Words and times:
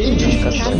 Indicação. 0.00 0.72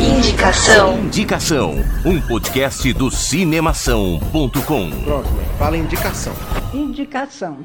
Indicação. 0.00 0.98
Indicação, 1.00 1.74
um 2.04 2.20
podcast 2.20 2.92
do 2.92 3.10
cinemação.com. 3.10 4.50
Pronto, 4.50 5.30
mãe. 5.32 5.44
Fala 5.58 5.76
indicação. 5.76 6.32
Indicação. 6.72 7.58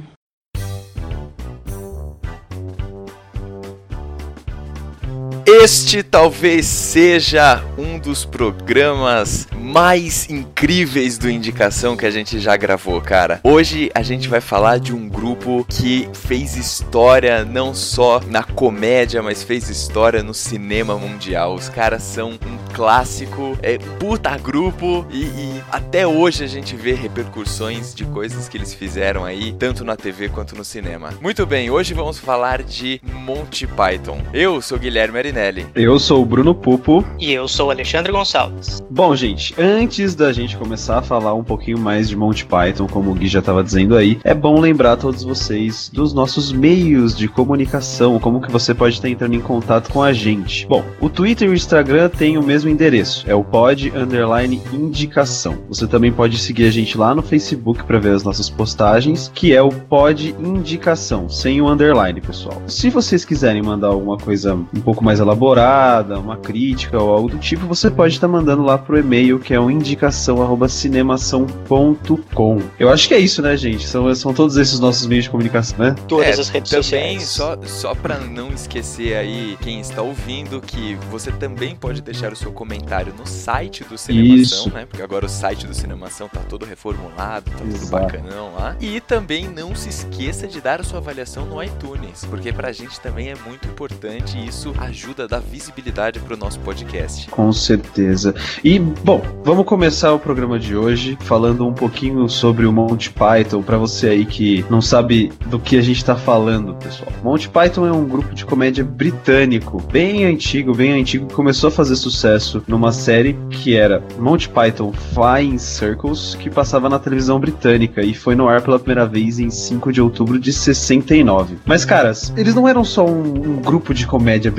Este 5.52 6.04
talvez 6.04 6.68
seja 6.68 7.66
um 7.76 7.98
dos 7.98 8.24
programas 8.24 9.48
mais 9.52 10.30
incríveis 10.30 11.18
do 11.18 11.28
Indicação 11.28 11.98
que 11.98 12.06
a 12.06 12.12
gente 12.12 12.40
já 12.40 12.56
gravou, 12.56 13.02
cara. 13.02 13.40
Hoje 13.44 13.90
a 13.96 14.04
gente 14.04 14.30
vai 14.30 14.42
falar 14.42 14.80
de 14.80 14.94
um 14.94 15.10
grupo 15.10 15.66
que 15.68 16.08
fez 16.14 16.56
história 16.56 17.44
não 17.44 17.74
só 17.74 18.22
na 18.28 18.44
comédia, 18.44 19.24
mas 19.24 19.42
fez 19.42 19.70
história 19.70 20.22
no 20.22 20.36
cinema 20.36 20.96
mundial. 20.96 21.56
Os 21.56 21.68
caras 21.68 22.04
são 22.04 22.34
um 22.34 22.74
clássico, 22.76 23.58
é 23.64 23.80
puta 24.00 24.38
grupo 24.38 25.06
e, 25.10 25.24
e 25.24 25.64
até 25.72 26.06
hoje 26.06 26.44
a 26.44 26.48
gente 26.48 26.76
vê 26.76 26.94
repercussões 26.94 27.96
de 27.96 28.06
coisas 28.06 28.48
que 28.48 28.56
eles 28.56 28.74
fizeram 28.74 29.26
aí, 29.26 29.52
tanto 29.54 29.84
na 29.84 29.96
TV 29.96 30.30
quanto 30.30 30.56
no 30.56 30.64
cinema. 30.64 31.10
Muito 31.20 31.44
bem, 31.48 31.72
hoje 31.72 31.96
vamos 31.96 32.20
falar 32.20 32.62
de 32.62 33.02
Monty 33.04 33.66
Python. 33.66 34.22
Eu 34.32 34.62
sou 34.62 34.78
Guilherme 34.78 35.18
Arinelli. 35.18 35.39
Eu 35.74 35.98
sou 35.98 36.22
o 36.22 36.26
Bruno 36.26 36.54
Pupo. 36.54 37.06
E 37.18 37.32
eu 37.32 37.48
sou 37.48 37.68
o 37.68 37.72
Alexandre 37.72 38.12
Gonçalves. 38.12 38.84
Bom, 38.90 39.16
gente, 39.16 39.56
antes 39.58 40.14
da 40.14 40.34
gente 40.34 40.58
começar 40.58 40.98
a 40.98 41.02
falar 41.02 41.34
um 41.34 41.46
pouquinho 41.46 41.80
mais 41.80 42.10
de 42.10 42.16
Monty 42.18 42.46
Python, 42.46 42.88
como 42.88 43.12
o 43.12 43.14
Gui 43.14 43.30
já 43.30 43.40
estava 43.40 43.64
dizendo 43.64 43.96
aí, 43.96 44.20
é 44.26 44.34
bom 44.34 44.60
lembrar 44.60 44.94
a 44.94 44.98
todos 44.98 45.24
vocês 45.24 45.90
dos 45.94 46.14
nossos 46.14 46.52
meios 46.52 47.16
de 47.16 47.30
comunicação, 47.30 48.20
como 48.20 48.42
que 48.42 48.52
você 48.52 48.74
pode 48.74 48.96
estar 48.96 49.08
entrando 49.08 49.34
em 49.34 49.40
contato 49.40 49.90
com 49.94 50.04
a 50.04 50.12
gente. 50.12 50.68
Bom, 50.68 50.84
o 51.00 51.08
Twitter 51.08 51.48
e 51.48 51.52
o 51.52 51.56
Instagram 51.56 52.10
têm 52.10 52.38
o 52.38 52.44
mesmo 52.44 52.70
endereço, 52.70 53.24
é 53.26 53.34
o 53.34 53.44
pod 53.44 53.94
underline 53.96 54.62
indicação. 54.74 55.58
Você 55.70 55.88
também 55.88 56.12
pode 56.12 56.38
seguir 56.38 56.66
a 56.66 56.72
gente 56.72 56.98
lá 56.98 57.16
no 57.16 57.22
Facebook 57.22 57.84
para 57.84 57.98
ver 57.98 58.14
as 58.14 58.24
nossas 58.24 58.50
postagens, 58.50 59.32
que 59.34 59.54
é 59.56 59.62
o 59.62 59.70
pod 59.70 60.36
indicação, 60.38 61.30
sem 61.30 61.62
o 61.62 61.70
underline, 61.70 62.20
pessoal. 62.20 62.62
Se 62.68 62.90
vocês 62.90 63.24
quiserem 63.24 63.62
mandar 63.62 63.88
alguma 63.88 64.18
coisa 64.18 64.54
um 64.54 64.82
pouco 64.82 65.02
mais 65.02 65.20
elaborada, 65.20 65.29
uma 65.34 66.38
crítica 66.38 67.02
ou 67.02 67.12
algo 67.14 67.30
do 67.30 67.38
tipo, 67.38 67.66
você 67.68 67.90
pode 67.90 68.14
estar 68.16 68.28
mandando 68.28 68.64
lá 68.64 68.78
pro 68.78 68.98
e-mail 68.98 69.40
que 69.40 69.54
é 69.54 69.60
o 69.60 69.70
indicação@cinemação.com. 69.70 72.60
Eu 72.80 72.90
acho 72.90 73.08
que 73.08 73.14
é 73.14 73.20
isso, 73.20 73.42
né, 73.42 73.56
gente? 73.58 73.88
São, 73.88 74.14
são 74.16 74.34
todos 74.34 74.58
esses 74.58 74.80
nossos 74.80 75.06
meios 75.08 75.26
de 75.26 75.30
comunicação, 75.30 75.78
né? 75.80 75.96
Todas 76.08 76.38
É, 76.38 76.42
as 76.42 76.50
redes 76.50 76.72
também, 76.72 76.84
sociais. 76.84 77.24
Só, 77.30 77.58
só 77.66 77.94
pra 77.96 78.18
não 78.20 78.50
esquecer 78.50 79.16
aí 79.16 79.58
quem 79.62 79.80
está 79.80 80.02
ouvindo, 80.02 80.60
que 80.62 80.96
você 81.10 81.32
também 81.32 81.76
pode 81.76 82.02
deixar 82.02 82.32
o 82.34 82.36
seu 82.36 82.52
comentário 82.52 83.14
no 83.18 83.26
site 83.28 83.84
do 83.84 83.98
Cinemação, 83.98 84.68
Isso. 84.68 84.74
né? 84.74 84.86
Porque 84.86 85.02
agora 85.04 85.26
o 85.26 85.30
site 85.30 85.66
do 85.68 85.74
Cinemação 85.74 86.28
tá 86.28 86.42
todo 86.48 86.66
reformulado, 86.66 87.50
tá 87.52 87.58
tudo 87.58 87.76
Exato. 87.76 87.92
bacanão 87.92 88.54
lá. 88.58 88.76
E 88.80 89.00
também 89.02 89.48
não 89.48 89.74
se 89.76 89.90
esqueça 89.90 90.48
de 90.48 90.62
dar 90.62 90.80
a 90.82 90.84
sua 90.84 91.00
avaliação 91.00 91.46
no 91.46 91.62
iTunes, 91.64 92.26
porque 92.26 92.52
pra 92.54 92.72
gente 92.72 93.00
também 93.00 93.30
é 93.30 93.36
muito 93.46 93.68
importante 93.68 94.38
e 94.38 94.48
isso 94.48 94.74
ajuda 94.80 95.09
a 95.18 95.28
dar 95.28 95.40
visibilidade 95.40 96.20
pro 96.20 96.38
nosso 96.38 96.60
podcast. 96.60 97.30
Com 97.30 97.52
certeza. 97.52 98.36
E, 98.64 98.80
bom, 98.80 99.22
vamos 99.44 99.66
começar 99.66 100.14
o 100.14 100.20
programa 100.20 100.60
de 100.60 100.76
hoje 100.76 101.18
falando 101.22 101.66
um 101.68 101.74
pouquinho 101.74 102.28
sobre 102.30 102.66
o 102.66 102.72
Monty 102.72 103.12
Python, 103.12 103.62
pra 103.62 103.78
você 103.78 104.10
aí 104.10 104.26
que 104.26 104.66
não 104.70 104.82
sabe 104.82 105.32
do 105.48 105.60
que 105.60 105.78
a 105.78 105.82
gente 105.82 106.04
tá 106.04 106.16
falando, 106.16 106.76
pessoal. 106.76 107.12
Monty 107.24 107.50
Python 107.50 107.86
é 107.86 107.92
um 107.92 108.06
grupo 108.06 108.34
de 108.34 108.46
comédia 108.46 108.84
britânico, 108.84 109.82
bem 109.92 110.26
antigo, 110.26 110.74
bem 110.74 110.94
antigo, 110.94 111.28
que 111.28 111.34
começou 111.34 111.70
a 111.70 111.72
fazer 111.72 111.96
sucesso 111.96 112.64
numa 112.68 112.92
série 112.92 113.38
que 113.50 113.76
era 113.76 114.04
Monty 114.18 114.50
Python 114.50 114.94
Flying 115.14 115.58
Circles, 115.58 116.36
que 116.36 116.50
passava 116.50 116.90
na 116.90 117.00
televisão 117.00 117.40
britânica 117.40 118.02
e 118.02 118.14
foi 118.14 118.36
no 118.36 118.48
ar 118.48 118.62
pela 118.62 118.80
primeira 118.80 119.06
vez 119.06 119.40
em 119.40 119.50
5 119.50 119.92
de 119.92 120.02
outubro 120.02 120.40
de 120.40 120.52
69. 120.54 121.58
Mas, 121.66 121.86
caras, 121.86 122.34
eles 122.36 122.56
não 122.56 122.68
eram 122.68 122.84
só 122.84 123.06
um, 123.06 123.58
um 123.58 123.62
grupo 123.62 123.94
de 123.94 124.06
comédia 124.06 124.52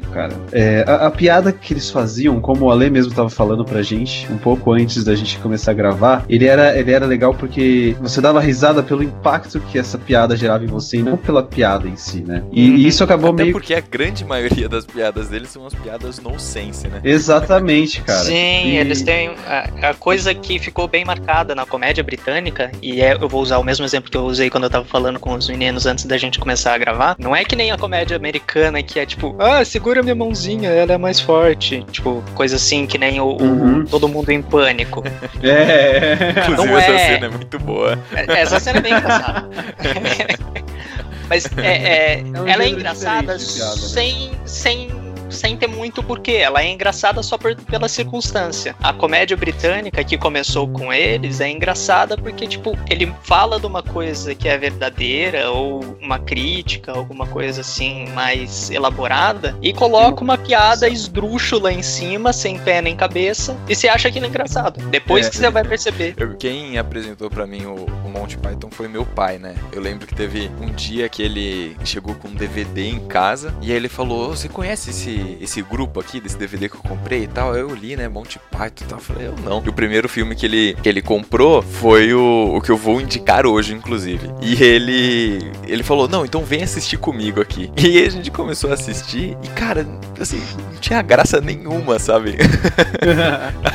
cara. 0.00 0.34
É, 0.52 0.84
a, 0.86 1.06
a 1.06 1.10
piada 1.10 1.52
que 1.52 1.72
eles 1.72 1.90
faziam, 1.90 2.40
como 2.40 2.66
o 2.66 2.70
Ale 2.70 2.90
mesmo 2.90 3.12
tava 3.14 3.28
falando 3.30 3.64
pra 3.64 3.82
gente, 3.82 4.26
um 4.32 4.38
pouco 4.38 4.72
antes 4.72 5.04
da 5.04 5.14
gente 5.14 5.38
começar 5.38 5.72
a 5.72 5.74
gravar, 5.74 6.24
ele 6.28 6.46
era, 6.46 6.78
ele 6.78 6.92
era 6.92 7.06
legal 7.06 7.34
porque 7.34 7.96
você 8.00 8.20
dava 8.20 8.40
risada 8.40 8.82
pelo 8.82 9.02
impacto 9.02 9.60
que 9.60 9.78
essa 9.78 9.98
piada 9.98 10.36
gerava 10.36 10.64
em 10.64 10.68
você 10.68 10.98
e 10.98 11.02
não 11.02 11.16
pela 11.16 11.42
piada 11.42 11.88
em 11.88 11.96
si, 11.96 12.20
né? 12.22 12.42
E, 12.52 12.68
e 12.68 12.86
isso 12.86 13.02
acabou 13.04 13.30
Até 13.32 13.42
meio. 13.44 13.52
porque 13.52 13.74
a 13.74 13.80
grande 13.80 14.24
maioria 14.24 14.68
das 14.68 14.84
piadas 14.86 15.28
deles 15.28 15.48
são 15.50 15.66
as 15.66 15.74
piadas 15.74 16.20
nonsense, 16.20 16.86
né? 16.88 17.00
Exatamente, 17.04 18.00
cara. 18.02 18.24
Sim, 18.24 18.68
E- 18.70 18.76
eles 18.76 19.02
têm. 19.02 19.30
A, 19.46 19.90
a 19.90 19.94
coisa 19.94 20.34
que 20.34 20.58
ficou 20.58 20.88
bem 20.88 21.04
marcada 21.04 21.54
na 21.54 21.64
comédia 21.64 22.02
britânica, 22.02 22.70
e 22.82 23.00
é, 23.00 23.14
eu 23.20 23.28
vou 23.28 23.40
usar 23.42 23.58
o 23.58 23.64
mesmo 23.64 23.84
exemplo 23.84 24.10
que 24.10 24.16
eu 24.16 24.24
usei 24.24 24.50
quando 24.50 24.64
eu 24.64 24.70
tava 24.70 24.84
falando 24.84 25.18
com 25.20 25.34
os 25.34 25.48
meninos 25.48 25.86
antes 25.86 26.04
da 26.04 26.16
gente 26.18 26.38
começar 26.38 26.74
a 26.74 26.78
gravar. 26.78 27.16
Não 27.18 27.34
é 27.34 27.44
que 27.44 27.54
nem 27.56 27.70
a 27.70 27.78
comédia 27.78 28.16
americana 28.16 28.82
que 28.82 28.98
é 28.98 29.06
tipo, 29.06 29.36
ah, 29.38 29.64
segura 29.64 29.87
minha 30.02 30.14
mãozinha, 30.14 30.70
ela 30.70 30.92
é 30.92 30.98
mais 30.98 31.20
forte. 31.20 31.84
Tipo, 31.90 32.22
coisa 32.34 32.56
assim 32.56 32.86
que 32.86 32.98
nem 32.98 33.20
o, 33.20 33.26
o 33.26 33.42
Uhum. 33.42 33.84
Todo 33.84 34.08
Mundo 34.08 34.30
em 34.30 34.42
Pânico. 34.42 35.02
É. 35.42 36.14
Inclusive, 36.42 36.66
Não 36.66 36.78
essa 36.78 36.90
é. 36.90 37.14
cena 37.14 37.26
é 37.26 37.28
muito 37.28 37.58
boa. 37.60 37.98
Essa 38.12 38.60
cena 38.60 38.78
é 38.78 38.82
bem 38.82 38.92
engraçada. 38.92 39.48
Mas 41.28 41.46
é, 41.58 42.18
é, 42.18 42.22
um 42.24 42.48
ela 42.48 42.64
é 42.64 42.68
engraçada 42.68 43.36
piada, 43.36 43.36
né? 43.36 43.38
sem, 43.38 44.30
sem, 44.44 44.88
sem 45.28 45.56
ter 45.56 45.66
muito 45.66 46.02
porquê. 46.02 46.32
Ela 46.32 46.62
é 46.62 46.68
engraçada 46.70 47.22
só 47.22 47.36
por- 47.38 47.54
pela 47.56 47.88
circunstância. 47.88 48.74
A 48.82 48.92
comédia 48.92 49.36
britânica 49.36 50.02
que 50.04 50.16
começou 50.18 50.68
com 50.68 50.92
eles 50.92 51.40
é 51.40 51.48
engraçada 51.48 52.16
porque, 52.16 52.46
tipo, 52.46 52.76
ele 52.90 53.12
fala 53.22 53.58
de 53.60 53.66
uma 53.66 53.82
coisa 53.82 54.34
que 54.34 54.48
é 54.48 54.56
verdadeira 54.58 55.50
ou 55.50 55.96
uma 56.00 56.18
crítica, 56.18 56.92
alguma 56.92 57.26
coisa 57.26 57.60
assim 57.60 58.06
mais 58.10 58.70
elaborada 58.70 59.56
e 59.62 59.72
coloca 59.72 60.22
uma 60.22 60.38
piada 60.38 60.88
esdrúxula 60.88 61.72
em 61.72 61.82
cima, 61.82 62.32
sem 62.32 62.58
pé 62.58 62.80
nem 62.80 62.96
cabeça, 62.96 63.56
e 63.68 63.74
você 63.74 63.88
acha 63.88 64.08
aquilo 64.08 64.26
engraçado. 64.26 64.80
Depois 64.88 65.26
É. 65.26 65.30
que 65.30 65.36
você 65.36 65.50
vai 65.50 65.64
perceber. 65.64 66.14
Eu- 66.16 66.36
quem 66.36 66.78
apresentou 66.78 67.28
pra 67.30 67.46
mim 67.46 67.64
o, 67.66 67.86
o 68.04 68.08
Monty 68.08 68.36
Python 68.38 68.70
foi 68.70 68.88
meu 68.88 69.04
pai, 69.04 69.38
né? 69.38 69.54
Eu 69.72 69.80
lembro 69.82 70.06
que 70.06 70.14
teve 70.14 70.50
um 70.60 70.72
dia 70.72 71.08
que 71.08 71.22
ele 71.22 71.76
chegou 71.84 72.14
com 72.14 72.28
um 72.28 72.34
DVD 72.34 72.88
em 72.88 73.00
casa 73.00 73.54
e 73.60 73.70
aí 73.70 73.76
ele 73.76 73.88
falou: 73.88 74.30
"Ô, 74.30 74.36
Você 74.38 74.48
conhece 74.48 74.90
esse, 74.90 75.17
esse 75.40 75.62
grupo 75.62 76.00
aqui, 76.00 76.20
desse 76.20 76.36
DVD 76.36 76.68
que 76.68 76.76
eu 76.76 76.82
comprei 76.82 77.24
e 77.24 77.26
tal? 77.26 77.56
Eu 77.56 77.74
li, 77.74 77.96
né? 77.96 78.08
Monty 78.08 78.38
Python 78.50 78.84
e 78.84 78.88
tal. 78.88 78.98
Falei: 78.98 79.28
Eu 79.28 79.36
não. 79.44 79.62
E 79.64 79.68
o 79.68 79.72
primeiro 79.72 80.08
filme 80.08 80.34
que 80.34 80.46
ele, 80.46 80.76
que 80.82 80.88
ele 80.88 81.02
comprou 81.02 81.62
foi 81.62 82.12
o, 82.12 82.56
o 82.56 82.60
que 82.60 82.70
eu 82.70 82.76
vou 82.76 83.00
indicar 83.00 83.46
hoje, 83.46 83.74
inclusive. 83.74 84.30
E 84.40 84.62
ele, 84.62 85.50
ele 85.66 85.82
falou: 85.82 86.08
Não, 86.08 86.24
então 86.24 86.44
vem 86.44 86.62
assistir 86.62 86.96
comigo 86.96 87.40
aqui. 87.40 87.70
E 87.88 87.96
aí 88.00 88.06
a 88.06 88.10
gente 88.10 88.30
começou 88.30 88.70
a 88.70 88.74
assistir 88.74 89.36
e, 89.42 89.48
cara, 89.48 89.86
assim, 90.20 90.42
não 90.72 90.78
tinha 90.78 91.00
graça 91.00 91.40
nenhuma, 91.40 91.98
sabe? 91.98 92.36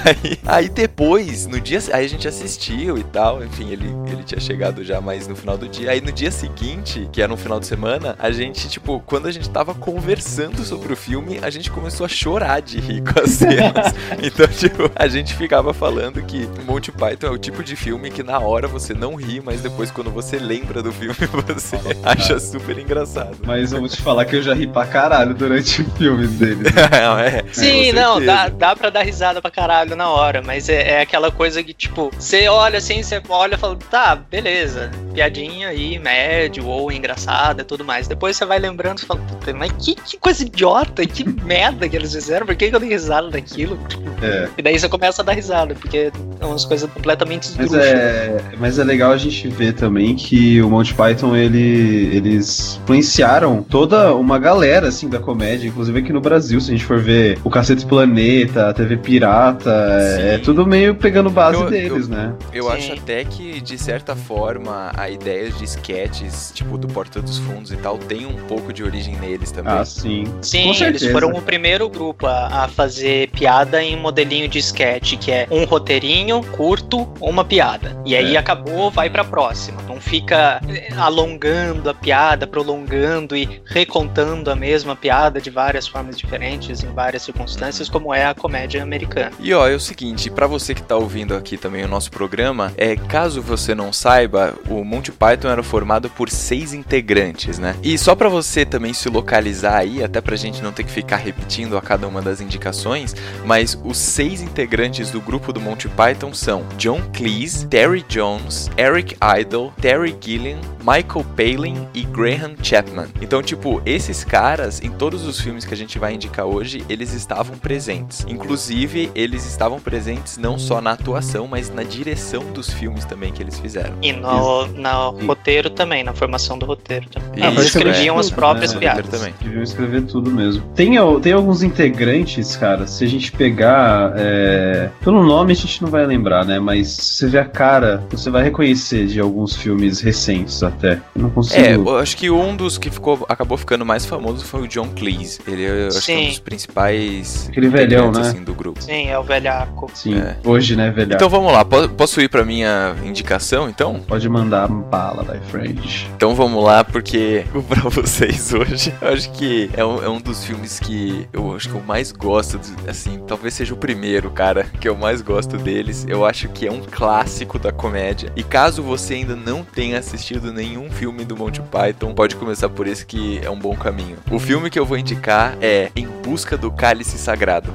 Aí, 0.05 0.39
aí 0.45 0.69
depois, 0.69 1.47
no 1.47 1.59
dia. 1.59 1.79
Aí 1.91 2.05
a 2.05 2.07
gente 2.09 2.27
assistiu 2.27 2.97
e 2.97 3.03
tal. 3.03 3.43
Enfim, 3.43 3.71
ele, 3.71 3.87
ele 4.11 4.23
tinha 4.23 4.39
chegado 4.39 4.83
já 4.83 5.01
mais 5.01 5.27
no 5.27 5.35
final 5.35 5.57
do 5.57 5.67
dia. 5.67 5.91
Aí 5.91 6.01
no 6.01 6.11
dia 6.11 6.29
seguinte, 6.29 7.07
que 7.11 7.21
era 7.21 7.29
no 7.29 7.37
final 7.37 7.59
de 7.59 7.65
semana, 7.65 8.15
a 8.19 8.31
gente, 8.31 8.69
tipo, 8.69 8.99
quando 9.05 9.27
a 9.27 9.31
gente 9.31 9.49
tava 9.49 9.73
conversando 9.73 10.63
sobre 10.63 10.93
o 10.93 10.95
filme, 10.95 11.32
a 11.41 11.49
gente 11.49 11.71
começou 11.71 12.05
a 12.05 12.09
chorar 12.09 12.61
de 12.61 12.79
rir 12.79 13.03
com 13.03 13.19
as 13.19 13.31
cenas. 13.31 13.93
então, 14.21 14.47
tipo, 14.47 14.91
a 14.95 15.07
gente 15.07 15.33
ficava 15.35 15.73
falando 15.73 16.21
que 16.23 16.47
Monty 16.65 16.91
Python 16.91 17.27
é 17.27 17.29
o 17.29 17.37
tipo 17.37 17.63
de 17.63 17.75
filme 17.75 18.11
que 18.11 18.23
na 18.23 18.39
hora 18.39 18.67
você 18.67 18.93
não 18.93 19.15
ri, 19.15 19.41
mas 19.43 19.61
depois 19.61 19.91
quando 19.91 20.11
você 20.11 20.37
lembra 20.37 20.81
do 20.81 20.91
filme, 20.91 21.15
você 21.47 21.77
acha 22.03 22.39
super 22.39 22.77
engraçado. 22.77 23.37
Mas 23.45 23.71
eu 23.71 23.79
vou 23.79 23.89
te 23.89 24.01
falar 24.01 24.25
que 24.25 24.35
eu 24.35 24.41
já 24.41 24.53
ri 24.53 24.67
pra 24.67 24.85
caralho 24.85 25.33
durante 25.33 25.81
o 25.81 25.85
filme 25.91 26.27
deles. 26.27 26.71
é, 27.19 27.43
Sim, 27.51 27.91
não, 27.91 28.23
dá, 28.23 28.49
dá 28.49 28.75
pra 28.75 28.89
dar 28.89 29.03
risada 29.03 29.41
pra 29.41 29.51
caralho 29.51 29.95
na 29.95 30.09
hora, 30.09 30.41
mas 30.41 30.69
é, 30.69 30.93
é 30.93 31.01
aquela 31.01 31.31
coisa 31.31 31.63
que, 31.63 31.73
tipo, 31.73 32.11
você 32.17 32.47
olha 32.47 32.77
assim, 32.77 33.01
você 33.01 33.21
olha 33.29 33.55
e 33.55 33.57
fala, 33.57 33.77
tá, 33.89 34.15
beleza, 34.15 34.91
piadinha 35.13 35.69
aí, 35.69 35.97
médio 35.99 36.67
ou 36.67 36.91
engraçada 36.91 37.61
e 37.61 37.65
tudo 37.65 37.83
mais. 37.83 38.07
Depois 38.07 38.35
você 38.35 38.45
vai 38.45 38.59
lembrando 38.59 38.99
e 38.99 39.05
fala, 39.05 39.19
puta, 39.21 39.53
mas 39.53 39.71
que, 39.73 39.95
que 39.95 40.17
coisa 40.17 40.43
idiota, 40.43 41.05
que 41.05 41.22
que 41.23 41.43
merda 41.43 41.87
que 41.87 41.95
eles 41.95 42.13
fizeram, 42.13 42.45
por 42.45 42.55
que, 42.55 42.69
que 42.69 42.75
eu 42.75 42.79
dei 42.79 42.89
risada 42.89 43.29
daquilo? 43.29 43.77
É. 44.21 44.47
E 44.57 44.61
daí 44.61 44.77
você 44.79 44.87
começa 44.87 45.21
a 45.21 45.25
dar 45.25 45.33
risada, 45.33 45.75
porque 45.75 46.11
é 46.39 46.45
umas 46.45 46.65
coisas 46.65 46.89
completamente 46.89 47.49
Mas 47.57 47.73
é, 47.73 48.41
mas 48.59 48.79
é 48.79 48.83
legal 48.83 49.11
a 49.11 49.17
gente 49.17 49.47
ver 49.47 49.73
também 49.73 50.15
que 50.15 50.61
o 50.61 50.69
Monty 50.69 50.93
Python 50.93 51.35
ele, 51.35 52.15
eles 52.15 52.79
influenciaram 52.83 53.63
toda 53.63 54.13
uma 54.13 54.37
galera 54.39 54.87
assim 54.87 55.09
da 55.09 55.19
comédia, 55.19 55.67
inclusive 55.67 55.99
aqui 55.99 56.13
no 56.13 56.21
Brasil, 56.21 56.59
se 56.61 56.69
a 56.71 56.73
gente 56.75 56.85
for 56.85 56.99
ver 56.99 57.37
o 57.43 57.49
Cacete 57.49 57.85
Planeta, 57.85 58.69
a 58.69 58.73
TV 58.73 58.97
Pirata, 58.97 59.69
é, 59.71 60.33
é 60.33 60.37
Sim. 60.37 60.43
tudo 60.43 60.65
meio 60.65 60.95
pegando 60.95 61.29
base 61.29 61.61
Eu- 61.61 61.69
deles, 61.69 62.07
né? 62.07 62.33
Eu 62.53 62.65
Sim. 62.65 62.71
acho 62.71 62.93
até 62.93 63.23
que, 63.25 63.59
de 63.61 63.77
certa 63.77 64.15
forma, 64.15 64.91
a 64.95 65.09
ideia 65.09 65.49
de 65.51 65.63
sketches, 65.65 66.51
tipo, 66.53 66.77
do 66.77 66.87
Porta 66.87 67.21
dos 67.21 67.37
Fundos 67.37 67.71
e 67.71 67.77
tal, 67.77 67.97
tem 67.97 68.25
um 68.25 68.35
pouco 68.47 68.71
de 68.73 68.83
origem 68.83 69.15
neles 69.17 69.51
também. 69.51 69.73
Ah, 69.73 69.85
sim. 69.85 70.25
Sim, 70.41 70.63
Com 70.63 70.67
eles 70.69 70.77
certeza. 70.77 71.12
Foram 71.13 71.29
o 71.37 71.41
primeiro 71.41 71.87
grupo 71.89 72.27
a, 72.27 72.63
a 72.63 72.67
fazer 72.67 73.29
piada 73.31 73.81
em 73.83 73.95
modelinho 73.97 74.47
de 74.47 74.59
sketch, 74.59 75.17
que 75.17 75.31
é 75.31 75.47
um 75.49 75.63
roteirinho 75.65 76.43
curto, 76.51 77.07
uma 77.21 77.43
piada. 77.45 77.97
E 78.05 78.15
aí 78.15 78.35
É. 78.35 78.37
acabou, 78.39 78.89
vai 78.91 79.09
pra 79.09 79.23
próxima. 79.23 79.81
Não 79.87 79.99
fica 80.01 80.59
eh, 80.67 80.89
alongando 80.97 81.89
a 81.89 81.93
piada, 81.93 82.45
prolongando 82.47 83.35
e 83.35 83.61
recontando 83.65 84.49
a 84.51 84.55
mesma 84.55 84.95
piada 84.95 85.39
de 85.39 85.49
várias 85.49 85.87
formas 85.87 86.17
diferentes, 86.17 86.83
em 86.83 86.91
várias 86.93 87.21
circunstâncias, 87.23 87.89
como 87.89 88.13
é 88.13 88.25
a 88.25 88.33
comédia 88.33 88.81
americana. 88.81 89.31
E 89.39 89.53
ó, 89.53 89.67
é 89.67 89.75
o 89.75 89.79
seguinte, 89.79 90.29
pra 90.29 90.47
você 90.47 90.73
que 90.73 90.81
tá 90.83 90.95
ouvindo 90.95 91.35
aqui 91.35 91.57
também 91.57 91.83
o 91.83 91.87
nosso 91.87 92.09
programa, 92.11 92.71
é 92.77 92.95
caso 92.95 93.41
você 93.41 93.75
não 93.75 93.93
saiba, 93.93 94.55
o 94.67 94.83
Monty 94.83 95.11
Python 95.11 95.49
era 95.49 95.63
formado 95.63 96.09
por 96.09 96.29
seis 96.29 96.73
integrantes, 96.73 97.59
né? 97.59 97.75
E 97.83 97.97
só 97.97 98.15
pra 98.15 98.29
você 98.29 98.65
também 98.65 98.93
se 98.93 99.09
localizar 99.09 99.77
aí, 99.77 100.03
até 100.03 100.19
pra 100.21 100.35
gente 100.35 100.61
não 100.61 100.71
ter 100.71 100.83
que 100.83 100.91
ficar 100.91 101.02
repetindo 101.11 101.77
a 101.77 101.81
cada 101.81 102.07
uma 102.07 102.21
das 102.21 102.41
indicações, 102.41 103.15
mas 103.45 103.79
os 103.83 103.97
seis 103.97 104.41
integrantes 104.41 105.11
do 105.11 105.21
grupo 105.21 105.51
do 105.51 105.61
Monty 105.61 105.87
Python 105.89 106.33
são 106.33 106.63
John 106.77 107.01
Cleese, 107.13 107.67
Terry 107.67 108.05
Jones, 108.07 108.69
Eric 108.77 109.15
Idle, 109.39 109.71
Terry 109.81 110.15
Gilliam, 110.19 110.59
Michael 110.79 111.25
Palin 111.35 111.87
e 111.93 112.03
Graham 112.03 112.55
Chapman. 112.61 113.07
Então, 113.21 113.41
tipo, 113.41 113.81
esses 113.85 114.23
caras, 114.23 114.81
em 114.81 114.89
todos 114.89 115.25
os 115.25 115.39
filmes 115.39 115.65
que 115.65 115.73
a 115.73 115.77
gente 115.77 115.97
vai 115.97 116.13
indicar 116.13 116.45
hoje, 116.45 116.83
eles 116.89 117.13
estavam 117.13 117.57
presentes. 117.57 118.25
Inclusive, 118.27 119.11
eles 119.15 119.45
estavam 119.45 119.79
presentes 119.79 120.37
não 120.37 120.59
só 120.59 120.81
na 120.81 120.91
atuação, 120.91 121.47
mas 121.47 121.69
na 121.69 121.83
direção 121.83 122.51
dos 122.51 122.69
filmes 122.69 123.05
também 123.05 123.31
que 123.31 123.41
eles 123.41 123.59
fizeram. 123.59 123.95
E 124.01 124.11
no, 124.11 124.67
no 124.67 125.25
roteiro 125.25 125.69
também, 125.69 126.03
na 126.03 126.13
formação 126.13 126.57
do 126.57 126.65
roteiro 126.65 127.09
também. 127.09 127.43
Ah, 127.43 127.51
Eles 127.51 127.65
escreviam 127.65 128.17
é, 128.17 128.19
as 128.19 128.29
próprias 128.29 128.73
né? 128.73 128.79
piadas. 128.79 129.09
também. 129.09 129.33
Deviam 129.41 129.63
escrever 129.63 130.03
tudo 130.03 130.31
mesmo. 130.31 130.63
Tem, 130.75 130.82
al- 130.97 131.19
tem 131.19 131.33
alguns 131.33 131.63
integrantes, 131.63 132.55
cara, 132.55 132.85
se 132.87 133.03
a 133.03 133.07
gente 133.07 133.31
pegar. 133.31 134.13
é, 134.15 134.89
Pelo 135.03 135.23
nome 135.25 135.51
a 135.53 135.55
gente 135.55 135.81
não 135.81 135.89
vai 135.89 136.05
lembrar, 136.05 136.45
né? 136.45 136.59
Mas 136.59 136.87
se 136.89 137.13
você 137.15 137.27
vê 137.27 137.39
a 137.39 137.45
cara, 137.45 138.03
você 138.09 138.29
vai 138.29 138.43
reconhecer 138.43 139.05
de 139.07 139.19
alguns 139.19 139.55
filmes 139.55 140.01
recentes 140.01 140.61
até. 140.63 140.99
Eu 141.15 141.23
não 141.23 141.29
consigo. 141.29 141.61
É, 141.63 141.75
eu 141.75 141.97
acho 141.97 142.17
que 142.17 142.29
um 142.29 142.55
dos 142.55 142.77
que 142.77 142.89
ficou, 142.89 143.25
acabou 143.29 143.57
ficando 143.57 143.85
mais 143.85 144.05
famoso 144.05 144.43
foi 144.45 144.61
o 144.61 144.67
John 144.67 144.89
Cleese. 144.95 145.39
Ele 145.47 145.63
eu 145.63 145.87
acho 145.87 146.05
que 146.05 146.11
é 146.11 146.17
um 146.17 146.27
dos 146.27 146.39
principais 146.39 147.47
Aquele 147.49 147.69
velhão, 147.69 148.11
né? 148.11 148.21
assim, 148.21 148.43
do 148.43 148.53
grupo. 148.53 148.81
Sim, 148.81 149.07
é 149.09 149.17
o 149.17 149.23
velhaco. 149.23 149.89
Sim, 149.93 150.15
é. 150.17 150.35
hoje, 150.43 150.75
né, 150.75 150.89
velho? 150.91 151.13
Então 151.13 151.29
vamos 151.29 151.51
lá, 151.51 151.63
po- 151.63 151.89
posso 151.89 152.19
ir 152.21 152.29
pra 152.29 152.43
minha 152.43 152.95
indicação 153.03 153.69
então? 153.69 153.99
Pode 154.07 154.27
mandar 154.29 154.67
bala, 154.67 155.23
my 155.23 155.39
friend. 155.49 156.07
Então 156.15 156.35
vamos 156.35 156.63
lá, 156.63 156.83
porque 156.83 157.45
pra 157.69 157.89
vocês 157.89 158.53
hoje, 158.53 158.93
eu 159.01 159.09
acho 159.09 159.31
que 159.31 159.69
é 159.75 159.85
um, 159.85 160.03
é 160.03 160.09
um 160.09 160.19
dos 160.19 160.43
filmes 160.43 160.72
que 160.79 161.27
eu 161.31 161.55
acho 161.55 161.69
que 161.69 161.75
eu 161.75 161.83
mais 161.83 162.11
gosto, 162.11 162.59
assim, 162.87 163.19
talvez 163.27 163.53
seja 163.53 163.73
o 163.73 163.77
primeiro, 163.77 164.29
cara, 164.31 164.65
que 164.79 164.87
eu 164.87 164.95
mais 164.95 165.21
gosto 165.21 165.57
deles. 165.57 166.05
Eu 166.07 166.25
acho 166.25 166.49
que 166.49 166.67
é 166.67 166.71
um 166.71 166.81
clássico 166.81 167.59
da 167.59 167.71
comédia. 167.71 168.31
E 168.35 168.43
caso 168.43 168.81
você 168.81 169.15
ainda 169.15 169.35
não 169.35 169.63
tenha 169.63 169.99
assistido 169.99 170.51
nenhum 170.51 170.91
filme 170.91 171.25
do 171.25 171.35
Monty 171.35 171.61
Python, 171.61 172.13
pode 172.13 172.35
começar 172.35 172.69
por 172.69 172.87
esse 172.87 173.05
que 173.05 173.39
é 173.43 173.49
um 173.49 173.59
bom 173.59 173.75
caminho. 173.75 174.17
O 174.31 174.39
filme 174.39 174.69
que 174.69 174.79
eu 174.79 174.85
vou 174.85 174.97
indicar 174.97 175.57
é 175.61 175.91
Em 175.95 176.07
Busca 176.07 176.57
do 176.57 176.71
Cálice 176.71 177.17
Sagrado. 177.17 177.73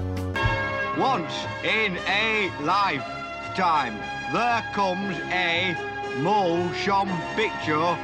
Once 0.98 1.46
in 1.62 1.96
a 2.08 2.50
lifetime, 2.64 3.96
there 4.32 4.64
comes 4.74 5.16
a 5.30 5.76
motion 6.20 7.06
picture 7.36 7.96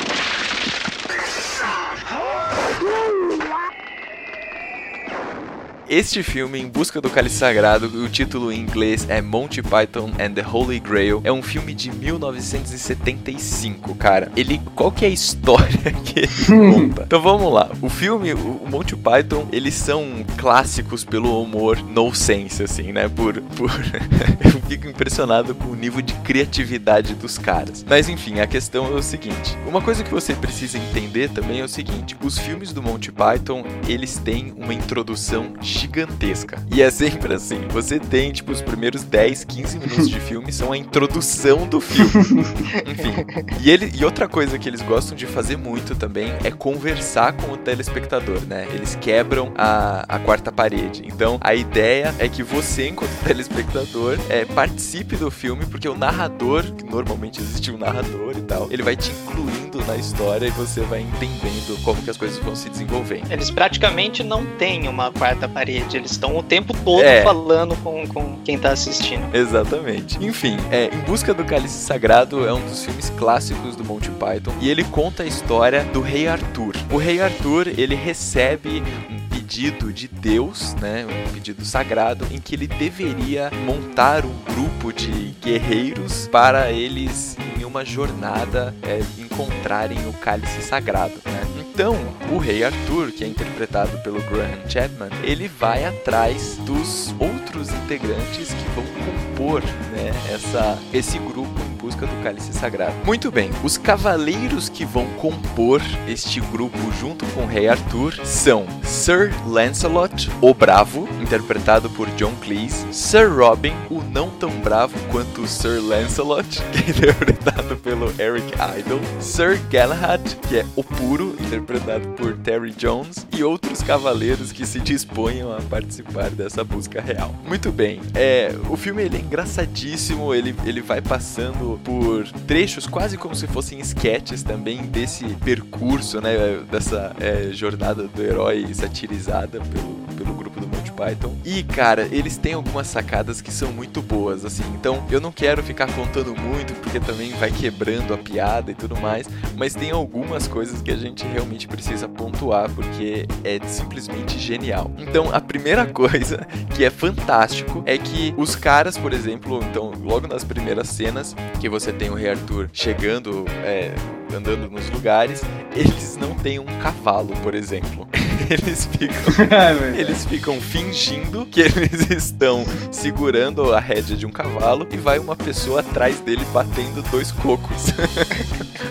Este 5.89 6.21
filme, 6.21 6.59
Em 6.59 6.67
Busca 6.67 6.99
do 6.99 7.09
Cálice 7.09 7.37
Sagrado, 7.37 7.87
o 7.87 8.09
título 8.09 8.51
em 8.51 8.59
inglês 8.59 9.09
é 9.09 9.21
Monty 9.21 9.61
Python 9.61 10.11
and 10.19 10.33
the 10.33 10.45
Holy 10.45 10.81
Grail, 10.81 11.21
é 11.23 11.31
um 11.31 11.41
filme 11.41 11.73
de 11.73 11.89
1975, 11.89 13.95
cara. 13.95 14.29
Ele, 14.35 14.61
qual 14.75 14.91
que 14.91 15.05
é 15.05 15.07
a 15.07 15.11
história 15.11 15.91
que 16.03 16.19
ele 16.19 16.73
conta? 16.73 17.03
Então 17.03 17.21
vamos 17.21 17.53
lá. 17.53 17.71
O 17.81 17.87
filme, 17.87 18.33
o 18.33 18.67
Monty 18.69 18.97
Python, 18.97 19.47
eles 19.49 19.75
são 19.75 20.25
clássicos 20.35 21.05
pelo 21.05 21.41
humor 21.41 21.81
no 21.81 22.13
sense, 22.13 22.63
assim, 22.63 22.91
né? 22.91 23.07
Por, 23.07 23.39
por... 23.41 23.71
eu 24.43 24.61
fico 24.67 24.87
impressionado 24.87 25.55
com 25.55 25.69
o 25.69 25.75
nível 25.75 26.01
de 26.01 26.13
criatividade 26.15 27.15
dos 27.15 27.37
caras. 27.37 27.85
Mas 27.87 28.09
enfim, 28.09 28.41
a 28.41 28.47
questão 28.47 28.87
é 28.87 28.95
o 28.95 29.01
seguinte: 29.01 29.57
uma 29.65 29.81
coisa 29.81 30.03
que 30.03 30.11
você 30.11 30.35
precisa 30.35 30.77
entender 30.77 31.29
também 31.29 31.61
é 31.61 31.63
o 31.63 31.69
seguinte: 31.69 32.17
os 32.21 32.37
filmes 32.37 32.73
do 32.73 32.83
Monty 32.83 33.11
Python 33.11 33.63
eles 33.87 34.17
têm 34.17 34.53
uma 34.57 34.73
introdução 34.73 35.53
gigantesca. 35.77 36.61
E 36.73 36.81
é 36.81 36.89
sempre 36.89 37.33
assim: 37.33 37.67
você 37.69 37.99
tem, 37.99 38.31
tipo, 38.31 38.51
os 38.51 38.61
primeiros 38.61 39.03
10, 39.03 39.43
15 39.45 39.79
minutos 39.79 40.09
de 40.09 40.19
filme 40.19 40.51
são 40.51 40.71
a 40.71 40.77
introdução 40.77 41.67
do 41.67 41.79
filme. 41.79 42.11
Enfim. 42.85 43.13
E, 43.61 43.69
ele, 43.69 43.91
e 43.95 44.03
outra 44.03 44.27
coisa 44.27 44.57
que 44.57 44.67
eles 44.67 44.81
gostam 44.81 45.15
de 45.15 45.25
fazer 45.25 45.57
muito 45.57 45.95
também 45.95 46.33
é 46.43 46.51
conversar 46.51 47.33
com 47.33 47.53
o 47.53 47.57
telespectador, 47.57 48.41
né? 48.41 48.67
Eles 48.73 48.95
quebram 48.95 49.53
a, 49.55 50.05
a 50.07 50.19
quarta 50.19 50.51
parede. 50.51 51.03
Então 51.05 51.37
a 51.41 51.53
ideia 51.53 52.13
é 52.19 52.27
que 52.27 52.43
você, 52.43 52.89
enquanto 52.89 53.11
telespectador, 53.23 54.17
é, 54.29 54.45
participe 54.45 55.15
do 55.15 55.29
filme, 55.29 55.65
porque 55.65 55.87
o 55.87 55.97
narrador, 55.97 56.63
que 56.73 56.83
normalmente 56.83 57.39
existe 57.39 57.71
um 57.71 57.77
narrador 57.77 58.35
e 58.37 58.41
tal, 58.41 58.67
ele 58.71 58.83
vai 58.83 58.95
te 58.95 59.11
incluindo 59.11 59.66
na 59.85 59.95
história 59.95 60.47
e 60.47 60.51
você 60.51 60.81
vai 60.81 61.01
entendendo 61.01 61.81
como 61.83 62.01
que 62.01 62.09
as 62.09 62.17
coisas 62.17 62.37
vão 62.39 62.55
se 62.55 62.69
desenvolvendo. 62.69 63.31
Eles 63.31 63.49
praticamente 63.51 64.23
não 64.23 64.45
têm 64.45 64.87
uma 64.87 65.11
quarta 65.11 65.47
parede, 65.47 65.97
eles 65.97 66.11
estão 66.11 66.37
o 66.37 66.43
tempo 66.43 66.73
todo 66.85 67.03
É. 67.03 67.21
falando 67.23 67.75
com, 67.83 68.07
com 68.07 68.37
quem 68.43 68.57
tá 68.57 68.71
assistindo. 68.71 69.23
Exatamente. 69.35 70.17
Enfim, 70.23 70.57
é, 70.71 70.85
Em 70.93 70.99
Busca 71.01 71.33
do 71.33 71.43
Cálice 71.43 71.79
Sagrado 71.85 72.47
é 72.47 72.53
um 72.53 72.61
dos 72.61 72.83
filmes 72.83 73.09
clássicos 73.17 73.75
do 73.75 73.83
Monty 73.83 74.09
Python 74.11 74.53
e 74.61 74.69
ele 74.69 74.83
conta 74.85 75.23
a 75.23 75.25
história 75.25 75.83
do 75.85 76.01
Rei 76.01 76.27
Arthur. 76.27 76.73
O 76.91 76.97
Rei 76.97 77.21
Arthur, 77.21 77.67
ele 77.77 77.95
recebe 77.95 78.81
um 79.09 79.26
pedido 79.47 79.93
de 79.93 80.09
Deus, 80.09 80.73
né, 80.73 81.05
um 81.05 81.33
pedido 81.33 81.63
sagrado, 81.63 82.27
em 82.29 82.37
que 82.37 82.53
ele 82.53 82.67
deveria 82.67 83.49
montar 83.65 84.25
um 84.25 84.35
grupo 84.43 84.91
de 84.91 85.33
guerreiros 85.41 86.27
para 86.27 86.69
eles, 86.69 87.37
em 87.57 87.63
uma 87.63 87.85
jornada, 87.85 88.75
é, 88.83 88.99
encontrarem 89.17 90.05
o 90.09 90.11
cálice 90.11 90.61
sagrado, 90.61 91.13
né? 91.23 91.41
Então, 91.57 91.95
o 92.29 92.37
Rei 92.37 92.63
Arthur, 92.63 93.11
que 93.11 93.23
é 93.23 93.27
interpretado 93.27 93.97
pelo 93.99 94.19
Graham 94.23 94.67
Chapman, 94.67 95.09
ele 95.23 95.47
vai 95.47 95.85
atrás 95.85 96.57
dos 96.65 97.15
outros 97.17 97.69
integrantes 97.69 98.49
que 98.49 98.69
vão 98.75 98.83
compor, 98.83 99.61
né, 99.61 100.11
essa, 100.29 100.77
esse 100.91 101.17
grupo 101.19 101.66
busca 101.87 102.05
do 102.05 102.21
cálice 102.21 102.51
sagrado. 102.51 102.93
Muito 103.05 103.31
bem, 103.31 103.49
os 103.63 103.77
cavaleiros 103.77 104.67
que 104.67 104.83
vão 104.83 105.07
compor 105.11 105.81
este 106.05 106.41
grupo 106.41 106.77
junto 106.99 107.25
com 107.27 107.43
o 107.43 107.47
Rei 107.47 107.69
Arthur 107.69 108.13
são 108.25 108.65
Sir 108.83 109.33
Lancelot, 109.45 110.29
o 110.41 110.53
Bravo, 110.53 111.07
interpretado 111.21 111.89
por 111.89 112.09
John 112.11 112.33
Cleese, 112.41 112.85
Sir 112.91 113.31
Robin, 113.33 113.73
o 113.89 114.01
não 114.01 114.29
tão 114.29 114.49
bravo 114.59 114.97
quanto 115.09 115.47
Sir 115.47 115.79
Lancelot, 115.81 116.61
que 116.73 116.77
é 116.79 116.89
interpretado 116.89 117.77
pelo 117.77 118.07
Eric 118.19 118.51
Idle, 118.77 118.99
Sir 119.21 119.57
Galahad, 119.69 120.21
que 120.49 120.57
é 120.57 120.65
o 120.75 120.83
puro, 120.83 121.37
interpretado 121.39 122.05
por 122.09 122.35
Terry 122.37 122.71
Jones, 122.71 123.25
e 123.31 123.45
outros 123.45 123.81
cavaleiros 123.81 124.51
que 124.51 124.65
se 124.65 124.81
disponham 124.81 125.55
a 125.55 125.61
participar 125.61 126.29
dessa 126.31 126.65
busca 126.65 126.99
real. 126.99 127.33
Muito 127.47 127.71
bem, 127.71 128.01
é, 128.13 128.53
o 128.69 128.75
filme 128.75 129.03
ele 129.03 129.15
é 129.15 129.21
engraçadíssimo, 129.21 130.33
ele, 130.33 130.53
ele 130.65 130.81
vai 130.81 131.01
passando 131.01 131.76
por 131.77 132.27
trechos 132.45 132.87
quase 132.87 133.17
como 133.17 133.35
se 133.35 133.47
fossem 133.47 133.79
sketches 133.79 134.43
também 134.43 134.83
desse 134.83 135.25
percurso, 135.43 136.21
né, 136.21 136.59
dessa 136.69 137.15
é, 137.19 137.49
jornada 137.51 138.07
do 138.07 138.21
herói 138.23 138.73
satirizada 138.73 139.59
pelo, 139.59 139.95
pelo 140.17 140.33
grupo 140.33 140.59
do 140.59 140.67
Python. 140.97 141.35
E, 141.45 141.61
cara, 141.61 142.07
eles 142.11 142.37
têm 142.37 142.53
algumas 142.53 142.87
sacadas 142.87 143.39
que 143.39 143.51
são 143.51 143.71
muito 143.71 144.01
boas, 144.01 144.43
assim. 144.43 144.63
Então, 144.73 145.05
eu 145.11 145.21
não 145.21 145.31
quero 145.31 145.61
ficar 145.61 145.87
contando 145.93 146.35
muito, 146.35 146.73
porque 146.81 146.99
também 146.99 147.31
vai 147.33 147.51
quebrando 147.51 148.13
a 148.13 148.17
piada 148.17 148.71
e 148.71 148.73
tudo 148.73 148.99
mais. 148.99 149.29
Mas 149.55 149.75
tem 149.75 149.91
algumas 149.91 150.47
coisas 150.47 150.81
que 150.81 150.89
a 150.89 150.97
gente 150.97 151.23
realmente 151.27 151.67
precisa 151.67 152.09
pontuar, 152.09 152.69
porque 152.71 153.27
é 153.43 153.59
simplesmente 153.67 154.39
genial. 154.39 154.91
Então, 154.97 155.29
a 155.31 155.39
primeira 155.39 155.85
coisa 155.87 156.45
que 156.75 156.83
é 156.83 156.89
fantástico 156.89 157.83
é 157.85 157.97
que 157.97 158.33
os 158.35 158.55
caras, 158.55 158.97
por 158.97 159.13
exemplo, 159.13 159.59
então, 159.69 159.93
logo 160.01 160.27
nas 160.27 160.43
primeiras 160.43 160.89
cenas, 160.89 161.35
que 161.59 161.69
você 161.69 161.93
tem 161.93 162.09
o 162.09 162.15
Rei 162.15 162.31
Arthur 162.31 162.69
chegando, 162.73 163.45
é, 163.63 163.93
andando 164.35 164.69
nos 164.69 164.89
lugares, 164.89 165.41
eles 165.75 166.17
não 166.17 166.33
têm 166.33 166.57
um 166.57 166.65
cavalo, 166.81 167.33
por 167.43 167.53
exemplo. 167.53 168.07
Eles 168.49 168.85
ficam, 168.85 169.15
eles 169.97 170.25
ficam 170.25 170.61
fingindo 170.61 171.45
que 171.45 171.61
eles 171.61 172.09
estão 172.11 172.65
segurando 172.91 173.73
a 173.73 173.79
rédea 173.79 174.15
de 174.15 174.25
um 174.25 174.31
cavalo 174.31 174.87
e 174.91 174.97
vai 174.97 175.19
uma 175.19 175.35
pessoa 175.35 175.81
atrás 175.81 176.19
dele 176.19 176.45
batendo 176.53 177.01
dois 177.09 177.31
cocos 177.31 177.91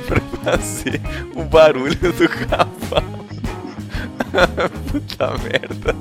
pra 0.07 0.21
fazer 0.45 1.01
o 1.35 1.43
barulho 1.45 2.13
do 2.13 2.29
cavalo. 2.29 3.27
Puta 4.91 5.35
merda. 5.39 5.95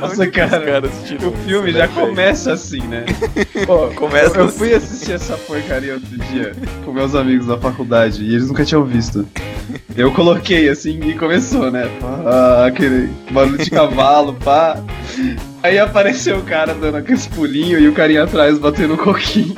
Nossa, 0.00 0.26
cara, 0.28 0.64
caras 0.64 0.92
O 1.22 1.32
filme 1.44 1.72
já 1.72 1.86
né, 1.86 1.92
começa 1.94 2.52
assim, 2.52 2.80
né? 2.80 3.04
Pô, 3.66 3.88
Começa 3.88 4.36
eu, 4.36 4.42
eu 4.42 4.48
assim. 4.48 4.58
fui 4.58 4.74
assistir 4.74 5.12
essa 5.12 5.36
porcaria 5.36 5.94
outro 5.94 6.18
dia 6.30 6.52
com 6.84 6.92
meus 6.92 7.14
amigos 7.14 7.46
da 7.46 7.58
faculdade 7.58 8.24
e 8.24 8.34
eles 8.34 8.48
nunca 8.48 8.64
tinham 8.64 8.84
visto. 8.84 9.26
Eu 9.96 10.12
coloquei 10.12 10.68
assim 10.68 11.00
e 11.00 11.14
começou, 11.14 11.70
né? 11.70 11.88
Ah, 12.26 12.66
aquele 12.66 13.08
barulho 13.30 13.58
de 13.58 13.70
cavalo, 13.70 14.34
pá. 14.34 14.82
Aí 15.62 15.78
apareceu 15.78 16.38
o 16.38 16.42
cara 16.42 16.74
dando 16.74 16.96
aqueles 16.96 17.26
pulinhos 17.26 17.82
e 17.82 17.88
o 17.88 17.92
carinha 17.92 18.24
atrás 18.24 18.58
batendo 18.58 18.94
um 18.94 18.96
coquinho. 18.96 19.54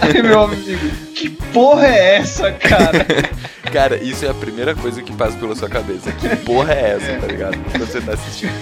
Aí 0.00 0.22
meu 0.22 0.42
amigo, 0.42 0.90
que 1.14 1.30
porra 1.30 1.86
é 1.86 2.16
essa, 2.16 2.52
cara? 2.52 3.06
Cara, 3.72 3.96
isso 3.96 4.26
é 4.26 4.28
a 4.28 4.34
primeira 4.34 4.74
coisa 4.74 5.00
que 5.00 5.10
passa 5.14 5.38
pela 5.38 5.56
sua 5.56 5.68
cabeça. 5.68 6.12
Que 6.12 6.36
porra 6.36 6.74
é 6.74 6.90
essa, 6.90 7.18
tá 7.18 7.26
ligado? 7.26 7.56
Quando 7.70 7.86
você 7.86 8.02
tá 8.02 8.12
assistindo. 8.12 8.52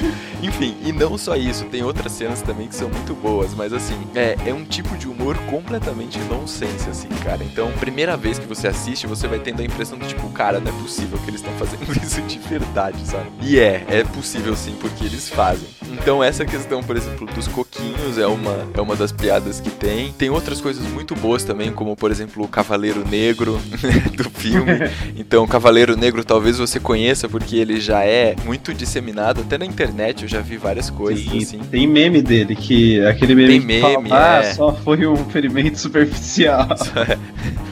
Enfim, 0.43 0.77
e 0.85 0.93
não 0.93 1.17
só 1.19 1.37
isso, 1.37 1.65
tem 1.67 1.83
outras 1.83 2.13
cenas 2.13 2.43
também 2.43 2.69
que 2.69 2.75
são 2.75 2.89
muito 2.89 3.15
boas, 3.15 3.55
mas 3.55 3.73
assim, 3.73 3.97
é, 4.15 4.37
é 4.47 4.55
um 4.55 4.65
tipo 4.65 4.97
de 4.97 5.09
humor 5.09 5.37
completamente 5.51 6.19
nonsense, 6.21 6.89
assim, 6.89 7.09
cara. 7.23 7.43
Então, 7.45 7.71
primeira 7.73 8.17
vez 8.17 8.39
que 8.39 8.47
você 8.47 8.69
assiste, 8.69 9.07
você 9.07 9.29
vai 9.29 9.39
tendo 9.39 9.61
a 9.61 9.65
impressão 9.65 9.99
de 9.99 10.09
tipo, 10.09 10.29
cara, 10.31 10.61
não 10.61 10.71
é 10.71 10.83
possível 10.83 11.19
que 11.19 11.31
eles 11.31 11.41
estão 11.41 11.53
fazendo 11.55 11.91
isso 12.03 12.23
de 12.23 12.39
verdade, 12.39 13.07
sabe? 13.07 13.31
E 13.43 13.59
é, 13.59 13.85
é 13.89 14.05
possível 14.05 14.57
sim, 14.57 14.75
porque 14.81 15.05
eles 15.05 15.29
fazem. 15.29 15.69
Então, 15.93 16.23
essa 16.23 16.45
questão, 16.45 16.83
por 16.83 16.97
exemplo, 16.97 17.27
dos 17.27 17.49
coquinhos 17.49 18.17
é 18.17 18.27
uma, 18.27 18.67
é 18.75 18.81
uma 18.81 18.97
das 18.97 19.13
piadas 19.13 19.61
que 19.61 19.71
tem. 19.71 20.13
Tem 20.13 20.31
outras 20.31 20.61
coisas 20.61 20.85
muito 20.89 21.15
boas 21.15 21.45
também, 21.45 21.73
como 21.73 21.97
por 21.97 22.11
exemplo 22.11 22.45
o 22.45 22.49
Cavaleiro 22.49 23.07
Negro 23.07 23.61
do 24.17 24.31
filme. 24.31 24.73
Então, 25.17 25.45
o 25.45 25.49
Cavaleiro 25.49 25.97
Negro 25.97 26.25
talvez 26.25 26.59
você 26.59 26.81
conheça 26.81 27.29
porque 27.29 27.57
ele 27.57 27.81
já 27.81 28.05
é 28.05 28.35
muito 28.45 28.73
disseminado, 28.73 29.41
até 29.43 29.59
na 29.59 29.67
internet 29.67 30.23
eu 30.23 30.29
já 30.31 30.41
vi 30.41 30.57
várias 30.57 30.89
coisas 30.89 31.25
Sim, 31.25 31.39
assim. 31.39 31.59
Tem 31.59 31.87
meme 31.87 32.23
dele, 32.23 32.55
que 32.55 33.05
aquele 33.05 33.35
meme 33.35 33.49
Tem 33.49 33.67
que 33.67 33.81
fala, 33.81 34.01
meme, 34.01 34.13
ah, 34.13 34.41
é. 34.43 34.53
só 34.55 34.73
foi 34.73 35.07
um 35.07 35.17
ferimento 35.17 35.79
superficial. 35.81 36.69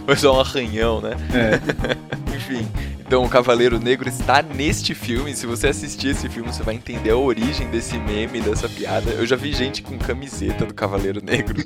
Foi 0.04 0.16
só 0.16 0.38
um 0.38 0.40
arranhão, 0.40 1.02
né? 1.02 1.10
É. 1.34 1.60
Enfim. 2.34 2.66
Então, 3.00 3.24
o 3.24 3.28
Cavaleiro 3.28 3.78
Negro 3.78 4.08
está 4.08 4.40
neste 4.40 4.94
filme. 4.94 5.34
Se 5.34 5.46
você 5.46 5.68
assistir 5.68 6.08
esse 6.08 6.30
filme, 6.30 6.50
você 6.50 6.62
vai 6.62 6.74
entender 6.74 7.10
a 7.10 7.16
origem 7.16 7.68
desse 7.70 7.98
meme, 7.98 8.40
dessa 8.40 8.68
piada. 8.70 9.10
Eu 9.10 9.26
já 9.26 9.36
vi 9.36 9.52
gente 9.52 9.82
com 9.82 9.98
camiseta 9.98 10.64
do 10.64 10.72
Cavaleiro 10.72 11.22
Negro. 11.22 11.62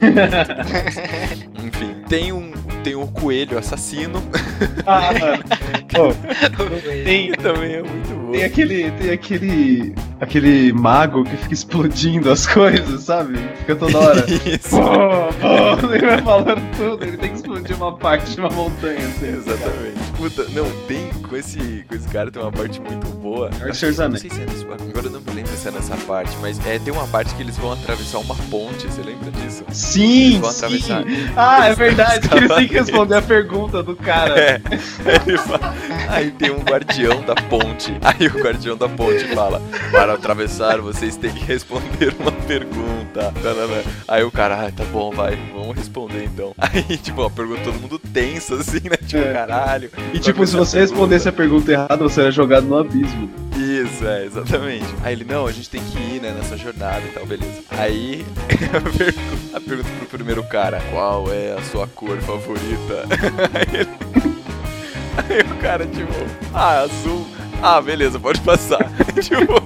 Enfim, 1.65 1.95
tem 2.09 2.33
um, 2.33 2.51
tem 2.83 2.97
um 2.97 3.07
coelho 3.07 3.59
assassino. 3.59 4.21
Ah, 4.87 5.13
mano. 5.13 5.45
Pô, 5.93 6.13
tem, 7.05 7.33
também 7.33 7.75
é 7.75 7.83
muito 7.83 8.09
bom. 8.09 8.33
tem 8.33 8.45
aquele. 8.45 8.91
Tem 8.93 9.11
aquele. 9.11 9.95
Aquele 10.23 10.73
mago 10.73 11.25
que 11.25 11.37
fica 11.37 11.53
explodindo 11.55 12.31
as 12.31 12.47
coisas, 12.47 13.03
sabe? 13.03 13.39
Fica 13.59 13.75
toda 13.77 13.99
hora. 13.99 14.25
Isso. 14.31 14.71
Pô, 14.71 14.87
pô, 15.41 15.93
ele 15.95 16.07
vai 16.07 16.23
falando 16.23 16.77
tudo, 16.77 17.05
ele 17.05 17.17
tem 17.17 17.31
que 17.31 17.37
explodir 17.37 17.77
uma 17.77 17.93
parte 17.97 18.33
de 18.35 18.41
uma 18.41 18.51
montanha, 18.51 18.99
assim. 19.07 19.27
Exatamente. 19.29 20.13
Puta, 20.17 20.45
não, 20.51 20.71
tem 20.87 21.09
com 21.29 21.37
esse, 21.37 21.85
com 21.89 21.95
esse 21.97 22.09
cara 22.09 22.31
tem 22.31 22.41
uma 22.41 22.53
parte 22.53 22.81
muito 22.81 23.07
boa. 23.19 23.51
É 23.63 23.73
Senhor 23.73 23.91
dos 23.93 23.99
Não 23.99 24.17
sei 24.17 24.31
se 24.31 24.41
é 24.41 24.47
nesse, 24.47 24.65
agora 24.65 25.07
eu 25.07 25.11
não 25.11 25.21
me 25.21 25.31
lembro 25.35 25.51
se 25.51 25.67
é 25.67 25.71
nessa 25.73 25.97
parte, 25.97 26.37
mas 26.41 26.65
é, 26.67 26.79
tem 26.79 26.93
uma 26.93 27.07
parte 27.09 27.35
que 27.35 27.43
eles 27.43 27.57
vão 27.57 27.73
atravessar 27.73 28.19
uma 28.19 28.37
ponte, 28.51 28.87
você 28.87 29.03
lembra 29.03 29.31
disso? 29.33 29.65
Sim, 29.73 30.39
Vão 30.41 30.51
sim. 30.51 30.57
atravessar. 30.59 31.05
Ah, 31.37 31.63
é 31.65 31.67
Eles- 31.69 31.79
verdade, 31.79 32.29
que 32.29 32.37
eles 32.37 32.49
têm 32.55 32.69
que 32.69 32.75
eles- 32.77 32.87
responder 32.89 33.17
a 33.17 33.23
pergunta 33.23 33.83
do 33.83 33.97
cara. 33.97 34.39
É. 34.39 34.61
Ele 35.27 35.39
fala- 35.39 35.75
Aí 36.09 36.31
tem 36.31 36.51
um 36.53 36.61
guardião 36.61 37.21
da 37.23 37.35
ponte. 37.35 37.97
Aí 38.03 38.27
o 38.29 38.39
guardião 38.43 38.77
da 38.77 38.89
ponte 38.89 39.25
fala: 39.35 39.61
Para 39.91 40.12
atravessar, 40.15 40.81
vocês 40.81 41.17
têm 41.17 41.33
que 41.33 41.45
responder 41.45 42.15
uma 42.19 42.33
pergunta. 42.33 43.33
Aí 44.09 44.23
o 44.25 44.31
cara, 44.31 44.67
ah, 44.67 44.73
tá 44.73 44.85
bom, 44.85 45.11
vai, 45.11 45.37
vamos 45.53 45.77
responder 45.77 46.25
então. 46.25 46.55
Aí, 46.59 46.97
tipo, 46.99 47.23
a 47.23 47.31
pergunta 47.31 47.63
todo 47.63 47.81
mundo 47.81 47.99
tenso, 47.99 48.55
assim, 48.55 48.81
né? 48.89 48.97
Tipo, 49.07 49.23
É. 49.23 49.33
caralho. 49.33 49.91
E 50.13 50.19
tipo, 50.19 50.47
se 50.47 50.57
você 50.57 50.81
respondesse 50.81 51.29
a 51.29 51.33
pergunta 51.33 51.71
errada, 51.73 51.97
você 51.97 52.21
era 52.23 52.31
jogado 52.31 52.67
no 52.67 52.77
abismo. 52.79 53.31
Isso, 53.57 54.07
é, 54.07 54.25
exatamente. 54.25 54.87
Aí 55.03 55.13
ele, 55.13 55.25
não, 55.25 55.47
a 55.47 55.53
gente 55.53 55.69
tem 55.69 55.83
que 55.83 55.99
ir, 55.99 56.21
né, 56.21 56.33
nessa 56.37 56.57
jornada 56.57 57.03
e 57.07 57.11
tal, 57.11 57.27
beleza. 57.27 57.63
Aí 57.71 58.25
a 58.75 58.81
pergunta, 58.81 59.57
a 59.57 59.61
pergunta 59.61 59.89
pro 59.99 60.07
primeiro 60.09 60.43
cara, 60.45 60.81
qual 60.91 61.31
é 61.33 61.53
a 61.53 61.63
sua 61.63 61.87
cor 61.89 62.19
favorita? 62.19 63.05
Aí, 63.55 63.81
ele, 63.81 63.91
aí 65.29 65.41
o 65.53 65.57
cara, 65.61 65.87
tipo, 65.87 66.13
ah, 66.55 66.81
azul. 66.81 67.27
Ah, 67.63 67.81
beleza, 67.81 68.19
pode 68.19 68.41
passar. 68.41 68.81
tipo, 69.23 69.55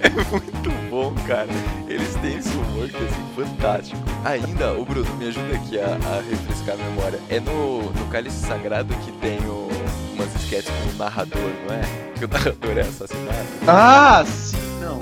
é 0.00 0.08
muito 0.30 0.70
bom, 0.88 1.12
cara. 1.26 1.48
Eles 1.86 2.14
têm 2.14 2.38
esse 2.38 2.48
humor 2.48 2.88
que 2.88 2.96
é 2.96 3.06
assim, 3.06 3.26
fantástico. 3.36 4.00
Ainda, 4.24 4.72
o 4.72 4.86
Bruno, 4.86 5.14
me 5.16 5.28
ajuda 5.28 5.54
aqui 5.54 5.78
a, 5.78 5.88
a 5.88 6.22
refrescar 6.22 6.76
a 6.76 6.78
memória. 6.78 7.20
É 7.28 7.38
no, 7.40 7.92
no 7.92 8.06
Cálice 8.06 8.46
Sagrado 8.46 8.94
que 9.04 9.12
tem 9.12 9.38
o, 9.40 9.68
umas 10.14 10.34
sketches 10.36 10.70
com 10.70 10.94
o 10.94 10.96
narrador, 10.96 11.50
não 11.68 11.74
é? 11.74 11.82
Que 12.18 12.24
o 12.24 12.28
narrador 12.28 12.78
é 12.78 12.80
assassinado. 12.80 13.48
Ah, 13.68 14.24
sim, 14.26 14.56
não, 14.80 14.98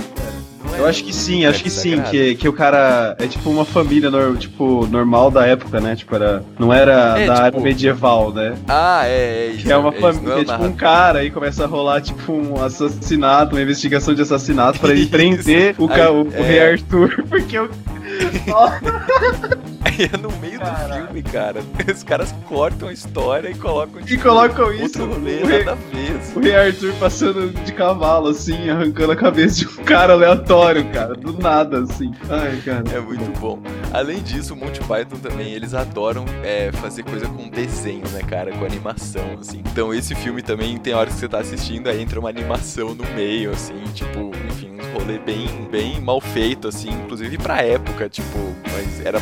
Eu 0.78 0.86
acho 0.86 1.04
que 1.04 1.12
sim, 1.12 1.44
acho 1.44 1.62
que 1.62 1.70
Cálice 1.70 1.96
sim, 1.96 2.02
que, 2.10 2.34
que 2.36 2.48
o 2.48 2.52
cara 2.52 3.14
é 3.18 3.26
tipo 3.26 3.50
uma 3.50 3.64
família 3.64 4.10
nor- 4.10 4.36
tipo, 4.36 4.86
normal 4.86 5.30
da 5.30 5.46
época, 5.46 5.80
né? 5.80 5.96
Tipo, 5.96 6.14
era, 6.14 6.42
não 6.58 6.72
era 6.72 7.18
É, 7.18 7.26
da 7.26 7.34
tipo- 7.34 7.44
área 7.46 7.60
medieval, 7.60 8.32
né? 8.32 8.54
Ah, 8.68 9.02
é, 9.06 9.10
é 9.10 9.46
isso. 9.54 9.64
Que 9.66 9.72
é 9.72 9.76
uma 9.76 9.90
isso, 9.90 10.00
família, 10.00 10.34
que 10.34 10.40
é 10.40 10.44
tipo 10.44 10.64
um 10.64 10.72
cara 10.72 11.24
e 11.24 11.30
começa 11.30 11.64
a 11.64 11.66
rolar 11.66 12.00
tipo 12.00 12.32
um 12.32 12.62
assassinato, 12.64 13.54
uma 13.54 13.62
investigação 13.62 14.14
de 14.14 14.22
assassinato 14.22 14.78
pra 14.80 14.90
ele 14.92 15.06
prender 15.06 15.74
o, 15.78 15.90
Aí, 15.90 16.06
o, 16.06 16.22
o 16.24 16.32
é. 16.34 16.42
rei 16.42 16.72
Arthur, 16.72 17.24
porque 17.28 17.58
o 17.58 17.68
Aí 19.82 20.10
é 20.12 20.16
no 20.16 20.30
meio 20.38 20.58
do 20.60 20.66
filme, 20.94 21.22
cara. 21.22 21.60
Os 21.94 22.02
caras 22.02 22.34
cortam 22.48 22.88
a 22.88 22.92
história 22.92 23.48
e 23.50 23.54
colocam 23.54 24.00
E 24.00 24.04
tipo, 24.04 24.22
colocam 24.22 24.72
isso, 24.72 25.04
rolê, 25.04 25.42
o 25.42 25.46
rei- 25.46 25.64
nada 25.64 25.72
a 25.72 25.74
ver. 25.74 26.16
assim. 26.18 26.38
o 26.38 26.42
rei 26.42 26.54
Arthur 26.56 26.92
passando 26.94 27.50
de 27.64 27.72
cavalo, 27.72 28.28
assim, 28.28 28.68
arrancando 28.68 29.12
a 29.12 29.16
cabeça 29.16 29.56
de 29.60 29.66
um 29.68 29.84
cara 29.84 30.12
aleatório, 30.12 30.84
cara, 30.92 31.14
do 31.14 31.32
nada, 31.38 31.80
assim. 31.82 32.12
Ai, 32.28 32.60
cara. 32.64 32.84
É 32.94 33.00
muito 33.00 33.38
bom. 33.40 33.58
Além 33.92 34.22
disso, 34.22 34.54
o 34.54 34.56
Monty 34.56 34.80
Python 34.80 35.16
também, 35.16 35.52
eles 35.52 35.74
adoram 35.74 36.24
é, 36.44 36.70
fazer 36.72 37.02
coisa 37.02 37.26
com 37.26 37.48
desenho, 37.48 38.06
né, 38.12 38.20
cara? 38.28 38.52
Com 38.52 38.64
animação, 38.64 39.38
assim. 39.40 39.62
Então 39.72 39.92
esse 39.94 40.14
filme 40.14 40.42
também 40.42 40.76
tem 40.78 40.94
horas 40.94 41.14
que 41.14 41.20
você 41.20 41.28
tá 41.28 41.38
assistindo, 41.38 41.88
aí 41.88 42.00
entra 42.02 42.20
uma 42.20 42.28
animação 42.28 42.94
no 42.94 43.04
meio, 43.14 43.50
assim, 43.50 43.82
tipo, 43.94 44.30
enfim, 44.48 44.70
um 44.80 44.98
rolê 44.98 45.18
bem, 45.18 45.48
bem 45.70 46.00
mal 46.00 46.20
feito, 46.20 46.68
assim, 46.68 46.90
inclusive 46.90 47.38
pra 47.38 47.62
época, 47.62 48.08
tipo, 48.08 48.38
mas 48.72 49.04
era 49.04 49.18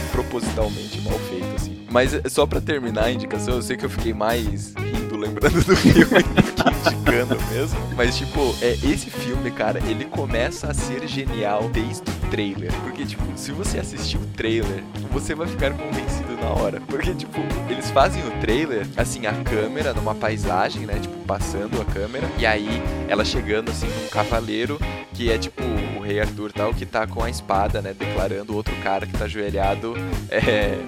propositalmente 0.48 1.00
mal 1.02 1.18
feito, 1.20 1.54
assim. 1.54 1.86
Mas 1.90 2.14
é, 2.14 2.28
só 2.28 2.46
pra 2.46 2.60
terminar 2.60 3.04
a 3.04 3.10
indicação, 3.10 3.54
eu 3.54 3.62
sei 3.62 3.76
que 3.76 3.84
eu 3.84 3.90
fiquei 3.90 4.12
mais 4.12 4.74
rindo 4.74 5.16
lembrando 5.16 5.62
do 5.64 5.76
filme 5.76 6.22
que 6.22 6.88
indicando 6.90 7.36
mesmo. 7.50 7.78
Mas, 7.96 8.16
tipo, 8.16 8.54
é, 8.60 8.72
esse 8.72 9.10
filme, 9.10 9.50
cara, 9.50 9.80
ele 9.88 10.04
começa 10.04 10.70
a 10.70 10.74
ser 10.74 11.06
genial 11.06 11.68
desde 11.70 12.02
o 12.02 12.30
trailer. 12.30 12.72
Porque, 12.82 13.04
tipo, 13.04 13.24
se 13.36 13.52
você 13.52 13.78
assistir 13.78 14.16
o 14.16 14.26
trailer, 14.36 14.82
você 15.10 15.34
vai 15.34 15.46
ficar 15.46 15.72
convencido 15.72 16.36
na 16.40 16.50
hora. 16.50 16.80
Porque, 16.86 17.14
tipo, 17.14 17.40
eles 17.68 17.90
fazem 17.90 18.22
o 18.26 18.30
trailer, 18.40 18.86
assim, 18.96 19.26
a 19.26 19.32
câmera 19.32 19.92
numa 19.94 20.14
paisagem, 20.14 20.86
né? 20.86 20.98
Tipo, 21.00 21.16
passando 21.24 21.80
a 21.80 21.84
câmera. 21.84 22.28
E 22.38 22.46
aí, 22.46 22.82
ela 23.08 23.24
chegando, 23.24 23.70
assim, 23.70 23.86
num 23.86 24.08
cavaleiro 24.08 24.78
que 25.14 25.30
é, 25.30 25.38
tipo, 25.38 25.62
rei 26.08 26.20
Arthur 26.20 26.50
tal, 26.52 26.72
que 26.72 26.86
tá 26.86 27.06
com 27.06 27.22
a 27.22 27.28
espada, 27.28 27.82
né? 27.82 27.94
Declarando 27.96 28.56
outro 28.56 28.74
cara 28.82 29.06
que 29.06 29.12
tá 29.12 29.26
ajoelhado, 29.26 29.94
é... 30.30 30.78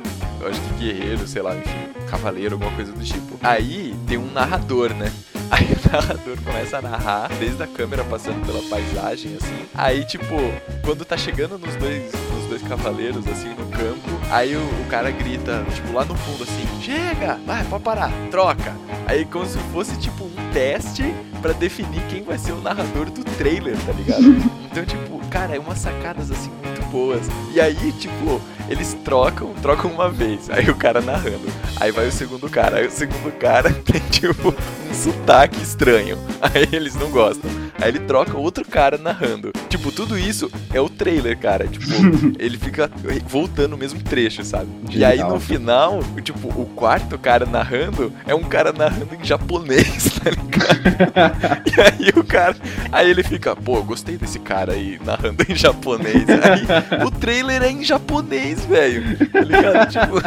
Eu 0.40 0.48
acho 0.48 0.58
que 0.58 0.84
guerreiro, 0.84 1.28
sei 1.28 1.42
lá, 1.42 1.54
enfim, 1.54 2.08
cavaleiro, 2.08 2.54
alguma 2.54 2.72
coisa 2.72 2.92
do 2.92 3.04
tipo. 3.04 3.38
Aí 3.42 3.94
tem 4.06 4.16
um 4.16 4.32
narrador, 4.32 4.94
né? 4.94 5.12
Aí 5.50 5.66
o 5.66 5.92
narrador 5.92 6.38
começa 6.42 6.78
a 6.78 6.82
narrar, 6.82 7.28
desde 7.38 7.62
a 7.62 7.66
câmera 7.66 8.02
passando 8.04 8.44
pela 8.46 8.62
paisagem, 8.62 9.36
assim. 9.36 9.66
Aí, 9.74 10.02
tipo, 10.06 10.36
quando 10.82 11.04
tá 11.04 11.18
chegando 11.18 11.58
nos 11.58 11.76
dois, 11.76 12.10
dois 12.50 12.62
cavaleiros, 12.62 13.26
assim, 13.28 13.48
no 13.50 13.66
campo, 13.66 14.10
aí 14.28 14.56
o, 14.56 14.60
o 14.60 14.86
cara 14.88 15.10
grita, 15.12 15.64
tipo, 15.72 15.92
lá 15.92 16.04
no 16.04 16.16
fundo, 16.16 16.42
assim, 16.42 16.66
chega, 16.82 17.38
vai, 17.46 17.64
pode 17.64 17.84
parar, 17.84 18.10
troca. 18.28 18.74
Aí 19.06 19.24
como 19.24 19.46
se 19.46 19.58
fosse, 19.72 19.96
tipo, 19.98 20.24
um 20.24 20.52
teste 20.52 21.14
pra 21.40 21.52
definir 21.52 22.02
quem 22.08 22.24
vai 22.24 22.36
ser 22.36 22.52
o 22.52 22.60
narrador 22.60 23.08
do 23.08 23.24
trailer, 23.24 23.76
tá 23.86 23.92
ligado? 23.92 24.60
Então, 24.70 24.84
tipo, 24.84 25.18
cara, 25.26 25.56
é 25.56 25.58
umas 25.58 25.80
sacadas, 25.80 26.30
assim, 26.30 26.48
muito 26.62 26.80
boas. 26.92 27.26
E 27.52 27.60
aí, 27.60 27.90
tipo, 27.90 28.40
eles 28.68 28.96
trocam, 29.04 29.52
trocam 29.54 29.90
uma 29.90 30.08
vez, 30.08 30.48
aí 30.48 30.70
o 30.70 30.76
cara 30.76 31.00
narrando. 31.00 31.48
Aí 31.80 31.90
vai 31.90 32.06
o 32.06 32.12
segundo 32.12 32.48
cara, 32.48 32.76
aí 32.76 32.86
o 32.86 32.90
segundo 32.90 33.32
cara 33.36 33.72
tem, 33.82 34.00
tipo, 34.10 34.54
sotaque 34.94 35.60
estranho. 35.62 36.18
Aí 36.40 36.68
eles 36.72 36.94
não 36.94 37.10
gostam. 37.10 37.50
Aí 37.80 37.88
ele 37.88 38.00
troca 38.00 38.36
outro 38.36 38.64
cara 38.64 38.98
narrando. 38.98 39.52
Tipo, 39.68 39.90
tudo 39.90 40.18
isso 40.18 40.50
é 40.72 40.80
o 40.80 40.88
trailer, 40.88 41.38
cara. 41.38 41.66
Tipo, 41.66 41.86
ele 42.38 42.58
fica 42.58 42.90
voltando 43.26 43.74
o 43.74 43.78
mesmo 43.78 44.02
trecho, 44.02 44.44
sabe? 44.44 44.68
E 44.90 45.04
aí 45.04 45.18
no 45.18 45.40
final, 45.40 46.00
tipo, 46.22 46.48
o 46.48 46.66
quarto 46.66 47.18
cara 47.18 47.46
narrando 47.46 48.12
é 48.26 48.34
um 48.34 48.42
cara 48.42 48.72
narrando 48.72 49.14
em 49.14 49.24
japonês, 49.24 50.10
tá 50.22 50.30
ligado? 50.30 51.62
e 51.66 51.80
aí 51.80 52.10
o 52.14 52.24
cara. 52.24 52.56
Aí 52.92 53.10
ele 53.10 53.22
fica, 53.22 53.56
pô, 53.56 53.82
gostei 53.82 54.18
desse 54.18 54.38
cara 54.38 54.72
aí 54.72 55.00
narrando 55.02 55.44
em 55.48 55.54
japonês. 55.54 56.24
Aí 56.28 57.04
o 57.04 57.10
trailer 57.10 57.62
é 57.62 57.70
em 57.70 57.82
japonês, 57.82 58.64
velho. 58.66 59.02
Tá 59.28 59.40
ligado? 59.40 59.90
Tipo. 59.90 60.20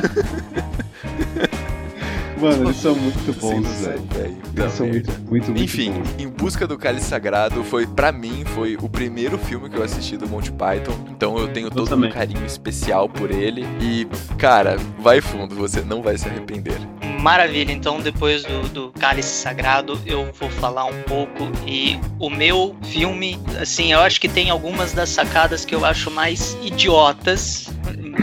Mano, 2.39 2.65
eles 2.65 2.77
são 2.77 2.95
muito 2.95 3.39
bons, 3.39 3.67
velho. 3.81 4.01
velho. 4.11 4.37
Eles 4.55 4.73
são 4.73 4.87
muito, 4.87 5.11
muito, 5.29 5.45
muito 5.51 5.63
Enfim, 5.63 5.91
bons. 5.91 6.15
Em 6.19 6.27
Busca 6.27 6.67
do 6.67 6.77
Cálice 6.77 7.07
Sagrado 7.07 7.63
foi, 7.63 7.87
pra 7.87 8.11
mim, 8.11 8.43
foi 8.45 8.77
o 8.81 8.89
primeiro 8.89 9.37
filme 9.37 9.69
que 9.69 9.77
eu 9.77 9.83
assisti 9.83 10.17
do 10.17 10.27
Monty 10.27 10.51
Python. 10.51 10.93
Então 11.09 11.37
eu 11.37 11.47
tenho 11.47 11.69
todo 11.69 11.87
também. 11.87 12.09
um 12.09 12.13
carinho 12.13 12.45
especial 12.45 13.07
por 13.07 13.31
ele. 13.31 13.65
E, 13.81 14.07
cara, 14.37 14.77
vai 14.99 15.21
fundo, 15.21 15.55
você 15.55 15.81
não 15.81 16.01
vai 16.01 16.17
se 16.17 16.27
arrepender. 16.27 16.77
Maravilha, 17.19 17.71
então 17.71 18.01
depois 18.01 18.43
do, 18.43 18.67
do 18.67 18.91
Cálice 18.99 19.29
Sagrado 19.29 19.97
eu 20.05 20.29
vou 20.33 20.49
falar 20.49 20.83
um 20.83 21.03
pouco 21.03 21.49
e 21.65 21.97
o 22.19 22.29
meu 22.29 22.75
filme, 22.83 23.39
assim, 23.61 23.93
eu 23.93 24.01
acho 24.01 24.19
que 24.19 24.27
tem 24.27 24.49
algumas 24.49 24.91
das 24.91 25.07
sacadas 25.07 25.63
que 25.63 25.73
eu 25.73 25.85
acho 25.85 26.11
mais 26.11 26.57
idiotas, 26.61 27.69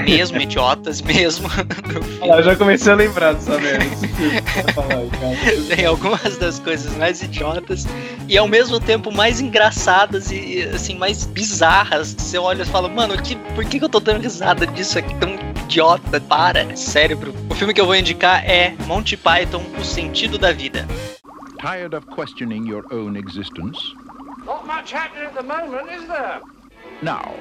mesmo 0.05 0.41
idiotas 0.41 1.01
mesmo. 1.01 1.49
Ah, 2.23 2.37
eu 2.37 2.43
já 2.43 2.55
comecei 2.55 2.93
a 2.93 2.95
lembrar 2.95 3.33
dessa 3.33 3.59
merda. 3.59 3.85
tem 5.75 5.87
algumas 5.87 6.37
das 6.37 6.59
coisas 6.59 6.95
mais 6.97 7.23
idiotas 7.23 7.87
e 8.29 8.37
ao 8.37 8.47
mesmo 8.47 8.79
tempo 8.79 9.11
mais 9.11 9.41
engraçadas 9.41 10.31
e 10.31 10.63
assim 10.75 10.97
mais 10.97 11.25
bizarras. 11.25 12.15
Você 12.17 12.37
olha 12.37 12.63
e 12.63 12.67
fala, 12.67 12.89
mano, 12.89 13.21
que, 13.21 13.37
por 13.55 13.65
que, 13.65 13.79
que 13.79 13.85
eu 13.85 13.89
tô 13.89 13.99
dando 13.99 14.21
risada 14.21 14.67
disso 14.67 14.99
aqui 14.99 15.15
tão 15.15 15.35
idiota? 15.65 16.21
Para, 16.21 16.77
cérebro. 16.77 17.35
O 17.49 17.55
filme 17.55 17.73
que 17.73 17.81
eu 17.81 17.87
vou 17.87 17.97
indicar 17.97 18.45
é 18.49 18.75
Monty 18.87 19.17
Python, 19.17 19.65
O 19.81 19.85
Sentido 19.85 20.37
da 20.37 20.53
Vida. 20.53 20.87
Tired 21.59 21.97
of 21.97 22.07
questioning 22.09 22.69
your 22.69 22.85
own 22.93 23.17
existence? 23.17 23.79
Not 24.45 24.67
much 24.67 24.93
happening 24.93 25.27
at 25.27 25.35
the 25.35 25.43
moment, 25.43 25.91
is 25.91 26.07
there? 26.07 26.41
Now, 27.03 27.35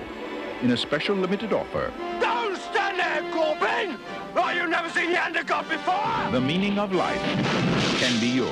in 0.61 0.71
a 0.71 0.77
special 0.77 1.15
limited 1.15 1.53
offer, 1.53 1.91
Don't 2.19 2.57
stand 2.57 2.99
there, 2.99 3.21
Corbin! 3.31 3.97
Oh, 4.35 4.51
you've 4.51 4.69
never 4.69 4.89
seen 4.89 5.11
Yandegob 5.11 5.69
before! 5.69 6.31
the 6.31 6.41
meaning 6.41 6.77
of 6.79 6.93
life 6.93 7.21
can 7.99 8.19
be 8.19 8.27
yours. 8.27 8.49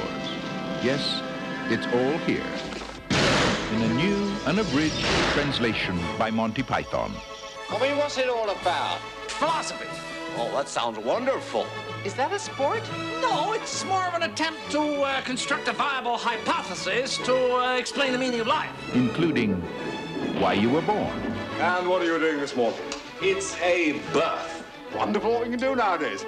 Yes, 0.83 1.21
it's 1.69 1.85
all 1.87 2.17
here. 2.19 2.43
In 3.73 3.81
a 3.81 3.93
new, 3.95 4.31
unabridged 4.45 5.05
translation 5.33 5.99
by 6.17 6.31
Monty 6.31 6.63
Python. 6.63 7.11
I 7.69 7.79
mean, 7.81 7.97
what's 7.97 8.17
it 8.17 8.29
all 8.29 8.49
about? 8.49 8.99
Philosophy. 9.27 9.87
Oh, 10.37 10.49
that 10.55 10.69
sounds 10.69 10.97
wonderful. 10.99 11.65
Is 12.05 12.13
that 12.13 12.31
a 12.31 12.39
sport? 12.39 12.81
No, 13.21 13.53
it's 13.53 13.83
more 13.85 14.03
of 14.07 14.13
an 14.13 14.23
attempt 14.23 14.59
to 14.71 14.79
uh, 15.01 15.21
construct 15.21 15.67
a 15.67 15.73
viable 15.73 16.15
hypothesis 16.15 17.17
to 17.25 17.35
uh, 17.55 17.75
explain 17.77 18.13
the 18.13 18.17
meaning 18.17 18.39
of 18.39 18.47
life. 18.47 18.69
including 18.95 19.55
why 20.39 20.53
you 20.53 20.69
were 20.69 20.81
born, 20.83 21.26
And 21.59 21.89
what 21.89 22.03
are 22.03 22.05
you 22.05 22.19
doing 22.19 22.37
this 22.37 22.55
morning? 22.55 22.79
It's 23.19 23.57
a 23.61 23.93
birth. 24.13 24.63
Wonderful 24.95 25.31
what 25.31 25.45
you 25.45 25.49
can 25.49 25.59
do 25.59 25.75
nowadays. 25.75 26.21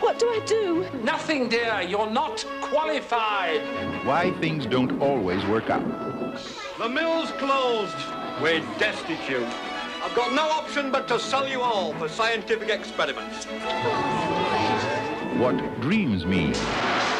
What 0.00 0.18
do 0.18 0.26
I 0.30 0.40
do? 0.46 0.88
Nothing, 1.04 1.50
dear. 1.50 1.82
You're 1.82 2.10
not 2.10 2.46
qualified. 2.62 3.60
why 4.06 4.30
things 4.40 4.64
don't 4.64 4.98
always 5.02 5.44
work 5.44 5.68
out, 5.68 5.84
The 6.78 6.88
mill's 6.88 7.30
closed. 7.32 7.94
We're 8.40 8.60
destitute. 8.78 9.46
I've 10.02 10.16
got 10.16 10.32
no 10.32 10.48
option 10.48 10.90
but 10.90 11.06
to 11.08 11.20
sell 11.20 11.46
you 11.46 11.60
all 11.60 11.92
for 11.94 12.08
scientific 12.08 12.70
experiments. 12.70 13.44
what 15.36 15.58
dreams 15.82 16.24
mean, 16.24 16.54
Wouldn't 16.54 16.58
you 16.58 16.64
like... 16.64 17.19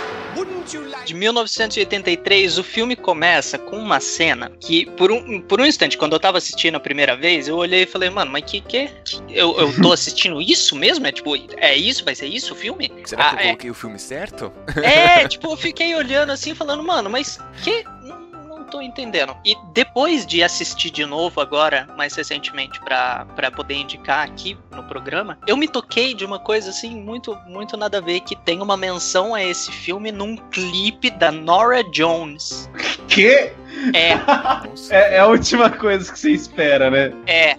De 1.05 1.15
1983, 1.15 2.59
o 2.59 2.63
filme 2.65 2.95
começa 2.97 3.59
com 3.59 3.77
uma 3.77 4.01
cena 4.01 4.51
que, 4.61 4.87
por 4.87 5.11
um, 5.11 5.41
por 5.41 5.61
um 5.61 5.67
instante, 5.67 5.97
quando 5.99 6.13
eu 6.13 6.21
tava 6.21 6.39
assistindo 6.39 6.77
a 6.77 6.81
primeira 6.81 7.17
vez, 7.17 7.49
eu 7.49 7.57
olhei 7.57 7.83
e 7.83 7.87
falei, 7.87 8.11
mano, 8.11 8.31
mas 8.31 8.45
que 8.45 8.61
que? 8.61 8.91
Eu, 9.29 9.59
eu 9.59 9.83
tô 9.83 9.93
assistindo 9.93 10.41
isso 10.41 10.77
mesmo? 10.77 11.07
É 11.07 11.13
tipo, 11.13 11.35
é 11.57 11.75
isso? 11.77 12.05
Vai 12.05 12.15
ser 12.15 12.27
isso 12.27 12.53
o 12.53 12.57
filme? 12.57 12.93
Será 13.05 13.25
Ah, 13.25 13.31
que 13.31 13.35
eu 13.37 13.41
é. 13.41 13.45
coloquei 13.45 13.71
o 13.71 13.75
filme 13.75 13.99
certo? 13.99 14.53
É, 14.83 15.27
tipo, 15.29 15.51
eu 15.53 15.57
fiquei 15.57 15.95
olhando 15.95 16.31
assim, 16.31 16.55
falando, 16.55 16.83
mano, 16.83 17.11
mas 17.11 17.39
que? 17.63 17.85
Tô 18.71 18.81
entendendo. 18.81 19.37
E 19.45 19.57
depois 19.73 20.25
de 20.25 20.43
assistir 20.43 20.91
de 20.91 21.05
novo 21.05 21.41
agora, 21.41 21.89
mais 21.97 22.15
recentemente, 22.15 22.81
pra, 22.81 23.27
pra 23.35 23.51
poder 23.51 23.75
indicar 23.75 24.25
aqui 24.27 24.57
no 24.71 24.85
programa, 24.85 25.39
eu 25.47 25.57
me 25.57 25.67
toquei 25.67 26.15
de 26.15 26.25
uma 26.25 26.39
coisa 26.39 26.71
assim, 26.71 26.95
muito, 27.01 27.37
muito 27.47 27.77
nada 27.77 27.99
a 27.99 28.01
ver, 28.01 28.21
que 28.21 28.37
tem 28.37 28.63
uma 28.63 28.77
menção 28.77 29.35
a 29.35 29.43
esse 29.43 29.73
filme 29.73 30.13
num 30.13 30.37
clipe 30.37 31.11
da 31.11 31.31
Nora 31.33 31.83
Jones. 31.85 32.71
Que? 33.11 33.53
É. 33.93 34.13
É, 34.89 35.17
é 35.17 35.19
a 35.19 35.27
última 35.27 35.69
coisa 35.69 36.13
que 36.13 36.17
você 36.17 36.31
espera, 36.31 36.89
né? 36.91 37.13
é. 37.27 37.57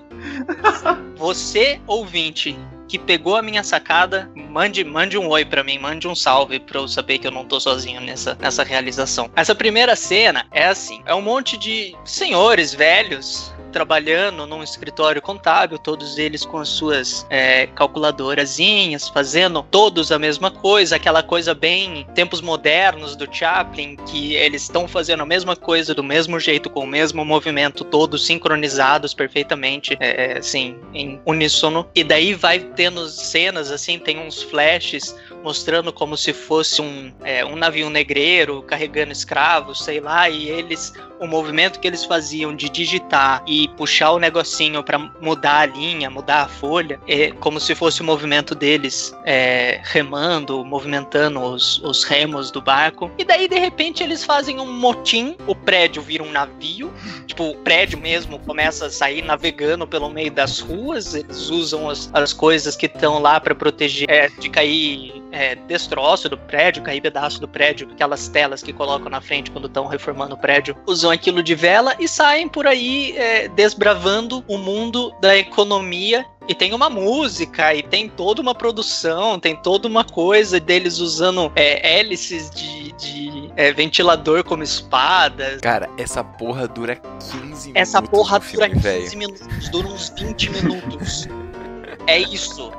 Você, 1.17 1.81
ouvinte, 1.85 2.57
que 2.91 2.99
pegou 2.99 3.37
a 3.37 3.41
minha 3.41 3.63
sacada, 3.63 4.29
mande, 4.35 4.83
mande 4.83 5.17
um 5.17 5.29
oi 5.29 5.45
pra 5.45 5.63
mim, 5.63 5.79
mande 5.79 6.09
um 6.09 6.13
salve 6.13 6.59
pra 6.59 6.77
eu 6.77 6.89
saber 6.89 7.19
que 7.19 7.25
eu 7.25 7.31
não 7.31 7.45
tô 7.45 7.57
sozinho 7.57 8.01
nessa, 8.01 8.37
nessa 8.37 8.65
realização. 8.65 9.31
Essa 9.33 9.55
primeira 9.55 9.95
cena 9.95 10.45
é 10.51 10.65
assim: 10.65 11.01
é 11.05 11.15
um 11.15 11.21
monte 11.21 11.55
de 11.55 11.95
senhores 12.03 12.73
velhos 12.73 13.53
trabalhando 13.71 14.45
num 14.45 14.63
escritório 14.63 15.21
contábil, 15.21 15.77
todos 15.77 16.17
eles 16.17 16.45
com 16.45 16.57
as 16.57 16.69
suas 16.69 17.25
é, 17.29 17.67
calculadorazinhas, 17.67 19.09
fazendo 19.09 19.63
todos 19.63 20.11
a 20.11 20.19
mesma 20.19 20.51
coisa, 20.51 20.95
aquela 20.95 21.23
coisa 21.23 21.53
bem 21.53 22.05
tempos 22.13 22.41
modernos 22.41 23.15
do 23.15 23.27
Chaplin, 23.33 23.95
que 24.07 24.35
eles 24.35 24.63
estão 24.63 24.87
fazendo 24.87 25.23
a 25.23 25.25
mesma 25.25 25.55
coisa 25.55 25.95
do 25.95 26.03
mesmo 26.03 26.39
jeito, 26.39 26.69
com 26.69 26.81
o 26.81 26.87
mesmo 26.87 27.23
movimento, 27.25 27.83
todos 27.83 28.25
sincronizados 28.25 29.13
perfeitamente, 29.13 29.97
é, 29.99 30.37
assim, 30.37 30.75
em 30.93 31.19
uníssono. 31.25 31.87
E 31.95 32.03
daí 32.03 32.33
vai 32.33 32.59
tendo 32.59 33.07
cenas, 33.07 33.71
assim, 33.71 33.97
tem 33.97 34.19
uns 34.19 34.41
flashes 34.43 35.15
mostrando 35.43 35.91
como 35.91 36.17
se 36.17 36.33
fosse 36.33 36.81
um, 36.81 37.11
é, 37.23 37.43
um 37.45 37.55
navio 37.55 37.89
negreiro 37.89 38.61
carregando 38.63 39.11
escravos, 39.11 39.83
sei 39.83 39.99
lá, 39.99 40.29
e 40.29 40.49
eles 40.49 40.93
o 41.21 41.27
movimento 41.27 41.79
que 41.79 41.87
eles 41.87 42.03
faziam 42.03 42.55
de 42.55 42.67
digitar 42.67 43.43
e 43.45 43.67
puxar 43.77 44.09
o 44.09 44.17
negocinho 44.17 44.83
para 44.83 44.97
mudar 44.97 45.59
a 45.59 45.65
linha, 45.67 46.09
mudar 46.09 46.41
a 46.41 46.47
folha, 46.47 46.99
é 47.07 47.31
como 47.33 47.59
se 47.59 47.75
fosse 47.75 48.01
o 48.01 48.03
movimento 48.03 48.55
deles 48.55 49.15
é, 49.23 49.79
remando, 49.83 50.65
movimentando 50.65 51.39
os, 51.39 51.77
os 51.83 52.03
remos 52.03 52.49
do 52.49 52.59
barco. 52.59 53.11
E 53.19 53.23
daí, 53.23 53.47
de 53.47 53.59
repente, 53.59 54.01
eles 54.01 54.23
fazem 54.23 54.59
um 54.59 54.65
motim, 54.65 55.37
o 55.45 55.53
prédio 55.53 56.01
vira 56.01 56.23
um 56.23 56.31
navio, 56.31 56.91
tipo, 57.27 57.51
o 57.51 57.55
prédio 57.57 57.99
mesmo 57.99 58.39
começa 58.39 58.87
a 58.87 58.89
sair 58.89 59.21
navegando 59.21 59.85
pelo 59.85 60.09
meio 60.09 60.31
das 60.31 60.59
ruas, 60.59 61.13
eles 61.13 61.51
usam 61.51 61.87
as, 61.87 62.09
as 62.13 62.33
coisas 62.33 62.75
que 62.75 62.87
estão 62.87 63.19
lá 63.19 63.39
para 63.39 63.53
proteger 63.53 64.09
é, 64.09 64.27
de 64.27 64.49
cair 64.49 65.21
é, 65.31 65.55
destroço 65.55 66.29
do 66.29 66.37
prédio, 66.37 66.83
cair 66.83 67.01
pedaço 67.01 67.39
do 67.39 67.47
prédio, 67.47 67.89
aquelas 67.91 68.27
telas 68.27 68.61
que 68.61 68.73
colocam 68.73 69.09
na 69.09 69.21
frente 69.21 69.51
quando 69.51 69.67
estão 69.67 69.87
reformando 69.87 70.35
o 70.35 70.37
prédio, 70.37 70.75
usam 70.85 71.11
aquilo 71.11 71.41
de 71.41 71.55
vela 71.55 71.95
e 71.99 72.07
saem 72.07 72.47
por 72.47 72.67
aí 72.67 73.15
é, 73.17 73.47
desbravando 73.47 74.43
o 74.47 74.57
mundo 74.57 75.13
da 75.21 75.37
economia 75.37 76.25
e 76.47 76.55
tem 76.55 76.73
uma 76.73 76.89
música, 76.89 77.73
e 77.73 77.83
tem 77.83 78.09
toda 78.09 78.41
uma 78.41 78.53
produção, 78.53 79.39
tem 79.39 79.55
toda 79.55 79.87
uma 79.87 80.03
coisa 80.03 80.59
deles 80.59 80.99
usando 80.99 81.51
é, 81.55 81.99
hélices 81.99 82.49
de, 82.49 82.91
de 82.93 83.51
é, 83.55 83.71
ventilador 83.71 84.43
como 84.43 84.63
espadas. 84.63 85.61
Cara, 85.61 85.89
essa 85.97 86.23
porra 86.23 86.67
dura 86.67 86.95
15 86.95 87.37
minutos. 87.41 87.71
Essa 87.75 88.01
porra 88.01 88.39
dura 88.39 88.69
filme, 88.69 88.69
15 88.69 88.81
velho. 88.81 89.17
minutos, 89.17 89.69
dura 89.69 89.87
uns 89.87 90.09
20 90.09 90.49
minutos. 90.49 91.27
é 92.07 92.19
isso. 92.19 92.71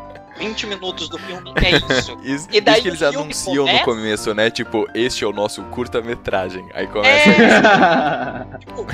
20 0.42 0.66
minutos 0.66 1.08
do 1.08 1.18
filme 1.18 1.52
é 1.56 1.70
isso. 1.98 2.18
Isso, 2.22 2.48
E 2.50 2.60
daí 2.60 2.74
isso 2.74 2.82
que 2.82 2.88
eles 2.88 3.02
anunciam 3.02 3.64
começa- 3.64 3.78
no 3.78 3.84
começo, 3.84 4.34
né? 4.34 4.50
Tipo, 4.50 4.86
este 4.94 5.22
é 5.24 5.26
o 5.26 5.32
nosso 5.32 5.62
curta-metragem. 5.64 6.68
Aí 6.74 6.86
começa. 6.88 7.30
É, 7.30 8.58
tipo, 8.58 8.86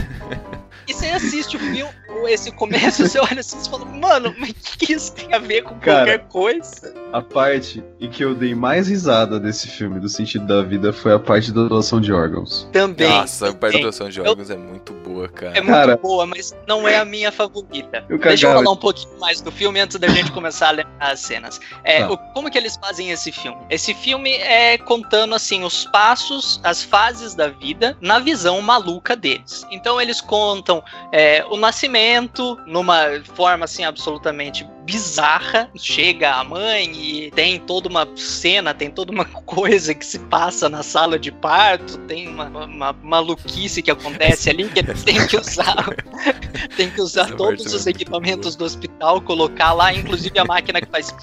e 0.89 0.95
você 0.95 1.07
assiste 1.07 1.57
o 1.57 1.61
filme, 1.61 1.93
esse 2.29 2.51
começo, 2.53 3.07
você 3.07 3.19
olha 3.19 3.41
assim 3.41 3.59
e 3.65 3.69
fala, 3.71 3.85
mano, 3.85 4.35
mas 4.39 4.51
o 4.51 4.55
que 4.55 4.87
que 4.87 4.93
isso 4.93 5.13
tem 5.15 5.33
a 5.35 5.39
ver 5.39 5.63
com 5.63 5.75
Cara, 5.79 5.99
qualquer 5.99 6.29
coisa? 6.29 6.95
A 7.13 7.21
parte 7.23 7.83
em 8.01 8.11
que 8.11 8.25
eu 8.25 8.35
dei 8.35 8.55
mais 8.55 8.89
risada 8.89 9.39
desse 9.41 9.69
filme, 9.69 9.99
do 10.01 10.09
sentido 10.09 10.47
da 10.47 10.63
vida, 10.63 10.93
foi 10.93 11.13
a 11.15 11.19
parte 11.19 11.53
da 11.53 11.65
doação 11.65 12.01
de 12.01 12.13
órgãos. 12.13 12.69
Também. 12.73 13.09
Nossa, 13.09 13.47
a 13.47 13.49
também. 13.49 13.61
participação 13.61 14.09
de 14.09 14.21
órgãos 14.21 14.51
é 14.51 14.57
muito 14.57 14.93
boa, 14.93 15.29
cara. 15.29 15.57
É 15.57 15.61
muito 15.61 15.73
Cara. 15.75 15.97
boa, 15.97 16.27
mas 16.27 16.55
não 16.67 16.87
é 16.89 16.99
a 16.99 17.05
minha 17.05 17.31
favorita. 17.33 18.05
Eu 18.09 18.19
Deixa 18.19 18.47
eu 18.49 18.55
falar 18.55 18.71
um 18.71 18.77
pouquinho 18.77 19.19
mais 19.19 19.41
do 19.41 19.51
filme 19.51 19.81
antes 19.81 19.99
da 19.99 20.09
gente 20.09 20.31
começar 20.33 20.69
a 20.69 20.73
lembrar 20.73 20.97
as 21.13 21.21
cenas. 21.21 21.61
É, 21.85 22.01
Tá. 22.01 22.11
o- 22.13 22.19
como 22.35 22.51
que 22.51 22.59
eles 22.59 22.77
fazem 22.77 23.11
esse 23.11 23.33
filme? 23.33 23.59
Esse 23.71 23.95
filme 23.95 24.33
é 24.35 24.77
contando 24.79 25.35
assim 25.35 25.65
os 25.65 25.85
passos, 25.87 26.61
as 26.63 26.83
fases 26.83 27.35
da 27.35 27.49
vida 27.49 27.97
na 28.01 28.19
visão 28.19 28.61
maluca 28.61 29.17
deles. 29.17 29.67
Então 29.71 30.01
eles 30.01 30.21
contam 30.21 30.78
é, 31.13 31.45
o 31.49 31.57
nascimento 31.57 32.59
numa 32.67 33.23
forma 33.35 33.65
assim 33.65 33.85
absolutamente 33.85 34.67
bizarra. 34.85 35.71
Chega 35.77 36.33
a 36.33 36.45
mãe 36.45 36.91
e 36.95 37.31
tem 37.33 37.61
toda 37.61 37.89
uma 37.89 38.09
cena, 38.17 38.73
tem 38.73 38.91
toda 38.91 39.13
uma 39.13 39.27
coisa 39.45 39.95
que 39.95 40.05
se 40.05 40.19
passa 40.19 40.69
na 40.69 40.83
sala 40.83 41.19
de 41.19 41.31
parto, 41.31 41.99
tem 42.07 42.29
uma, 42.29 42.47
uma 42.65 42.93
maluquice 43.03 43.83
que 43.83 43.91
acontece 43.91 44.49
ali 44.49 44.69
que 44.69 44.79
eles 44.79 45.03
têm 45.03 45.27
que 45.27 45.37
usar 45.37 45.85
tem 46.77 46.91
que 46.91 47.01
usar 47.01 47.35
todos 47.37 47.73
é 47.73 47.77
os 47.77 47.87
equipamentos 47.87 48.57
do 48.57 48.65
hospital, 48.65 49.21
colocar 49.21 49.73
lá, 49.73 49.93
inclusive 49.93 50.39
a 50.39 50.45
máquina 50.45 50.81
que 50.81 50.89
faz. 50.89 51.15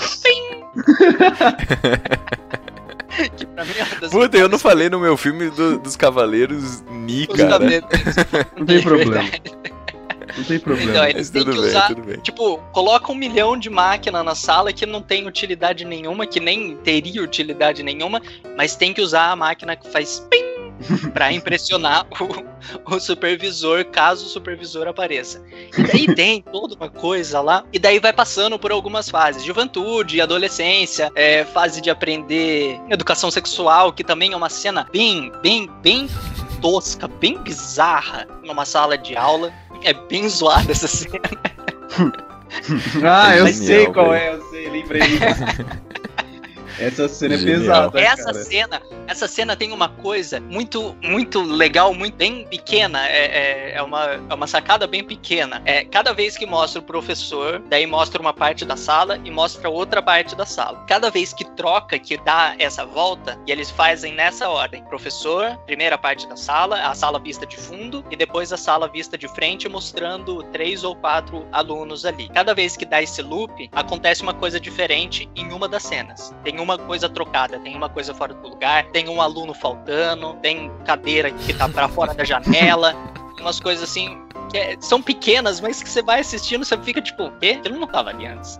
que 3.37 3.45
pra 3.45 3.65
mim 3.65 3.73
é 3.77 3.83
uma 3.83 3.95
das 4.01 4.11
Puta, 4.11 4.37
eu 4.37 4.49
não 4.49 4.59
falei 4.59 4.89
no 4.89 4.99
meu 4.99 5.15
filme 5.17 5.49
do- 5.49 5.79
dos 5.79 5.95
Cavaleiros 5.95 6.81
Ni, 6.89 7.27
os 7.29 7.35
cara. 7.37 7.59
Não 8.57 8.65
tem 8.65 8.81
problema. 8.81 9.23
Não 10.37 10.43
tem 10.43 10.59
problema. 10.59 10.91
Então, 10.91 11.05
eles 11.05 11.29
têm 11.29 11.43
tudo 11.43 11.55
que 11.55 11.61
bem, 11.61 11.69
usar. 11.69 11.95
Tipo, 12.21 12.57
coloca 12.73 13.11
um 13.11 13.15
milhão 13.15 13.57
de 13.57 13.69
máquina 13.69 14.23
na 14.23 14.35
sala 14.35 14.73
que 14.73 14.85
não 14.85 15.01
tem 15.01 15.27
utilidade 15.27 15.85
nenhuma, 15.85 16.25
que 16.25 16.39
nem 16.39 16.75
teria 16.77 17.23
utilidade 17.23 17.83
nenhuma, 17.83 18.21
mas 18.57 18.75
tem 18.75 18.93
que 18.93 19.01
usar 19.01 19.31
a 19.31 19.35
máquina 19.35 19.75
que 19.75 19.89
faz 19.89 20.19
pim 20.29 20.43
pra 21.13 21.31
impressionar 21.31 22.05
o, 22.19 22.95
o 22.95 22.99
supervisor, 22.99 23.85
caso 23.85 24.25
o 24.25 24.29
supervisor 24.29 24.87
apareça. 24.87 25.43
E 25.77 25.83
daí 25.83 26.07
tem 26.15 26.41
toda 26.41 26.75
uma 26.75 26.89
coisa 26.89 27.41
lá, 27.41 27.63
e 27.71 27.79
daí 27.79 27.99
vai 27.99 28.13
passando 28.13 28.57
por 28.57 28.71
algumas 28.71 29.09
fases: 29.09 29.43
juventude, 29.43 30.21
adolescência, 30.21 31.11
é, 31.15 31.43
fase 31.45 31.81
de 31.81 31.89
aprender 31.89 32.79
educação 32.89 33.29
sexual, 33.31 33.93
que 33.93 34.03
também 34.03 34.33
é 34.33 34.37
uma 34.37 34.49
cena 34.49 34.87
bem, 34.91 35.31
bem, 35.41 35.69
bem 35.81 36.09
tosca, 36.61 37.07
bem 37.07 37.37
bizarra 37.41 38.27
numa 38.43 38.65
sala 38.65 38.97
de 38.97 39.15
aula. 39.15 39.51
É 39.83 39.93
bem 39.93 40.27
zoada 40.27 40.71
essa 40.71 40.87
cena. 40.87 41.19
Ah, 43.03 43.35
eu 43.35 43.47
Genial, 43.47 43.65
sei 43.65 43.85
qual 43.87 44.13
é, 44.13 44.33
eu 44.33 44.49
sei, 44.49 44.69
lembrei. 44.69 45.01
Essa 46.79 47.07
cena 47.07 47.35
é 47.35 47.37
Genial. 47.37 47.91
pesada, 47.91 48.01
Essa 48.01 48.33
cara. 48.33 48.43
cena, 48.43 48.81
essa 49.07 49.27
cena 49.27 49.55
tem 49.55 49.71
uma 49.71 49.89
coisa 49.89 50.39
muito, 50.39 50.95
muito 51.01 51.41
legal, 51.41 51.93
muito 51.93 52.15
bem 52.15 52.45
pequena. 52.47 53.07
É, 53.07 53.25
é, 53.25 53.71
é 53.75 53.81
uma, 53.81 54.03
é 54.29 54.33
uma 54.33 54.47
sacada 54.47 54.85
bem 54.87 55.03
pequena. 55.03 55.61
É 55.65 55.85
cada 55.85 56.13
vez 56.13 56.37
que 56.37 56.45
mostra 56.45 56.79
o 56.79 56.83
professor, 56.83 57.61
daí 57.69 57.85
mostra 57.85 58.21
uma 58.21 58.33
parte 58.33 58.65
da 58.65 58.75
sala 58.75 59.19
e 59.23 59.31
mostra 59.31 59.69
outra 59.69 60.01
parte 60.01 60.35
da 60.35 60.45
sala. 60.45 60.83
Cada 60.87 61.09
vez 61.09 61.33
que 61.33 61.45
troca, 61.55 61.97
que 61.97 62.17
dá 62.17 62.55
essa 62.59 62.85
volta, 62.85 63.37
e 63.47 63.51
eles 63.51 63.69
fazem 63.69 64.13
nessa 64.13 64.49
ordem: 64.49 64.83
professor, 64.85 65.57
primeira 65.65 65.97
parte 65.97 66.27
da 66.27 66.35
sala, 66.35 66.81
a 66.81 66.93
sala 66.93 67.19
vista 67.19 67.45
de 67.45 67.57
fundo 67.57 68.03
e 68.09 68.15
depois 68.15 68.51
a 68.51 68.57
sala 68.57 68.87
vista 68.87 69.17
de 69.17 69.27
frente, 69.27 69.69
mostrando 69.69 70.43
três 70.51 70.83
ou 70.83 70.95
quatro 70.95 71.47
alunos 71.51 72.05
ali. 72.05 72.29
Cada 72.29 72.53
vez 72.53 72.75
que 72.75 72.85
dá 72.85 73.01
esse 73.01 73.21
loop, 73.21 73.69
acontece 73.71 74.21
uma 74.21 74.33
coisa 74.33 74.59
diferente 74.59 75.29
em 75.35 75.51
uma 75.51 75.67
das 75.67 75.83
cenas. 75.83 76.33
Tem 76.43 76.59
uma 76.65 76.77
coisa 76.79 77.07
trocada, 77.07 77.59
tem 77.59 77.75
uma 77.75 77.87
coisa 77.87 78.13
fora 78.13 78.33
do 78.33 78.49
lugar, 78.49 78.85
tem 78.87 79.07
um 79.07 79.21
aluno 79.21 79.53
faltando, 79.53 80.33
tem 80.41 80.71
cadeira 80.83 81.29
que 81.29 81.53
tá 81.53 81.69
pra 81.69 81.87
fora 81.87 82.13
da 82.13 82.23
janela, 82.23 82.95
umas 83.39 83.59
coisas 83.59 83.87
assim 83.87 84.24
que 84.49 84.57
é- 84.57 84.77
são 84.79 85.01
pequenas, 85.01 85.59
mas 85.59 85.81
que 85.81 85.89
você 85.89 86.01
vai 86.01 86.19
assistindo, 86.21 86.63
você 86.65 86.77
fica 86.77 87.01
tipo, 87.01 87.23
o 87.25 87.31
quê? 87.39 87.59
Ele 87.63 87.77
não 87.77 87.87
tava 87.87 88.09
ali 88.09 88.25
antes. 88.25 88.59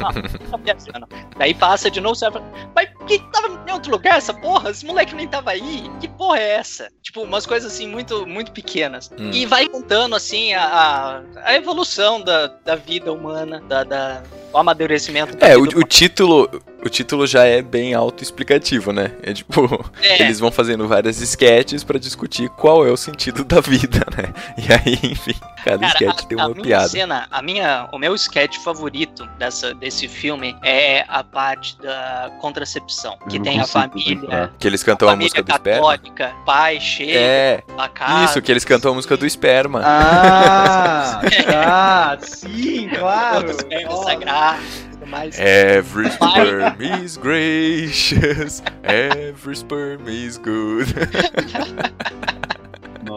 Não, 0.00 0.10
tá 0.50 0.56
viajando. 0.58 1.06
Daí 1.36 1.54
passa 1.54 1.90
de 1.90 2.00
novo, 2.00 2.14
você 2.14 2.28
vai 2.30 2.42
mas 2.74 2.88
que 3.06 3.18
tava 3.32 3.48
em 3.68 3.72
outro 3.72 3.90
lugar 3.90 4.16
essa 4.18 4.34
porra? 4.34 4.70
Esse 4.70 4.84
moleque 4.84 5.14
nem 5.14 5.28
tava 5.28 5.50
aí. 5.50 5.90
Que 6.00 6.08
porra 6.08 6.38
é 6.38 6.50
essa? 6.56 6.88
Tipo, 7.02 7.22
umas 7.22 7.46
coisas 7.46 7.72
assim 7.72 7.86
muito, 7.86 8.26
muito 8.26 8.52
pequenas. 8.52 9.10
Hum. 9.18 9.30
E 9.32 9.46
vai 9.46 9.68
contando 9.68 10.14
assim 10.16 10.52
a, 10.54 11.22
a, 11.44 11.54
evolução 11.54 12.20
da, 12.20 12.48
da 12.64 12.74
vida 12.76 13.12
humana, 13.12 13.62
da, 13.68 13.84
da- 13.84 14.22
o 14.52 14.58
amadurecimento 14.58 15.36
É, 15.44 15.56
o, 15.56 15.62
o 15.62 15.82
título. 15.84 16.48
O 16.84 16.88
título 16.88 17.26
já 17.26 17.42
é 17.44 17.60
bem 17.62 17.94
autoexplicativo, 17.94 18.92
né? 18.92 19.10
É 19.22 19.32
tipo, 19.32 19.84
É. 20.00 20.22
eles 20.22 20.38
vão 20.38 20.52
fazendo 20.52 20.86
várias 20.86 21.20
sketches 21.20 21.82
pra 21.82 21.98
discutir 21.98 22.48
qual 22.50 22.86
é 22.86 22.90
o 22.92 22.96
sentido 22.96 23.44
da 23.44 23.60
vida, 23.60 24.06
né? 24.16 24.32
E 24.56 24.72
aí, 24.72 24.95
enfim, 25.02 25.34
cada 25.64 25.78
Cara, 25.78 25.92
sketch 25.94 26.24
a, 26.24 26.26
tem 26.28 26.40
a 26.40 26.46
uma 26.46 26.54
minha 26.54 26.64
piada. 26.64 26.88
cena, 26.88 27.26
a 27.30 27.42
minha, 27.42 27.88
o 27.92 27.98
meu 27.98 28.14
sketch 28.14 28.56
favorito 28.58 29.26
dessa, 29.38 29.74
desse 29.74 30.08
filme 30.08 30.56
é 30.62 31.04
a 31.08 31.22
parte 31.24 31.76
da 31.78 32.30
contracepção, 32.40 33.16
que 33.28 33.38
tem 33.40 33.60
a 33.60 33.66
família, 33.66 34.20
lembrar. 34.20 34.52
Que 34.58 34.66
eles 34.66 34.82
cantam 34.82 35.08
a, 35.08 35.12
família 35.12 35.26
música 35.26 35.42
do 35.42 35.50
esperma. 35.50 35.80
católica, 35.96 36.34
pai 36.44 36.80
chega, 36.80 37.12
É, 37.18 37.62
casa. 37.94 38.24
isso, 38.24 38.42
que 38.42 38.50
eles 38.52 38.64
cantam 38.64 38.92
a 38.92 38.94
música 38.94 39.16
do 39.16 39.26
esperma. 39.26 39.82
Ah, 39.84 41.20
ah, 41.54 42.16
sim, 42.22 42.88
claro. 42.88 43.50
Os 43.50 43.56
espermas 43.56 43.94
Nossa. 43.94 44.10
sagrados 44.10 44.76
e 44.76 44.88
tudo 44.90 45.06
mais. 45.06 45.38
Every 45.38 46.08
sperm 46.12 46.76
is 47.02 47.16
gracious, 47.16 48.62
every 48.84 49.56
sperm 49.56 50.08
is 50.08 50.38
good. 50.38 50.86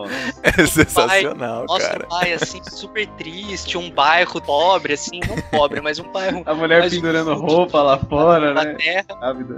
Nossa. 0.07 0.39
É 0.43 0.65
sensacional, 0.65 1.65
Mostra 1.67 1.89
cara. 1.89 2.05
o 2.05 2.09
pai, 2.09 2.33
assim, 2.33 2.61
super 2.69 3.07
triste, 3.17 3.77
um 3.77 3.89
bairro 3.89 4.41
pobre, 4.41 4.93
assim, 4.93 5.19
não 5.27 5.37
pobre, 5.49 5.81
mas 5.81 5.99
um 5.99 6.11
bairro 6.11 6.43
A 6.45 6.53
mulher 6.53 6.89
pendurando 6.89 7.33
roupa 7.35 7.81
lá 7.81 7.97
fora, 7.97 8.53
na 8.53 8.63
né? 8.63 8.73
terra. 8.75 9.05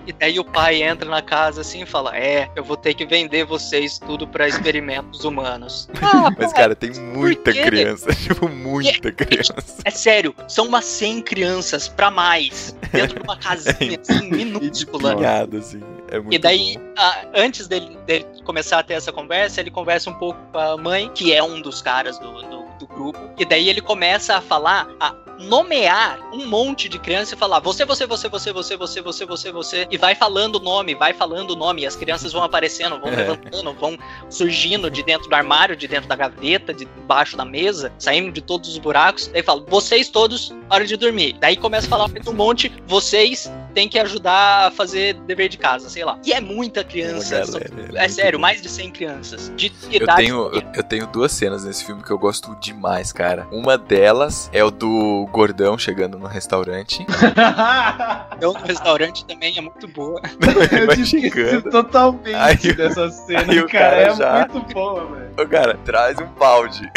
E 0.05 0.13
daí 0.13 0.39
o 0.39 0.43
pai 0.45 0.83
entra 0.83 1.09
na 1.09 1.21
casa 1.21 1.61
assim 1.61 1.83
e 1.83 1.85
fala: 1.85 2.15
É, 2.15 2.49
eu 2.55 2.63
vou 2.63 2.77
ter 2.77 2.93
que 2.93 3.05
vender 3.05 3.45
vocês 3.45 3.99
tudo 3.99 4.27
pra 4.27 4.47
experimentos 4.47 5.23
humanos. 5.23 5.89
Ah, 6.01 6.29
Mas, 6.37 6.51
pai, 6.51 6.61
cara, 6.61 6.75
tem 6.75 6.91
muita 6.91 7.51
criança. 7.51 8.11
Tipo, 8.21 8.47
muita 8.47 9.11
criança. 9.11 9.55
É 9.83 9.89
sério, 9.89 10.35
são 10.47 10.67
umas 10.67 10.85
100 10.85 11.21
crianças 11.23 11.87
pra 11.87 12.11
mais, 12.11 12.75
dentro 12.91 13.17
de 13.19 13.23
uma 13.23 13.37
casinha 13.39 13.99
assim, 13.99 14.29
minúscula. 14.29 15.15
Assim. 15.57 15.81
É 16.09 16.19
muito 16.19 16.33
E 16.33 16.37
daí, 16.37 16.77
ah, 16.97 17.25
antes 17.33 17.67
dele, 17.67 17.97
dele 18.05 18.25
começar 18.43 18.79
a 18.79 18.83
ter 18.83 18.93
essa 18.95 19.11
conversa, 19.11 19.59
ele 19.61 19.71
conversa 19.71 20.09
um 20.09 20.13
pouco 20.13 20.30
com 20.33 20.59
a 20.59 20.77
mãe, 20.77 21.09
que 21.13 21.33
é 21.33 21.43
um 21.43 21.61
dos 21.61 21.81
caras 21.81 22.17
do, 22.19 22.31
do, 22.41 22.65
do 22.79 22.87
grupo. 22.87 23.19
E 23.37 23.45
daí 23.45 23.69
ele 23.69 23.81
começa 23.81 24.35
a 24.37 24.41
falar, 24.41 24.87
a 24.99 25.15
nomear 25.39 26.19
um 26.31 26.45
monte 26.45 26.87
de 26.87 26.99
criança 26.99 27.33
e 27.33 27.37
falar 27.37 27.59
você, 27.59 27.83
você, 27.85 28.05
você, 28.05 28.27
você, 28.29 28.51
você, 28.53 28.77
você, 28.77 29.01
você, 29.01 29.25
você, 29.25 29.51
você. 29.51 29.87
E 29.89 29.97
vai 29.97 30.13
falando 30.15 30.55
o 30.55 30.59
nome, 30.59 30.93
vai 30.95 31.13
falando 31.13 31.51
o 31.51 31.55
nome. 31.55 31.81
E 31.81 31.85
as 31.87 31.95
crianças 31.95 32.31
vão 32.33 32.43
aparecendo, 32.43 32.99
vão 32.99 33.11
É. 33.11 33.15
levantando, 33.15 33.73
vão 33.73 33.97
surgindo 34.29 34.89
de 34.89 35.03
dentro 35.03 35.27
do 35.27 35.35
armário, 35.35 35.75
de 35.75 35.87
dentro 35.87 36.07
da 36.07 36.15
gaveta, 36.15 36.73
de 36.73 36.85
debaixo 36.85 37.35
da 37.35 37.45
mesa, 37.45 37.91
saindo 37.97 38.31
de 38.31 38.41
todos 38.41 38.69
os 38.69 38.77
buracos. 38.77 39.27
Daí 39.27 39.43
fala, 39.43 39.65
vocês 39.67 40.09
todos 40.09 40.53
hora 40.75 40.85
de 40.85 40.97
dormir. 40.97 41.35
Daí 41.39 41.55
começa 41.55 41.87
a 41.87 41.89
falar 41.89 42.07
um 42.27 42.33
monte, 42.33 42.71
vocês 42.87 43.51
têm 43.73 43.87
que 43.87 43.97
ajudar 43.99 44.67
a 44.67 44.71
fazer 44.71 45.13
dever 45.25 45.47
de 45.49 45.57
casa, 45.57 45.89
sei 45.89 46.03
lá. 46.03 46.17
E 46.25 46.33
é 46.33 46.41
muita 46.41 46.83
criança. 46.83 47.39
Galera, 47.45 47.99
é 47.99 48.05
é 48.05 48.09
sério, 48.09 48.37
bom. 48.37 48.41
mais 48.41 48.61
de 48.61 48.67
100 48.69 48.91
crianças. 48.91 49.51
De 49.55 49.71
Eu 49.91 50.03
idade. 50.03 50.17
tenho, 50.23 50.37
eu, 50.53 50.61
eu 50.75 50.83
tenho 50.83 51.07
duas 51.07 51.31
cenas 51.31 51.63
nesse 51.63 51.85
filme 51.85 52.03
que 52.03 52.11
eu 52.11 52.17
gosto 52.17 52.53
demais, 52.59 53.11
cara. 53.13 53.47
Uma 53.51 53.77
delas 53.77 54.49
é 54.53 54.63
o 54.63 54.71
do 54.71 55.27
gordão 55.31 55.77
chegando 55.77 56.17
no 56.17 56.27
restaurante. 56.27 57.05
Eu 58.41 58.53
no 58.53 58.59
restaurante 58.59 59.23
também 59.25 59.57
é 59.57 59.61
muito 59.61 59.87
boa. 59.87 60.21
Eu 60.97 61.05
chegando. 61.05 61.69
totalmente 61.69 62.33
Aí 62.35 62.55
o- 62.71 62.75
dessa 62.75 63.09
cena, 63.09 63.51
aí 63.51 63.59
o 63.59 63.67
cara. 63.67 63.89
cara 63.89 64.01
é 64.01 64.15
já- 64.15 64.47
muito 64.51 64.73
boa, 64.73 65.05
velho. 65.05 65.31
Ô, 65.39 65.47
cara, 65.47 65.77
traz 65.85 66.17
um 66.19 66.27
balde. 66.33 66.91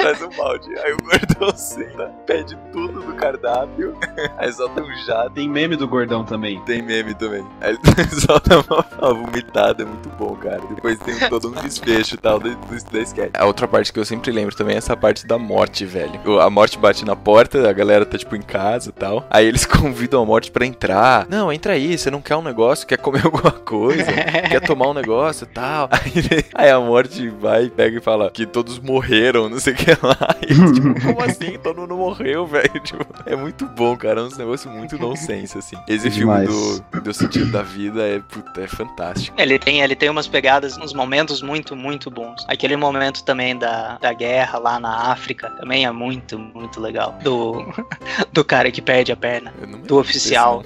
traz 0.00 0.22
um 0.22 0.28
balde. 0.30 0.78
Aí 0.80 0.92
o 0.92 0.96
gordão 0.98 1.56
senta, 1.58 2.12
pede 2.26 2.56
tudo 2.72 3.00
do 3.00 3.14
cardápio. 3.14 3.96
Aí 4.38 4.52
solta 4.52 4.82
um 4.82 4.96
jato. 5.04 5.30
Tem 5.30 5.48
meme 5.48 5.76
do 5.76 5.86
gordão 5.86 6.24
também. 6.24 6.60
Tem 6.64 6.82
meme 6.82 7.14
também. 7.14 7.44
Aí 7.60 7.72
ele 7.72 8.08
solta 8.20 8.58
uma, 8.60 8.86
uma 9.00 9.14
vomitada, 9.14 9.82
é 9.82 9.86
muito 9.86 10.08
bom, 10.10 10.34
cara. 10.36 10.60
Depois 10.74 10.98
tem 11.00 11.18
todo 11.28 11.48
um 11.48 11.52
desfecho 11.52 12.14
e 12.14 12.18
tal 12.18 12.38
do, 12.38 12.54
do, 12.54 12.90
da 12.92 13.00
sketch. 13.00 13.30
A 13.34 13.46
outra 13.46 13.66
parte 13.66 13.92
que 13.92 13.98
eu 13.98 14.04
sempre 14.04 14.30
lembro 14.30 14.54
também 14.54 14.74
é 14.74 14.78
essa 14.78 14.96
parte 14.96 15.26
da 15.26 15.38
morte, 15.38 15.84
velho. 15.84 16.40
A 16.40 16.48
morte 16.48 16.78
bate 16.78 17.04
na 17.04 17.16
porta, 17.16 17.68
a 17.68 17.72
galera 17.72 18.06
tá 18.06 18.16
tipo 18.16 18.36
em 18.36 18.42
casa 18.42 18.90
e 18.90 18.92
tal. 18.92 19.26
Aí 19.30 19.46
eles 19.46 19.64
convidam 19.66 20.22
a 20.22 20.26
morte 20.26 20.50
pra 20.50 20.64
entrar. 20.64 21.26
Não, 21.28 21.52
entra 21.52 21.72
aí, 21.72 21.96
você 21.96 22.10
não 22.10 22.20
quer 22.20 22.36
um 22.36 22.42
negócio, 22.42 22.86
quer 22.86 22.98
comer 22.98 23.24
alguma 23.24 23.52
coisa, 23.52 24.04
quer 24.48 24.60
tomar 24.60 24.88
um 24.88 24.94
negócio 24.94 25.44
e 25.44 25.54
tal. 25.54 25.88
Aí, 25.90 26.44
aí 26.54 26.70
a 26.70 26.78
morte 26.78 27.28
vai 27.28 27.68
pega 27.68 27.98
e 27.98 28.00
fala 28.00 28.30
que 28.30 28.46
todos 28.46 28.78
morreram, 28.78 29.48
não 29.48 29.58
sei 29.58 29.72
o 29.72 29.76
que 29.76 29.90
lá. 29.90 30.36
E 30.42 30.52
eles, 30.52 30.72
tipo, 30.72 31.00
como 31.00 31.22
assim? 31.22 31.47
Todo 31.56 31.80
mundo 31.80 31.96
morreu, 31.96 32.44
velho. 32.46 32.80
Tipo, 32.80 33.06
é 33.24 33.36
muito 33.36 33.66
bom, 33.66 33.96
cara. 33.96 34.20
É 34.20 34.24
um 34.24 34.36
negócio 34.36 34.70
muito 34.70 34.98
nonsense, 34.98 35.56
assim. 35.56 35.76
Esse 35.88 36.10
filme 36.10 36.46
Demais. 36.46 36.80
do, 36.80 37.00
do 37.00 37.14
sentido 37.14 37.50
da 37.50 37.62
vida 37.62 38.06
é, 38.06 38.18
puta, 38.18 38.60
é 38.60 38.66
fantástico. 38.66 39.40
Ele 39.40 39.58
tem, 39.58 39.80
ele 39.80 39.94
tem 39.94 40.10
umas 40.10 40.26
pegadas, 40.26 40.76
uns 40.76 40.92
momentos 40.92 41.40
muito, 41.40 41.74
muito 41.76 42.10
bons. 42.10 42.44
Aquele 42.48 42.76
momento 42.76 43.24
também 43.24 43.56
da, 43.56 43.96
da 43.98 44.12
guerra 44.12 44.58
lá 44.58 44.80
na 44.80 45.10
África 45.10 45.50
também 45.50 45.86
é 45.86 45.90
muito, 45.90 46.38
muito 46.38 46.80
legal. 46.80 47.16
Do, 47.22 47.64
do 48.32 48.44
cara 48.44 48.70
que 48.70 48.82
perde 48.82 49.12
a 49.12 49.16
perna. 49.16 49.52
Não 49.60 49.78
Do 49.78 49.78
desse, 49.78 49.94
oficial. 49.94 50.64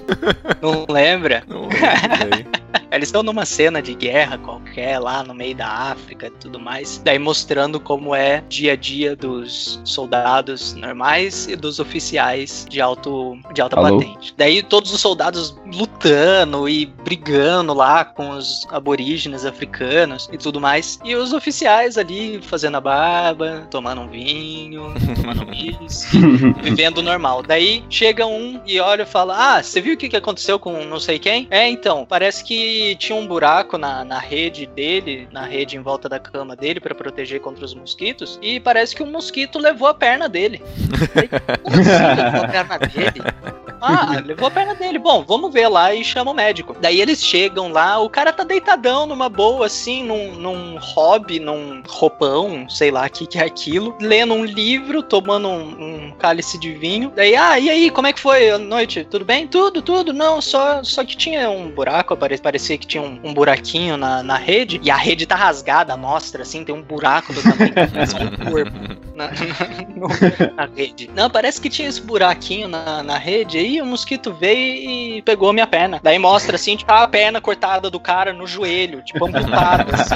Não 0.61 0.85
lembra? 0.89 1.43
Não, 1.47 1.63
não 1.63 1.69
lembro. 1.69 2.63
Eles 2.93 3.07
estão 3.07 3.23
numa 3.23 3.43
cena 3.43 3.81
de 3.81 3.95
guerra 3.95 4.37
qualquer 4.37 4.99
lá 4.99 5.23
no 5.23 5.33
meio 5.33 5.55
da 5.55 5.67
África 5.67 6.27
e 6.27 6.29
tudo 6.29 6.59
mais. 6.59 7.01
Daí 7.03 7.17
mostrando 7.17 7.79
como 7.79 8.13
é 8.13 8.43
dia 8.47 8.73
a 8.73 8.75
dia 8.75 9.15
dos 9.15 9.81
soldados 9.83 10.62
normais 10.71 11.47
e 11.47 11.55
dos 11.57 11.79
oficiais 11.79 12.65
de, 12.69 12.79
alto, 12.79 13.37
de 13.53 13.61
alta 13.61 13.75
Alô? 13.77 13.99
patente. 13.99 14.33
Daí 14.37 14.63
todos 14.63 14.93
os 14.93 15.01
soldados 15.01 15.53
lutando 15.73 16.69
e 16.69 16.85
brigando 16.85 17.73
lá 17.73 18.05
com 18.05 18.29
os 18.29 18.65
aborígenes 18.69 19.45
africanos 19.45 20.29
e 20.31 20.37
tudo 20.37 20.61
mais. 20.61 20.99
E 21.03 21.15
os 21.15 21.33
oficiais 21.33 21.97
ali 21.97 22.39
fazendo 22.41 22.77
a 22.77 22.81
barba, 22.81 23.67
tomando 23.69 24.01
um 24.01 24.07
vinho, 24.07 24.93
tomando 25.19 25.43
um 25.43 25.49
whisky 25.49 26.17
vivendo 26.61 27.01
normal. 27.01 27.43
Daí 27.43 27.83
chega 27.89 28.25
um 28.25 28.61
e 28.65 28.79
olha 28.79 29.03
e 29.03 29.07
fala: 29.07 29.57
Ah, 29.57 29.63
você 29.63 29.81
viu 29.81 29.95
o 29.95 29.97
que 29.97 30.07
que 30.07 30.15
aconteceu 30.15 30.59
com 30.59 30.85
não 30.85 30.99
sei 30.99 31.19
quem? 31.19 31.47
É, 31.49 31.67
então, 31.67 32.05
parece 32.05 32.43
que 32.43 32.95
tinha 32.97 33.17
um 33.17 33.27
buraco 33.27 33.77
na, 33.77 34.05
na 34.05 34.19
rede 34.19 34.65
dele, 34.65 35.27
na 35.31 35.45
rede 35.45 35.75
em 35.75 35.81
volta 35.81 36.07
da 36.07 36.19
cama 36.19 36.55
dele 36.55 36.79
pra 36.79 36.93
proteger 36.93 37.39
contra 37.41 37.65
os 37.65 37.73
mosquitos. 37.73 38.37
E 38.41 38.59
parece 38.59 38.95
que 38.95 39.03
um 39.03 39.11
mosquito 39.11 39.57
levou 39.57 39.87
a 39.87 39.93
perna 39.93 40.29
dele. 40.29 40.52
Falei, 40.59 41.29
Como 41.63 41.81
assim 41.81 42.21
levou 42.21 42.43
a 42.43 42.47
perna 42.47 42.79
dele? 42.79 43.21
Ah, 43.85 44.21
levou 44.25 44.47
a 44.47 44.51
perna 44.51 44.75
dele. 44.75 44.97
Bom, 44.97 45.25
vamos 45.27 45.51
ver 45.51 45.67
lá 45.67 45.93
e 45.93 46.05
chama 46.05 46.31
o 46.31 46.33
médico. 46.33 46.73
Daí 46.79 47.01
eles 47.01 47.21
chegam 47.21 47.69
lá, 47.69 47.99
o 47.99 48.09
cara 48.09 48.31
tá 48.31 48.45
deitadão 48.45 49.05
numa 49.05 49.27
boa, 49.27 49.65
assim, 49.65 50.05
num, 50.05 50.35
num 50.35 50.77
hobby, 50.79 51.37
num 51.37 51.83
roupão, 51.85 52.65
sei 52.69 52.91
lá 52.91 53.05
o 53.05 53.09
que, 53.09 53.27
que 53.27 53.37
é 53.37 53.43
aquilo, 53.43 53.93
lendo 53.99 54.33
um 54.35 54.45
livro, 54.45 55.03
tomando 55.03 55.49
um, 55.49 56.05
um 56.07 56.11
cálice 56.11 56.57
de 56.57 56.71
vinho. 56.71 57.11
Daí, 57.13 57.35
ah, 57.35 57.59
e 57.59 57.69
aí, 57.69 57.89
como 57.89 58.07
é 58.07 58.13
que 58.13 58.21
foi 58.21 58.51
a 58.51 58.57
noite? 58.57 59.03
Tudo 59.03 59.25
bem? 59.25 59.49
Tudo, 59.49 59.81
tudo. 59.81 60.13
Não, 60.13 60.39
só, 60.39 60.81
só 60.81 61.03
que 61.03 61.17
tinha 61.17 61.49
um 61.49 61.69
buraco, 61.69 62.15
pare- 62.15 62.37
parecia 62.37 62.77
que 62.77 62.87
tinha 62.87 63.03
um, 63.03 63.19
um 63.21 63.33
buraquinho 63.33 63.97
na, 63.97 64.23
na 64.23 64.37
rede, 64.37 64.79
e 64.81 64.89
a 64.89 64.95
rede 64.95 65.25
tá 65.25 65.35
rasgada, 65.35 65.97
mostra, 65.97 66.43
assim, 66.43 66.63
tem 66.63 66.73
um 66.73 66.81
buraco 66.81 67.33
do 67.33 67.41
tamanho 67.43 67.73
um 67.73 68.49
corpo 68.49 68.71
na, 69.15 69.29
no- 69.95 70.07
na 70.55 70.65
rede. 70.65 71.09
Não, 71.15 71.29
parece 71.29 71.59
que 71.61 71.69
tinha 71.69 71.87
esse 71.87 72.01
buraquinho 72.01 72.67
na, 72.67 73.03
na 73.03 73.17
rede 73.17 73.57
aí, 73.57 73.81
o 73.81 73.85
mosquito 73.85 74.33
veio 74.33 75.17
e 75.17 75.21
pegou 75.21 75.53
minha 75.53 75.67
perna. 75.67 75.99
Daí 76.03 76.17
mostra 76.19 76.55
assim, 76.55 76.75
tipo, 76.75 76.91
a 76.91 77.07
perna 77.07 77.39
cortada 77.41 77.89
do 77.89 77.99
cara 77.99 78.33
no 78.33 78.45
joelho, 78.47 79.01
tipo, 79.03 79.25
amputada, 79.25 79.85
assim. 79.95 80.15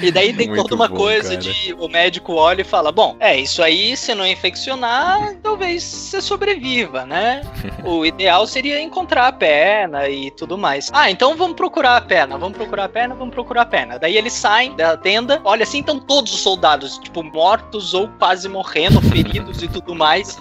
e 0.02 0.10
daí 0.10 0.32
tem 0.32 0.48
Muito 0.48 0.62
toda 0.62 0.74
uma 0.74 0.88
bom, 0.88 0.96
coisa 0.96 1.30
cara. 1.30 1.40
de 1.40 1.74
o 1.74 1.88
médico 1.88 2.34
olha 2.34 2.62
e 2.62 2.64
fala: 2.64 2.92
Bom, 2.92 3.16
é, 3.20 3.36
isso 3.36 3.62
aí, 3.62 3.96
se 3.96 4.14
não 4.14 4.26
infeccionar, 4.26 5.34
talvez 5.42 5.82
você 5.82 6.20
sobreviva, 6.20 7.04
né? 7.04 7.42
O 7.84 8.04
ideal 8.04 8.46
seria 8.46 8.80
encontrar 8.80 9.28
a 9.28 9.32
perna 9.32 10.08
e 10.08 10.30
tudo 10.32 10.56
mais. 10.58 10.90
Ah, 10.92 11.10
então 11.10 11.36
vamos 11.36 11.56
procurar 11.56 11.96
a 11.96 12.00
perna, 12.00 12.36
vamos 12.38 12.56
procurar 12.56 12.84
a 12.84 12.88
perna, 12.88 13.14
vamos 13.14 13.34
procurar 13.34 13.62
a 13.62 13.66
perna. 13.66 13.98
Daí 13.98 14.16
eles 14.16 14.32
saem 14.32 14.74
da 14.76 14.96
tenda, 14.96 15.40
olha 15.44 15.62
assim, 15.62 15.80
estão 15.80 15.98
todos 15.98 16.32
os 16.32 16.40
soldados, 16.40 16.98
tipo, 16.98 17.09
mortos 17.22 17.92
ou 17.94 18.08
quase 18.18 18.48
morrendo, 18.48 19.00
feridos 19.02 19.62
e 19.62 19.68
tudo 19.68 19.94
mais. 19.94 20.38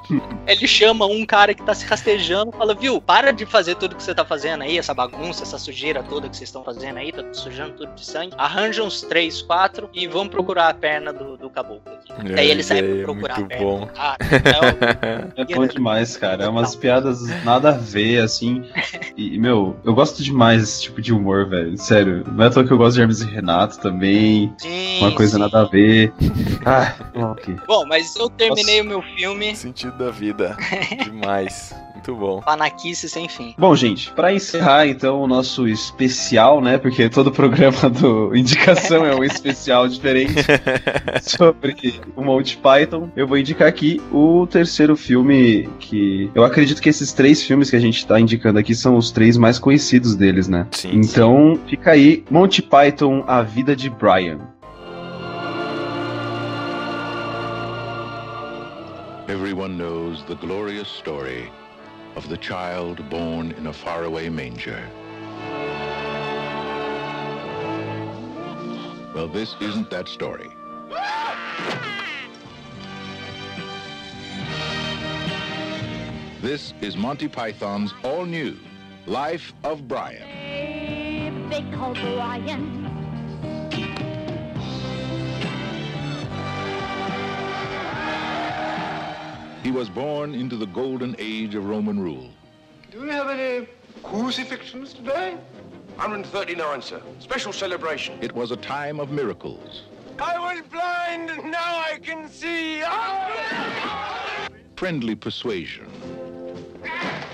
Ele 0.48 0.68
chama 0.68 1.06
um 1.06 1.26
cara 1.26 1.54
que 1.54 1.64
tá 1.64 1.74
se 1.74 1.86
rastejando, 1.86 2.52
fala, 2.52 2.74
viu, 2.76 3.02
para 3.02 3.32
de 3.32 3.46
fazer 3.46 3.76
tudo 3.76 3.96
que 3.96 4.04
você 4.04 4.14
tá 4.14 4.24
fazendo 4.26 4.62
aí, 4.64 4.78
essa 4.78 4.94
bagunça, 4.94 5.44
essa 5.44 5.58
sujeira 5.58 6.04
toda 6.04 6.30
que 6.30 6.36
vocês 6.38 6.50
estão 6.50 6.64
fazendo 6.64 6.98
aí, 6.98 7.12
tá 7.12 7.24
sujando 7.34 7.74
tudo 7.74 7.94
de 7.94 8.06
sangue. 8.06 8.34
Arranja 8.38 8.84
uns 8.84 9.02
três, 9.02 9.42
quatro 9.42 9.90
e 9.94 10.08
vamos 10.08 10.30
procurar 10.30 10.70
a 10.70 10.74
perna 10.74 11.12
do, 11.14 11.38
do 11.38 11.50
caboclo 11.50 11.82
aqui. 11.94 12.14
Daí 12.36 12.50
ele 12.52 12.64
sai 12.64 12.82
pra 12.84 12.96
É, 12.96 13.04
procurar 13.04 13.36
a 13.36 13.40
muito 13.40 13.50
perna 13.50 13.66
bom. 13.66 13.80
do 13.82 13.88
cara. 13.88 14.18
É 14.30 15.40
o- 15.40 15.42
É 15.42 15.56
bom 15.56 15.66
demais, 15.68 16.18
cara. 16.18 16.44
É 16.46 16.50
umas 16.50 16.76
piadas 16.76 17.22
nada 17.44 17.70
a 17.70 17.74
ver, 17.74 18.22
assim. 18.22 18.64
E, 19.18 19.38
meu, 19.38 19.76
eu 19.84 19.94
gosto 19.94 20.22
demais 20.24 20.62
desse 20.62 20.84
tipo 20.84 21.02
de 21.02 21.14
humor, 21.14 21.48
velho. 21.48 21.78
Sério. 21.78 22.24
Não 22.32 22.44
é 22.44 22.48
à 22.48 22.50
toa 22.50 22.64
que 22.66 22.72
eu 22.72 22.78
gosto 22.78 22.96
de 22.96 23.02
Hermes 23.02 23.22
e 23.22 23.26
Renato 23.26 23.80
também. 23.80 24.54
Sim, 24.58 25.00
Uma 25.00 25.12
coisa 25.14 25.34
sim. 25.34 25.40
nada 25.40 25.62
a 25.62 25.66
ver. 25.66 26.12
Ah, 26.66 26.94
ok. 27.16 27.56
Bom, 27.68 27.86
mas 27.86 28.16
eu 28.16 28.30
terminei 28.30 28.82
o 28.82 28.86
meu 28.86 29.02
filme. 29.02 29.56
Sentido 29.56 29.98
da 29.98 30.12
vida. 30.12 30.58
Demais. 31.04 31.74
Muito 32.00 32.16
bom. 32.16 32.42
Panaquice 32.42 33.10
sem 33.10 33.28
fim. 33.28 33.54
Bom, 33.58 33.76
gente, 33.76 34.12
pra 34.14 34.34
encerrar 34.34 34.88
então 34.88 35.22
o 35.22 35.28
nosso 35.28 35.68
especial, 35.68 36.62
né? 36.62 36.78
Porque 36.78 37.10
todo 37.10 37.30
programa 37.30 37.90
do 37.90 38.34
Indicação 38.36 39.06
é 39.06 39.14
um 39.14 39.24
especial 39.24 39.88
diferente 39.88 40.34
sobre 41.22 42.00
o 42.16 42.24
Monty 42.24 42.58
Python. 42.58 43.10
Eu 43.16 43.28
vou 43.28 43.38
indicar 43.38 43.68
aqui 43.68 44.02
o 44.12 44.48
terceiro 44.48 44.96
filme 44.96 45.70
que 45.80 46.32
eu 46.34 46.46
acredito 46.46 46.82
que 46.82 46.88
esses 46.88 47.12
três 47.12 47.44
filmes 47.44 47.70
que 47.70 47.76
a 47.76 47.82
gente 47.82 48.06
tá 48.06 48.18
indicando 48.18 48.60
aqui 48.60 48.74
são 48.74 48.96
os 48.96 49.12
três 49.12 49.36
mais 49.36 49.60
conhecidos 49.60 50.16
deles, 50.16 50.48
né? 50.48 50.68
Sim. 50.72 50.92
Então, 50.94 51.60
fica 51.68 51.92
aí 51.92 52.24
Monty 52.32 52.62
Python, 52.62 53.26
A 53.28 53.42
Vida 53.42 53.76
de 53.76 53.90
Brian. 53.90 54.40
Everyone 59.30 59.78
knows 59.78 60.26
the 60.26 60.34
glorious 60.34 60.88
story 60.88 61.52
of 62.16 62.28
the 62.30 62.38
child 62.38 63.08
born 63.12 63.52
in 63.52 63.68
a 63.68 63.74
faraway 63.74 64.28
manger. 64.28 64.84
Well, 69.14 69.28
this 69.28 69.56
isn't 69.62 69.92
that 69.92 70.08
story. 70.08 70.50
This 76.42 76.74
is 76.82 76.98
Monty 76.98 77.28
Python's 77.28 77.94
all 78.04 78.26
new 78.26 78.58
Life 79.06 79.54
of 79.64 79.88
Brian. 79.88 81.50
They 81.52 81.62
call 81.78 81.94
Brian. 81.94 82.89
Was 89.80 89.88
born 89.88 90.36
into 90.36 90.58
the 90.58 90.66
golden 90.66 91.16
age 91.20 91.56
of 91.56 91.64
Roman 91.64 91.98
rule. 91.98 92.30
Do 92.92 93.00
we 93.00 93.10
have 93.12 93.30
any 93.30 93.66
crucifixions 94.04 94.94
today? 94.94 95.38
139, 95.96 96.82
sir. 96.82 97.02
Special 97.20 97.54
celebration. 97.54 98.18
It 98.20 98.34
was 98.34 98.52
a 98.52 98.58
time 98.58 99.00
of 99.00 99.10
miracles. 99.10 99.84
I 100.20 100.38
was 100.38 100.62
blind, 100.70 101.30
and 101.30 101.50
now 101.50 101.82
I 101.90 101.98
can 102.04 102.28
see. 102.28 102.84
friendly 104.76 105.16
persuasion, 105.16 105.88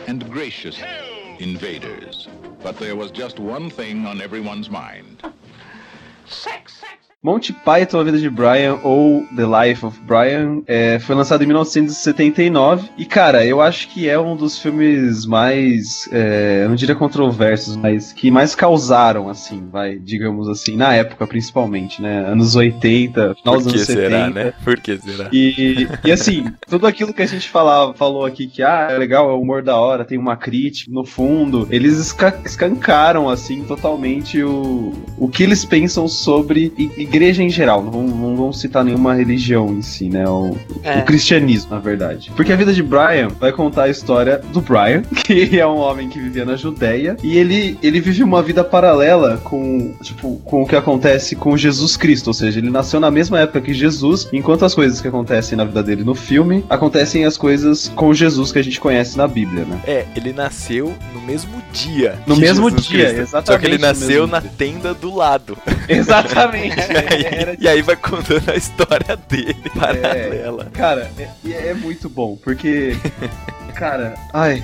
and 0.06 0.30
gracious 0.30 0.80
invaders. 1.40 2.28
But 2.62 2.78
there 2.78 2.96
was 2.96 3.10
just 3.10 3.40
one 3.40 3.72
thing 3.72 4.06
on 4.06 4.22
everyone's 4.22 4.70
mind. 4.70 5.24
Monty 7.26 7.52
Python, 7.54 8.00
A 8.00 8.04
Vida 8.04 8.20
de 8.20 8.30
Brian 8.30 8.78
ou 8.84 9.26
The 9.36 9.46
Life 9.68 9.84
of 9.84 10.00
Brian 10.02 10.62
é, 10.68 11.00
foi 11.00 11.16
lançado 11.16 11.44
em 11.44 11.48
1979 11.48 12.90
e, 13.00 13.04
cara, 13.04 13.44
eu 13.44 13.62
acho 13.62 13.88
que 13.88 14.08
é 14.08 14.20
um 14.20 14.36
dos 14.36 14.60
filmes 14.60 15.26
mais, 15.26 16.08
é, 16.12 16.62
eu 16.64 16.70
não 16.70 16.76
diria 16.76 16.94
controversos, 16.94 17.76
mas 17.76 18.14
que 18.14 18.30
mais 18.30 18.54
causaram, 18.54 19.28
assim, 19.28 19.68
vai, 19.72 19.98
digamos 19.98 20.48
assim, 20.48 20.76
na 20.76 20.94
época 20.94 21.26
principalmente, 21.26 22.00
né? 22.00 22.26
Anos 22.28 22.56
80, 22.56 23.36
final 23.42 23.56
dos 23.56 23.64
Por 23.64 23.72
que 23.72 23.78
anos 23.78 23.88
será, 23.88 24.20
70. 24.28 24.30
né? 24.44 24.54
Por 24.64 24.80
que 24.80 24.98
será? 25.00 25.30
E, 25.34 25.88
e 26.04 26.12
assim, 26.12 26.46
tudo 26.70 26.86
aquilo 26.86 27.12
que 27.12 27.24
a 27.24 27.26
gente 27.28 27.50
falava, 27.50 27.96
falou 27.96 28.24
aqui 28.24 28.46
que 28.46 28.62
ah, 28.62 28.90
é 28.92 28.98
legal, 29.00 29.32
é 29.32 29.34
o 29.34 29.42
humor 29.42 29.64
da 29.64 29.76
hora, 29.76 30.06
tem 30.06 30.20
uma 30.20 30.38
crítica 30.38 30.92
no 30.94 31.04
fundo, 31.04 31.68
eles 31.72 31.98
esca- 31.98 32.40
escancaram 32.46 33.28
assim 33.28 33.64
totalmente 33.64 34.44
o, 34.44 34.94
o 35.18 35.28
que 35.28 35.42
eles 35.42 35.66
pensam 35.66 36.08
sobre 36.08 36.72
i- 36.78 36.92
igreja 37.16 37.42
em 37.44 37.50
geral. 37.50 37.84
Não, 37.84 37.92
vão- 37.92 38.04
não 38.08 38.36
vão 38.36 38.54
citar 38.54 38.84
nenhuma 38.84 39.14
religião 39.14 39.70
em 39.72 39.82
si, 39.82 40.10
né? 40.10 40.28
O, 40.28 40.56
É. 40.84 41.00
o 41.00 41.04
cristianismo, 41.06 41.72
na 41.72 41.80
verdade. 41.80 42.32
Porque 42.36 42.52
a 42.52 42.56
vida 42.56 42.74
de 42.74 42.84
Brian 42.84 43.28
vai 43.40 43.52
contar 43.52 43.84
a 43.84 43.90
história 43.90 44.38
do 44.52 44.62
Brian, 44.62 45.02
que 45.26 45.60
é 45.60 45.66
um 45.68 45.78
homem 45.78 46.10
que 46.10 46.20
vivia 46.20 46.46
na 46.46 46.56
Judéia, 46.56 47.18
e 47.24 47.38
ele, 47.38 47.78
ele 47.82 48.00
vive 48.00 48.24
uma 48.24 48.42
vida 48.42 48.64
paralela 48.64 49.38
com, 49.44 49.94
tipo, 50.02 50.38
com 50.46 50.62
o 50.64 50.68
que 50.68 50.76
acontece 50.76 51.36
com 51.36 51.56
Jesus 51.58 51.98
Cristo, 51.98 52.28
ou 52.28 52.34
seja, 52.34 52.60
ele 52.60 52.70
nasceu 52.70 53.00
na 53.00 53.10
mesma 53.12 53.40
época 53.40 53.62
que 53.62 53.74
Jesus, 53.74 54.28
enquanto 54.34 54.66
as 54.66 54.74
coisas 54.74 55.02
que 55.02 55.08
acontecem 55.08 55.58
na 55.58 55.64
vida 55.66 55.82
dele 55.84 56.04
no 56.04 56.16
filme, 56.16 56.64
acontecem 56.70 57.26
as 57.26 57.38
coisas 57.38 57.92
com 57.96 58.14
Jesus 58.14 58.52
que 58.52 58.60
a 58.60 58.64
gente 58.64 58.80
conhece 58.80 59.18
na 59.18 59.28
Bíblia, 59.28 59.66
né? 59.66 59.80
É, 59.86 60.06
ele 60.16 60.34
nasceu 60.34 60.94
no 61.14 61.22
mesmo 61.22 61.62
dia. 61.74 62.16
No 62.28 62.36
que 62.36 62.42
mesmo 62.42 62.70
Jesus 62.70 62.88
dia, 62.88 63.06
Cristo. 63.14 63.16
Só 63.32 63.38
exatamente 63.40 63.60
que 63.62 63.68
ele 63.68 63.78
nasceu 63.78 64.28
na 64.28 64.40
dia. 64.40 64.52
tenda 64.58 64.94
do 64.94 65.14
lado. 65.16 65.58
Exatamente. 65.88 66.76
E 67.06 67.26
aí, 67.26 67.58
e 67.62 67.68
aí 67.68 67.82
vai 67.82 67.96
contando 67.96 68.50
a 68.50 68.56
história 68.56 69.16
dele 69.30 69.70
paralela. 69.78 70.66
Cara, 70.74 71.12
é, 71.18 71.70
é 71.70 71.74
muito 71.74 72.10
bom, 72.10 72.36
porque. 72.36 72.98
Cara, 73.76 74.16
ai. 74.34 74.64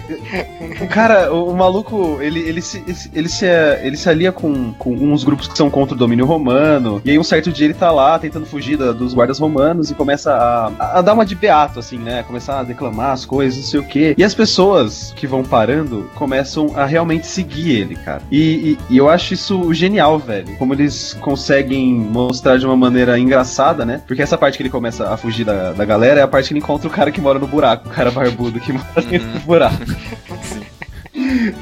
O 0.82 0.88
cara, 0.88 1.34
o, 1.34 1.50
o 1.52 1.56
maluco, 1.58 2.17
ele, 2.21 2.39
ele, 2.39 2.62
se, 2.62 2.84
ele, 3.13 3.28
se, 3.30 3.45
ele 3.84 3.97
se 3.97 4.10
alia 4.10 4.32
com, 4.32 4.74
com 4.74 4.93
uns 4.93 5.24
grupos 5.24 5.47
que 5.47 5.58
são 5.58 5.69
contra 5.69 5.93
o 5.95 5.97
domínio 5.97 6.26
romano. 6.26 7.02
E 7.04 7.12
aí, 7.12 7.19
um 7.19 7.24
certo 7.24 7.52
dia, 7.52 7.65
ele 7.65 7.74
tá 7.74 7.91
lá 7.91 8.17
tentando 8.17 8.45
fugir 8.45 8.78
da- 8.78 8.91
dos 8.91 9.13
guardas 9.13 9.38
romanos 9.39 9.91
e 9.91 9.95
começa 9.95 10.34
a, 10.34 11.00
a 11.00 11.02
dar 11.02 11.13
uma 11.13 11.26
de 11.26 11.36
beato, 11.36 11.80
assim, 11.80 11.97
né? 11.97 12.24
Começar 12.24 12.60
a 12.60 12.63
declamar 12.63 13.12
as 13.12 13.26
coisas, 13.26 13.60
não 13.60 13.67
sei 13.67 13.80
o 13.80 13.84
quê. 13.84 14.15
E 14.17 14.24
as 14.24 14.34
pessoas 14.34 15.13
que 15.15 15.28
vão 15.28 15.43
parando 15.43 16.10
começam 16.15 16.71
a 16.76 16.86
realmente 16.86 17.28
seguir 17.28 17.71
ele, 17.76 17.95
cara. 17.95 18.21
E, 18.32 18.39
e- 18.41 18.78
e 18.91 18.97
eu 18.97 19.10
acho 19.10 19.34
isso 19.34 19.74
genial, 19.74 20.17
velho. 20.19 20.56
Como 20.58 20.74
eles 20.74 21.17
conseguem 21.21 21.93
mostrar 21.93 22.58
de 22.58 22.65
uma 22.65 22.78
maneira 22.78 23.17
engraçada, 23.19 23.86
né? 23.86 24.02
Porque 24.08 24.21
essa 24.21 24.38
parte 24.38 24.58
que 24.58 24.63
ele 24.63 24.69
começa 24.69 25.10
a 25.13 25.17
fugir 25.17 25.43
da, 25.45 25.74
da 25.74 25.84
galera 25.86 26.19
é 26.19 26.24
a 26.24 26.28
parte 26.28 26.47
que 26.47 26.54
ele 26.54 26.60
encontra 26.60 26.88
o 26.88 26.91
cara 26.91 27.12
que 27.12 27.19
mora 27.19 27.39
no 27.39 27.47
buraco, 27.47 27.88
o 27.88 27.91
cara 27.91 28.10
barbudo 28.12 28.60
que 28.60 28.71
mora 28.71 29.00
do 29.01 29.39
buraco. 29.41 29.77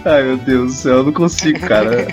Ai, 0.05 0.23
meu 0.23 0.37
Deus 0.37 0.73
do 0.73 0.77
céu, 0.81 0.97
eu 0.97 1.03
não 1.03 1.13
consigo, 1.13 1.59
cara. 1.61 2.07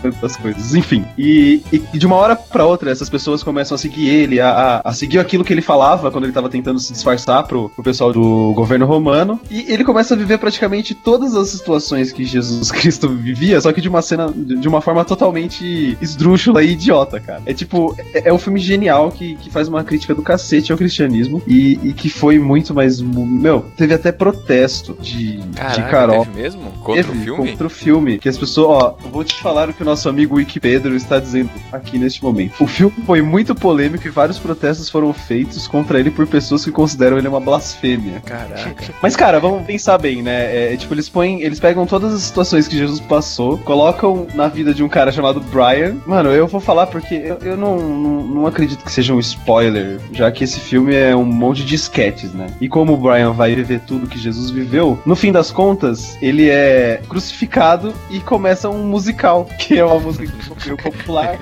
Tantas 0.00 0.36
coisas. 0.36 0.74
Enfim, 0.74 1.04
e, 1.18 1.62
e- 1.72 1.98
de 1.98 2.06
uma 2.06 2.16
hora 2.16 2.34
pra 2.36 2.64
outra, 2.66 2.90
essas 2.90 3.08
pessoas 3.08 3.42
começam 3.42 3.74
a 3.74 3.78
seguir 3.78 4.08
ele, 4.08 4.40
a, 4.40 4.48
a- 4.50 4.90
a 4.90 4.92
seguir 4.92 5.18
aquilo 5.18 5.44
que 5.44 5.52
ele 5.52 5.62
falava 5.62 6.10
quando 6.10 6.24
ele 6.24 6.32
tava 6.32 6.48
tentando 6.48 6.78
se 6.78 6.92
disfarçar 6.92 7.44
pro, 7.46 7.68
pro 7.70 7.82
pessoal 7.84 8.12
do 8.12 8.52
governo 8.54 8.86
romano. 8.86 9.40
E 9.50 9.70
ele 9.72 9.84
começa 9.84 10.14
a 10.14 10.16
viver 10.16 10.38
praticamente 10.38 10.94
todas 10.94 11.34
as 11.34 11.48
situações 11.48 12.12
que 12.12 12.24
Jesus 12.24 12.70
Cristo 12.72 13.08
vivia, 13.08 13.60
só 13.60 13.72
que 13.72 13.80
de 13.80 13.88
uma 13.88 14.02
cena, 14.02 14.32
de 14.34 14.54
de 14.64 14.68
uma 14.68 14.80
forma 14.80 15.04
totalmente 15.04 15.98
esdrúxula 16.00 16.62
e 16.62 16.72
idiota, 16.72 17.20
cara. 17.20 17.42
É 17.44 17.52
tipo, 17.52 17.94
é, 18.14 18.28
é 18.28 18.32
um 18.32 18.38
filme 18.38 18.58
genial 18.60 19.10
que, 19.10 19.34
que 19.36 19.50
faz 19.50 19.68
uma 19.68 19.82
crítica 19.84 20.14
do 20.14 20.22
cacete 20.22 20.72
ao 20.72 20.78
cristianismo 20.78 21.42
e, 21.46 21.78
e 21.82 21.92
que 21.92 22.08
foi 22.08 22.38
muito 22.38 22.72
mais. 22.72 23.00
Meu, 23.00 23.62
teve 23.76 23.92
até 23.94 24.10
protesto 24.12 24.96
de, 25.00 25.38
de 25.38 25.46
Caraca, 25.56 25.82
Carol. 25.90 26.24
teve 26.24 26.40
mesmo? 26.40 26.70
Contra 26.82 27.02
o 27.02 27.06
Teve, 27.12 27.24
filme? 27.24 27.48
Contra 27.50 27.66
o 27.66 27.70
filme. 27.70 28.18
Que 28.18 28.28
as 28.28 28.38
pessoas, 28.38 28.68
ó, 28.82 28.96
eu 29.04 29.10
vou 29.10 29.24
te 29.24 29.34
falar 29.34 29.63
o 29.68 29.74
que 29.74 29.82
o 29.82 29.84
nosso 29.84 30.08
amigo 30.08 30.36
Wiki 30.36 30.60
Pedro 30.60 30.94
está 30.94 31.18
dizendo 31.18 31.50
aqui 31.72 31.98
neste 31.98 32.22
momento. 32.22 32.62
O 32.62 32.66
filme 32.66 32.94
foi 33.06 33.22
muito 33.22 33.54
polêmico 33.54 34.06
e 34.06 34.10
vários 34.10 34.38
protestos 34.38 34.88
foram 34.88 35.12
feitos 35.12 35.66
contra 35.66 35.98
ele 35.98 36.10
por 36.10 36.26
pessoas 36.26 36.64
que 36.64 36.70
consideram 36.70 37.18
ele 37.18 37.28
uma 37.28 37.40
blasfêmia. 37.40 38.20
Caraca. 38.24 38.94
Mas, 39.02 39.16
cara, 39.16 39.40
vamos 39.40 39.64
pensar 39.64 39.98
bem, 39.98 40.22
né? 40.22 40.54
É, 40.54 40.74
é, 40.74 40.76
tipo, 40.76 40.94
eles 40.94 41.08
põem. 41.08 41.42
Eles 41.42 41.60
pegam 41.60 41.86
todas 41.86 42.12
as 42.14 42.22
situações 42.22 42.68
que 42.68 42.76
Jesus 42.76 43.00
passou, 43.00 43.58
colocam 43.58 44.26
na 44.34 44.48
vida 44.48 44.72
de 44.72 44.82
um 44.82 44.88
cara 44.88 45.12
chamado 45.12 45.40
Brian. 45.40 45.96
Mano, 46.06 46.30
eu 46.30 46.46
vou 46.46 46.60
falar 46.60 46.86
porque 46.86 47.14
eu, 47.14 47.38
eu 47.42 47.56
não, 47.56 47.76
não, 47.76 48.22
não 48.22 48.46
acredito 48.46 48.84
que 48.84 48.92
seja 48.92 49.14
um 49.14 49.20
spoiler, 49.20 50.00
já 50.12 50.30
que 50.30 50.44
esse 50.44 50.60
filme 50.60 50.94
é 50.94 51.14
um 51.14 51.24
monte 51.24 51.64
de 51.64 51.74
sketches, 51.74 52.32
né? 52.32 52.46
E 52.60 52.68
como 52.68 52.94
o 52.94 52.96
Brian 52.96 53.32
vai 53.32 53.54
viver 53.54 53.80
tudo 53.80 54.06
que 54.06 54.18
Jesus 54.18 54.50
viveu, 54.50 54.98
no 55.04 55.16
fim 55.16 55.32
das 55.32 55.50
contas, 55.50 56.16
ele 56.20 56.48
é 56.48 57.00
crucificado 57.08 57.92
e 58.10 58.20
começa 58.20 58.68
um 58.68 58.84
musical, 58.84 59.43
que 59.58 59.78
é 59.78 59.84
uma 59.84 59.98
música 60.00 60.26
que 60.26 60.60
ficou 60.60 60.92
popular. 60.92 61.38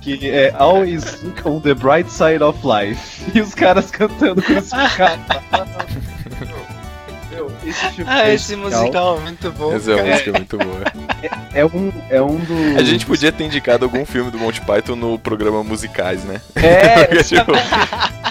Que 0.00 0.28
é 0.28 0.52
Always 0.58 1.22
Look 1.22 1.46
on 1.48 1.60
the 1.60 1.74
Bright 1.74 2.10
Side 2.10 2.42
of 2.42 2.58
Life. 2.66 3.24
E 3.34 3.40
os 3.40 3.54
caras 3.54 3.90
cantando 3.90 4.42
crucificado. 4.42 5.20
Meu, 7.30 7.50
esse 7.64 7.86
filme 7.90 8.10
Ah, 8.10 8.28
é 8.28 8.34
esse 8.34 8.54
musical 8.56 9.16
é 9.16 9.20
muito 9.20 9.50
bom. 9.52 9.72
Essa 9.74 9.92
é 9.92 9.94
uma 9.94 10.02
cara. 10.02 10.12
música 10.12 10.32
muito 10.32 10.58
boa. 10.58 10.82
É 11.54 11.64
um, 11.64 11.92
é 12.10 12.20
um 12.22 12.36
do. 12.36 12.78
A 12.78 12.82
gente 12.82 13.06
podia 13.06 13.32
ter 13.32 13.44
indicado 13.44 13.84
algum 13.84 14.04
filme 14.04 14.30
do 14.30 14.38
Monty 14.38 14.60
Python 14.60 14.96
no 14.96 15.18
programa 15.18 15.62
musicais, 15.64 16.24
né? 16.24 16.40
É, 16.56 17.04
Porque, 17.04 17.24
tipo, 17.24 17.52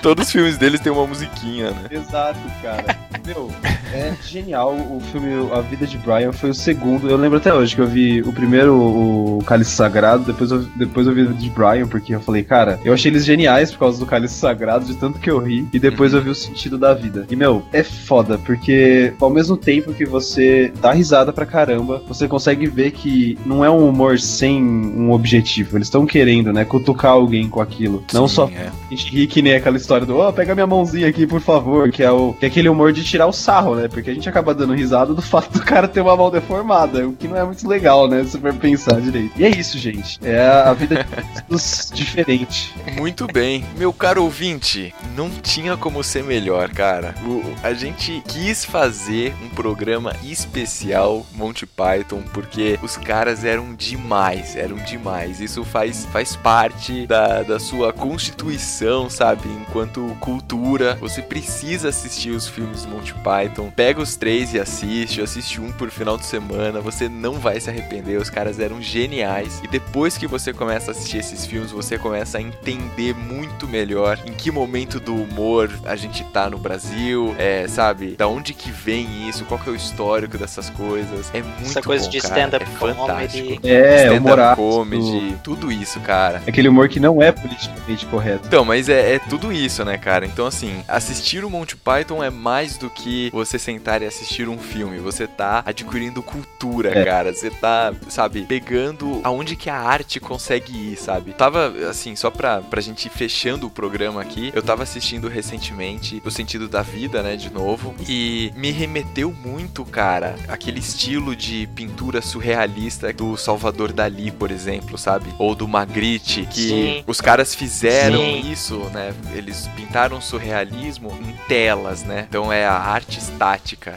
todos 0.02 0.28
os 0.28 0.32
filmes 0.32 0.58
deles 0.58 0.80
têm 0.82 0.92
uma 0.92 1.08
musiquinha, 1.08 1.72
né? 1.72 1.84
Exato, 1.90 2.40
cara. 2.62 2.96
Meu, 3.26 3.50
é 3.94 4.16
genial. 4.24 4.76
O 4.76 5.00
filme 5.12 5.50
A 5.54 5.62
Vida 5.62 5.86
de 5.86 5.98
Brian 5.98 6.32
foi 6.32 6.50
o 6.50 6.54
segundo. 6.54 7.10
Eu 7.10 7.18
lembro 7.18 7.38
até 7.38 7.54
hoje 7.54 7.76
que 7.76 7.82
eu 7.82 7.88
vi 7.88 8.22
o 8.22 8.32
primeiro, 8.32 8.76
o 8.76 9.44
Cálice 9.46 9.72
Sagrado, 9.72 10.24
depois 10.24 10.52
eu, 10.52 10.60
depois 10.76 11.08
eu 11.08 11.14
vi 11.14 11.22
a 11.22 11.26
Vida 11.26 11.36
de 11.36 11.50
Brian, 11.50 11.88
porque 11.88 12.16
eu 12.16 12.22
falei, 12.22 12.44
cara, 12.44 12.80
eu 12.84 12.94
achei 12.94 13.12
eles 13.12 13.26
geniais 13.26 13.72
por 13.72 13.80
causa 13.80 14.00
do 14.00 14.06
Cálice 14.06 14.36
Sagrado, 14.36 14.86
de 14.86 14.96
tanto 14.96 15.20
que 15.20 15.30
eu 15.30 15.40
ri, 15.40 15.68
e 15.74 15.80
depois 15.80 16.14
eu 16.14 16.22
vi 16.22 16.30
o 16.30 16.36
sentido 16.36 16.78
da 16.78 16.94
vida. 16.94 17.26
E, 17.30 17.36
meu, 17.36 17.64
é 17.72 17.84
foda, 17.84 18.38
porque 18.38 19.14
ao 19.20 19.30
mesmo 19.30 19.58
tempo 19.58 19.94
que 19.94 20.06
você 20.06 20.72
dá 20.82 20.92
risada 20.92 21.34
pra 21.34 21.46
caramba, 21.46 22.02
você 22.08 22.28
consegue 22.28 22.68
ver 22.68 22.92
que 22.92 23.38
não 23.46 23.64
é 23.64 23.70
um 23.70 23.88
humor 23.88 24.20
sem 24.20 24.64
um 24.64 25.12
objetivo. 25.12 25.78
Eles 25.78 25.88
estão 25.88 26.06
querendo, 26.06 26.54
né, 26.54 26.66
cutucar 26.66 27.12
alguém 27.12 27.50
com 27.50 27.62
aquilo. 27.62 28.04
Não 28.14 28.28
Sim, 28.28 28.36
só 28.36 28.50
é. 28.50 28.68
a 28.68 28.90
gente 28.90 29.12
ri 29.12 29.28
que 29.28 29.42
nem 29.42 29.56
aquela 29.56 29.78
história 29.78 30.06
do, 30.06 30.18
ó, 30.18 30.32
pega 30.32 30.54
minha 30.54 30.68
mãozinha 30.68 31.08
aqui, 31.08 31.28
por 31.28 31.42
favor, 31.42 31.92
que 31.92 32.04
é, 32.04 32.12
o, 32.12 32.34
que 32.34 32.46
é 32.46 32.48
aquele 32.48 32.70
humor 32.70 32.92
de 32.94 33.04
tirar 33.04 33.28
o 33.28 33.34
sarro, 33.34 33.76
né? 33.76 33.81
Porque 33.88 34.10
a 34.10 34.14
gente 34.14 34.28
acaba 34.30 34.54
dando 34.54 34.74
risada 34.74 35.14
do 35.14 35.22
fato 35.24 35.52
do 35.52 35.64
cara 35.64 35.88
ter 35.88 36.02
uma 36.02 36.16
mão 36.16 36.30
deformada, 36.32 37.08
o 37.08 37.14
que 37.14 37.28
não 37.28 37.38
é 37.38 37.44
muito 37.44 37.68
legal, 37.68 38.08
né? 38.08 38.24
Se 38.24 38.40
for 38.40 38.54
pensar 38.54 39.00
direito. 39.02 39.32
E 39.38 39.44
é 39.46 39.50
isso, 39.50 39.78
gente. 39.78 40.20
É 40.24 40.46
a 40.66 40.74
vida 40.74 41.06
dos 41.50 41.92
diferente. 41.94 42.74
Muito 42.98 43.28
bem. 43.28 43.64
Meu 43.78 43.92
caro 43.94 44.24
ouvinte, 44.24 44.94
não 45.16 45.30
tinha 45.30 45.76
como 45.78 46.04
ser 46.04 46.24
melhor, 46.24 46.70
cara. 46.70 47.16
O- 47.26 47.42
a 47.64 47.74
gente 47.74 48.22
quis 48.28 48.64
fazer 48.66 49.34
um 49.44 49.50
programa 49.50 50.16
especial 50.24 51.26
Monty 51.34 51.66
Python 51.66 52.22
porque 52.34 52.80
os 52.82 52.98
caras 52.98 53.44
eram 53.44 53.74
demais, 53.74 54.56
eram 54.56 54.78
demais. 54.78 55.40
Isso 55.40 55.64
faz, 55.64 56.06
faz 56.12 56.36
parte 56.36 57.06
da, 57.08 57.44
da 57.44 57.60
sua 57.60 57.92
constituição, 57.94 59.10
sabe? 59.10 59.48
Enquanto 59.50 60.16
cultura, 60.20 60.96
você 61.00 61.22
precisa 61.22 61.90
assistir 61.90 62.30
os 62.32 62.48
filmes 62.48 62.84
do 62.84 62.90
Monty 62.92 63.14
Python. 63.24 63.71
Pega 63.76 64.02
os 64.02 64.16
três 64.16 64.54
e 64.54 64.60
assiste, 64.60 65.22
assiste 65.22 65.60
um 65.60 65.72
por 65.72 65.90
final 65.90 66.18
de 66.18 66.26
semana, 66.26 66.80
você 66.82 67.08
não 67.08 67.34
vai 67.34 67.60
se 67.60 67.70
arrepender. 67.70 68.18
Os 68.18 68.30
caras 68.30 68.60
eram 68.60 68.82
geniais. 68.82 69.60
E 69.64 69.68
depois 69.68 70.18
que 70.18 70.28
você 70.28 70.54
começa 70.54 70.92
a 70.92 70.94
assistir 70.94 71.18
esses 71.18 71.46
filmes, 71.46 71.72
você 71.72 71.98
começa 71.98 72.38
a 72.38 72.42
entender 72.42 73.16
muito 73.16 73.68
melhor 73.68 74.20
em 74.26 74.34
que 74.34 74.52
momento 74.52 75.00
do 75.00 75.16
humor 75.16 75.70
a 75.86 75.96
gente 75.96 76.24
tá 76.26 76.50
no 76.50 76.58
Brasil, 76.58 77.36
é, 77.38 77.68
sabe? 77.68 78.16
Da 78.16 78.28
onde 78.28 78.54
que 78.54 78.72
vem 78.72 79.28
isso, 79.28 79.46
qual 79.46 79.60
que 79.60 79.70
é 79.70 79.72
o 79.72 79.76
histórico 79.76 80.38
dessas 80.38 80.70
coisas. 80.70 81.30
É 81.34 81.42
muito 81.42 81.62
Essa 81.62 81.82
coisa 81.82 82.06
bom, 82.06 82.12
de 82.12 82.18
stand-up 82.18 82.64
é 82.64 82.68
fantástico. 82.68 83.48
comedy. 83.48 83.60
É, 83.64 83.96
stand-up 83.96 84.18
humor 84.20 84.40
ácido. 84.40 84.56
comedy, 84.56 85.38
tudo 85.44 85.72
isso, 85.72 86.00
cara. 86.02 86.42
Aquele 86.48 86.68
humor 86.68 86.90
que 86.90 87.00
não 87.00 87.22
é 87.22 87.32
politicamente 87.32 88.06
correto. 88.06 88.48
Então, 88.48 88.66
mas 88.66 88.90
é, 88.90 89.16
é 89.16 89.20
tudo 89.20 89.52
isso, 89.52 89.84
né, 89.86 89.98
cara? 89.98 90.26
Então, 90.26 90.46
assim, 90.46 90.84
assistir 90.88 91.44
o 91.44 91.50
Monty 91.50 91.76
Python 91.76 92.24
é 92.24 92.30
mais 92.30 92.78
do 92.78 92.90
que 92.90 93.30
você 93.32 93.58
sentar 93.62 94.02
e 94.02 94.06
assistir 94.06 94.50
um 94.50 94.58
filme, 94.58 94.98
você 95.00 95.28
tá 95.28 95.64
adquirindo 95.66 96.22
cultura, 96.22 96.98
É. 96.98 97.06
cara. 97.06 97.34
Você 97.34 97.50
tá, 97.50 97.94
sabe, 98.10 98.42
pegando 98.44 99.22
aonde 99.24 99.56
que 99.56 99.70
a 99.70 99.78
arte 99.78 100.20
consegue 100.20 100.94
ir, 100.94 100.98
sabe? 100.98 101.34
Tava, 101.34 101.68
assim, 101.90 102.16
só 102.16 102.30
pra, 102.30 102.62
pra 102.62 102.82
gente 102.82 103.06
ir 103.06 103.10
fechando 103.10 103.68
o 103.68 103.70
programa 103.70 104.22
aqui, 104.22 104.52
eu 104.56 104.62
tava 104.62 104.84
assistindo 104.84 105.28
recentemente 105.28 106.22
O 106.26 106.32
Sentido 106.32 106.68
da 106.68 106.82
Vida, 106.82 107.22
né, 107.22 107.36
de 107.36 107.50
novo, 107.52 107.94
e 108.08 108.52
me 108.56 108.72
remeteu 108.72 109.32
muito, 109.32 109.86
cara, 109.86 110.36
aquele 110.48 110.80
estilo 110.80 111.36
de 111.36 111.68
pintura 111.76 112.22
surrealista 112.22 113.12
do 113.14 113.38
Salvador 113.38 113.92
Dali, 113.94 114.32
por 114.32 114.52
exemplo, 114.52 114.98
sabe? 114.98 115.28
Ou 115.38 115.54
do 115.56 115.68
Magritte, 115.68 116.46
que 116.50 116.68
Sim. 116.70 117.04
os 117.08 117.22
caras 117.22 117.54
fizeram 117.54 118.18
Sim. 118.20 118.52
isso, 118.52 118.78
né? 118.94 119.14
Eles 119.36 119.68
pintaram 119.76 120.20
surrealismo 120.22 121.12
em 121.22 121.34
telas, 121.48 122.04
né? 122.04 122.26
Então 122.30 122.52
é 122.52 122.66
a 122.66 122.74
arte 122.74 123.20
estática. 123.20 123.51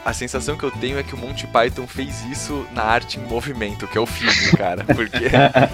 A 0.05 0.13
sensação 0.13 0.57
que 0.57 0.65
eu 0.65 0.71
tenho 0.71 0.99
é 0.99 1.03
que 1.03 1.15
o 1.15 1.19
Monty 1.19 1.47
Python 1.47 1.87
fez 1.87 2.25
isso 2.31 2.67
na 2.75 2.83
arte 2.83 3.19
em 3.19 3.23
movimento, 3.29 3.87
que 3.87 3.97
é 3.99 4.01
o 4.01 4.07
filme, 4.07 4.57
cara. 4.57 4.85
Porque 4.95 5.25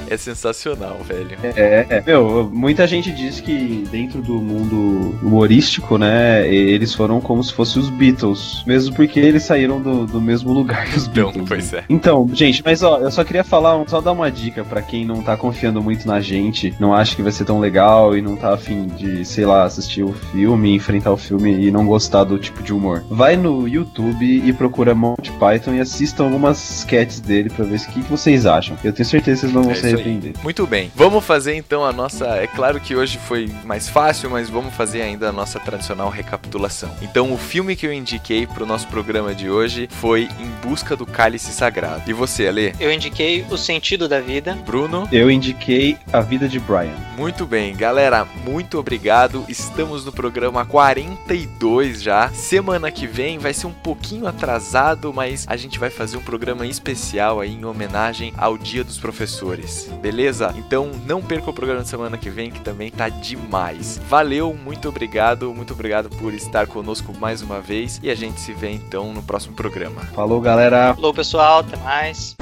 é 0.08 0.16
sensacional, 0.16 0.98
velho. 1.04 1.36
É, 1.42 1.86
é. 1.88 2.02
Meu, 2.06 2.50
muita 2.52 2.86
gente 2.86 3.10
diz 3.12 3.40
que 3.40 3.84
dentro 3.90 4.20
do 4.22 4.34
mundo 4.40 5.18
humorístico, 5.22 5.98
né, 5.98 6.46
eles 6.52 6.94
foram 6.94 7.20
como 7.20 7.42
se 7.42 7.52
fossem 7.52 7.80
os 7.82 7.90
Beatles. 7.90 8.62
Mesmo 8.66 8.94
porque 8.94 9.18
eles 9.20 9.42
saíram 9.44 9.80
do, 9.80 10.06
do 10.06 10.20
mesmo 10.20 10.52
lugar 10.52 10.86
que 10.86 10.96
os 10.96 11.06
Então, 11.06 11.24
Beatles. 11.32 11.48
pois 11.48 11.72
né? 11.72 11.78
é. 11.80 11.84
Então, 11.88 12.28
gente, 12.32 12.62
mas 12.64 12.82
ó, 12.82 12.98
eu 12.98 13.10
só 13.10 13.24
queria 13.24 13.44
falar, 13.44 13.82
só 13.88 14.00
dar 14.00 14.12
uma 14.12 14.30
dica 14.30 14.64
pra 14.64 14.82
quem 14.82 15.04
não 15.04 15.22
tá 15.22 15.36
confiando 15.36 15.82
muito 15.82 16.06
na 16.06 16.20
gente, 16.20 16.74
não 16.78 16.94
acha 16.94 17.14
que 17.16 17.22
vai 17.22 17.32
ser 17.32 17.44
tão 17.44 17.58
legal 17.58 18.16
e 18.16 18.22
não 18.22 18.36
tá 18.36 18.54
afim 18.54 18.86
de, 18.86 19.24
sei 19.24 19.44
lá, 19.46 19.64
assistir 19.64 20.02
o 20.02 20.12
filme, 20.12 20.74
enfrentar 20.74 21.12
o 21.12 21.16
filme 21.16 21.66
e 21.66 21.70
não 21.70 21.86
gostar 21.86 22.24
do 22.24 22.38
tipo 22.38 22.62
de 22.62 22.72
humor. 22.72 23.04
Vai 23.08 23.36
no 23.36 23.68
YouTube 23.74 24.24
e 24.24 24.52
procura 24.52 24.94
Monty 24.94 25.30
Python 25.32 25.74
e 25.74 25.80
assistam 25.80 26.24
algumas 26.24 26.78
sketches 26.78 27.20
dele 27.20 27.50
pra 27.50 27.64
ver 27.64 27.76
o 27.76 27.86
que, 27.86 28.02
que 28.02 28.10
vocês 28.10 28.46
acham. 28.46 28.76
Eu 28.82 28.92
tenho 28.92 29.08
certeza 29.08 29.46
que 29.46 29.52
vocês 29.52 29.52
não 29.52 29.62
vão 29.62 29.72
É 29.72 29.74
se 29.74 29.86
arrepender. 29.86 30.32
Muito 30.42 30.66
bem. 30.66 30.90
Vamos 30.94 31.24
fazer 31.24 31.54
então 31.54 31.84
a 31.84 31.92
nossa. 31.92 32.26
É 32.36 32.46
claro 32.46 32.80
que 32.80 32.96
hoje 32.96 33.18
foi 33.18 33.50
mais 33.64 33.88
fácil, 33.88 34.30
mas 34.30 34.48
vamos 34.48 34.74
fazer 34.74 35.02
ainda 35.02 35.28
a 35.28 35.32
nossa 35.32 35.58
tradicional 35.60 36.10
recapitulação. 36.10 36.90
Então, 37.02 37.32
o 37.32 37.38
filme 37.38 37.76
que 37.76 37.86
eu 37.86 37.92
indiquei 37.92 38.46
pro 38.46 38.66
nosso 38.66 38.86
programa 38.88 39.34
de 39.34 39.48
hoje 39.50 39.88
foi 39.90 40.28
Em 40.38 40.68
Busca 40.68 40.96
do 40.96 41.06
Cálice 41.06 41.52
Sagrado. 41.52 42.02
E 42.08 42.12
você, 42.12 42.48
Ale? 42.48 42.74
Eu 42.80 42.92
indiquei 42.92 43.44
o 43.50 43.56
sentido 43.56 44.08
da 44.08 44.20
vida. 44.20 44.58
Bruno? 44.66 45.08
Eu 45.12 45.30
indiquei 45.30 45.96
A 46.12 46.20
Vida 46.20 46.48
de 46.48 46.58
Brian. 46.58 46.94
Muito 47.16 47.46
bem, 47.46 47.74
galera, 47.76 48.26
muito 48.44 48.78
obrigado. 48.78 49.44
Estamos 49.48 50.04
no 50.04 50.12
programa 50.12 50.64
42 50.64 52.02
já. 52.02 52.28
Semana 52.30 52.90
que 52.90 53.06
vem 53.06 53.38
vai 53.38 53.49
ser 53.52 53.66
um 53.66 53.72
pouquinho 53.72 54.26
atrasado, 54.26 55.12
mas 55.12 55.46
a 55.48 55.56
gente 55.56 55.78
vai 55.78 55.90
fazer 55.90 56.16
um 56.16 56.22
programa 56.22 56.66
especial 56.66 57.40
aí 57.40 57.52
em 57.52 57.64
homenagem 57.64 58.32
ao 58.36 58.56
Dia 58.56 58.84
dos 58.84 58.98
Professores. 58.98 59.90
Beleza? 60.00 60.54
Então 60.56 60.90
não 61.06 61.22
perca 61.22 61.50
o 61.50 61.52
programa 61.52 61.82
de 61.82 61.88
semana 61.88 62.16
que 62.16 62.30
vem 62.30 62.50
que 62.50 62.60
também 62.60 62.90
tá 62.90 63.08
demais. 63.08 64.00
Valeu, 64.08 64.54
muito 64.54 64.88
obrigado, 64.88 65.52
muito 65.54 65.72
obrigado 65.72 66.08
por 66.10 66.34
estar 66.34 66.66
conosco 66.66 67.12
mais 67.18 67.42
uma 67.42 67.60
vez 67.60 68.00
e 68.02 68.10
a 68.10 68.14
gente 68.14 68.40
se 68.40 68.52
vê 68.52 68.70
então 68.70 69.12
no 69.12 69.22
próximo 69.22 69.54
programa. 69.54 70.02
Falou, 70.14 70.40
galera. 70.40 70.94
Falou, 70.94 71.14
pessoal. 71.14 71.60
Até 71.60 71.76
mais. 71.78 72.36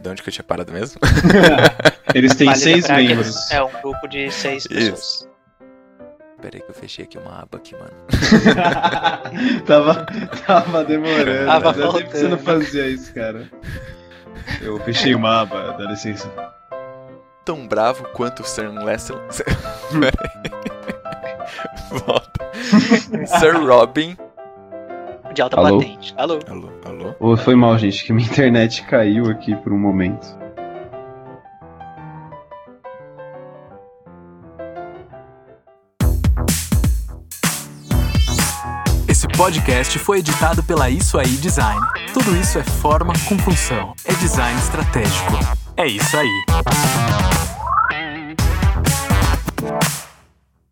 Peraí, 0.00 0.02
de 0.02 0.08
onde 0.08 0.22
que 0.22 0.28
eu 0.28 0.32
tinha 0.32 0.44
parado 0.44 0.72
mesmo? 0.72 1.00
Eles 2.14 2.34
têm 2.34 2.46
Vale 2.46 2.58
seis 2.58 2.88
membros. 2.88 3.50
É 3.50 3.62
um 3.62 3.70
grupo 3.82 4.08
de 4.08 4.30
seis 4.30 4.66
pessoas. 4.66 5.28
Peraí 6.40 6.60
que 6.62 6.70
eu 6.70 6.74
fechei 6.74 7.04
aqui 7.04 7.18
uma 7.18 7.42
aba 7.42 7.58
aqui, 7.58 7.74
mano. 7.74 7.92
tava, 9.66 10.06
tava 10.46 10.84
demorando. 10.84 11.46
Tava 11.46 11.74
Fazia 11.74 11.92
tempo 11.92 12.10
que 12.10 12.16
você 12.18 12.28
não 12.28 12.38
faltando. 12.38 12.64
fazia 12.64 12.86
isso, 12.88 13.12
cara. 13.12 13.50
Eu 14.62 14.78
fechei 14.80 15.14
uma 15.14 15.42
aba, 15.42 15.72
dá 15.78 15.84
licença. 15.84 16.30
tão 17.44 17.68
bravo 17.68 18.04
quanto 18.14 18.40
o 18.40 18.44
Sir 18.46 18.70
Leslie. 18.72 19.18
Volta. 21.90 22.50
Sir 23.38 23.56
Robin. 23.66 24.16
De 25.32 25.42
alta 25.42 25.56
Alô? 25.56 25.78
patente. 25.78 26.12
Alô? 26.16 26.38
Alô, 26.48 26.68
alô. 26.84 27.14
Ô, 27.20 27.36
foi 27.36 27.54
mal, 27.54 27.78
gente, 27.78 28.04
que 28.04 28.12
minha 28.12 28.26
internet 28.28 28.82
caiu 28.84 29.30
aqui 29.30 29.54
por 29.56 29.72
um 29.72 29.78
momento. 29.78 30.26
Esse 39.08 39.26
podcast 39.28 39.98
foi 39.98 40.18
editado 40.18 40.62
pela 40.62 40.88
Isso 40.88 41.18
Aí 41.18 41.36
Design. 41.36 41.80
Tudo 42.12 42.36
isso 42.36 42.58
é 42.58 42.62
forma 42.62 43.12
com 43.28 43.38
função. 43.38 43.94
É 44.04 44.12
design 44.14 44.58
estratégico. 44.58 45.32
É 45.76 45.86
isso 45.86 46.16
aí. 46.16 47.59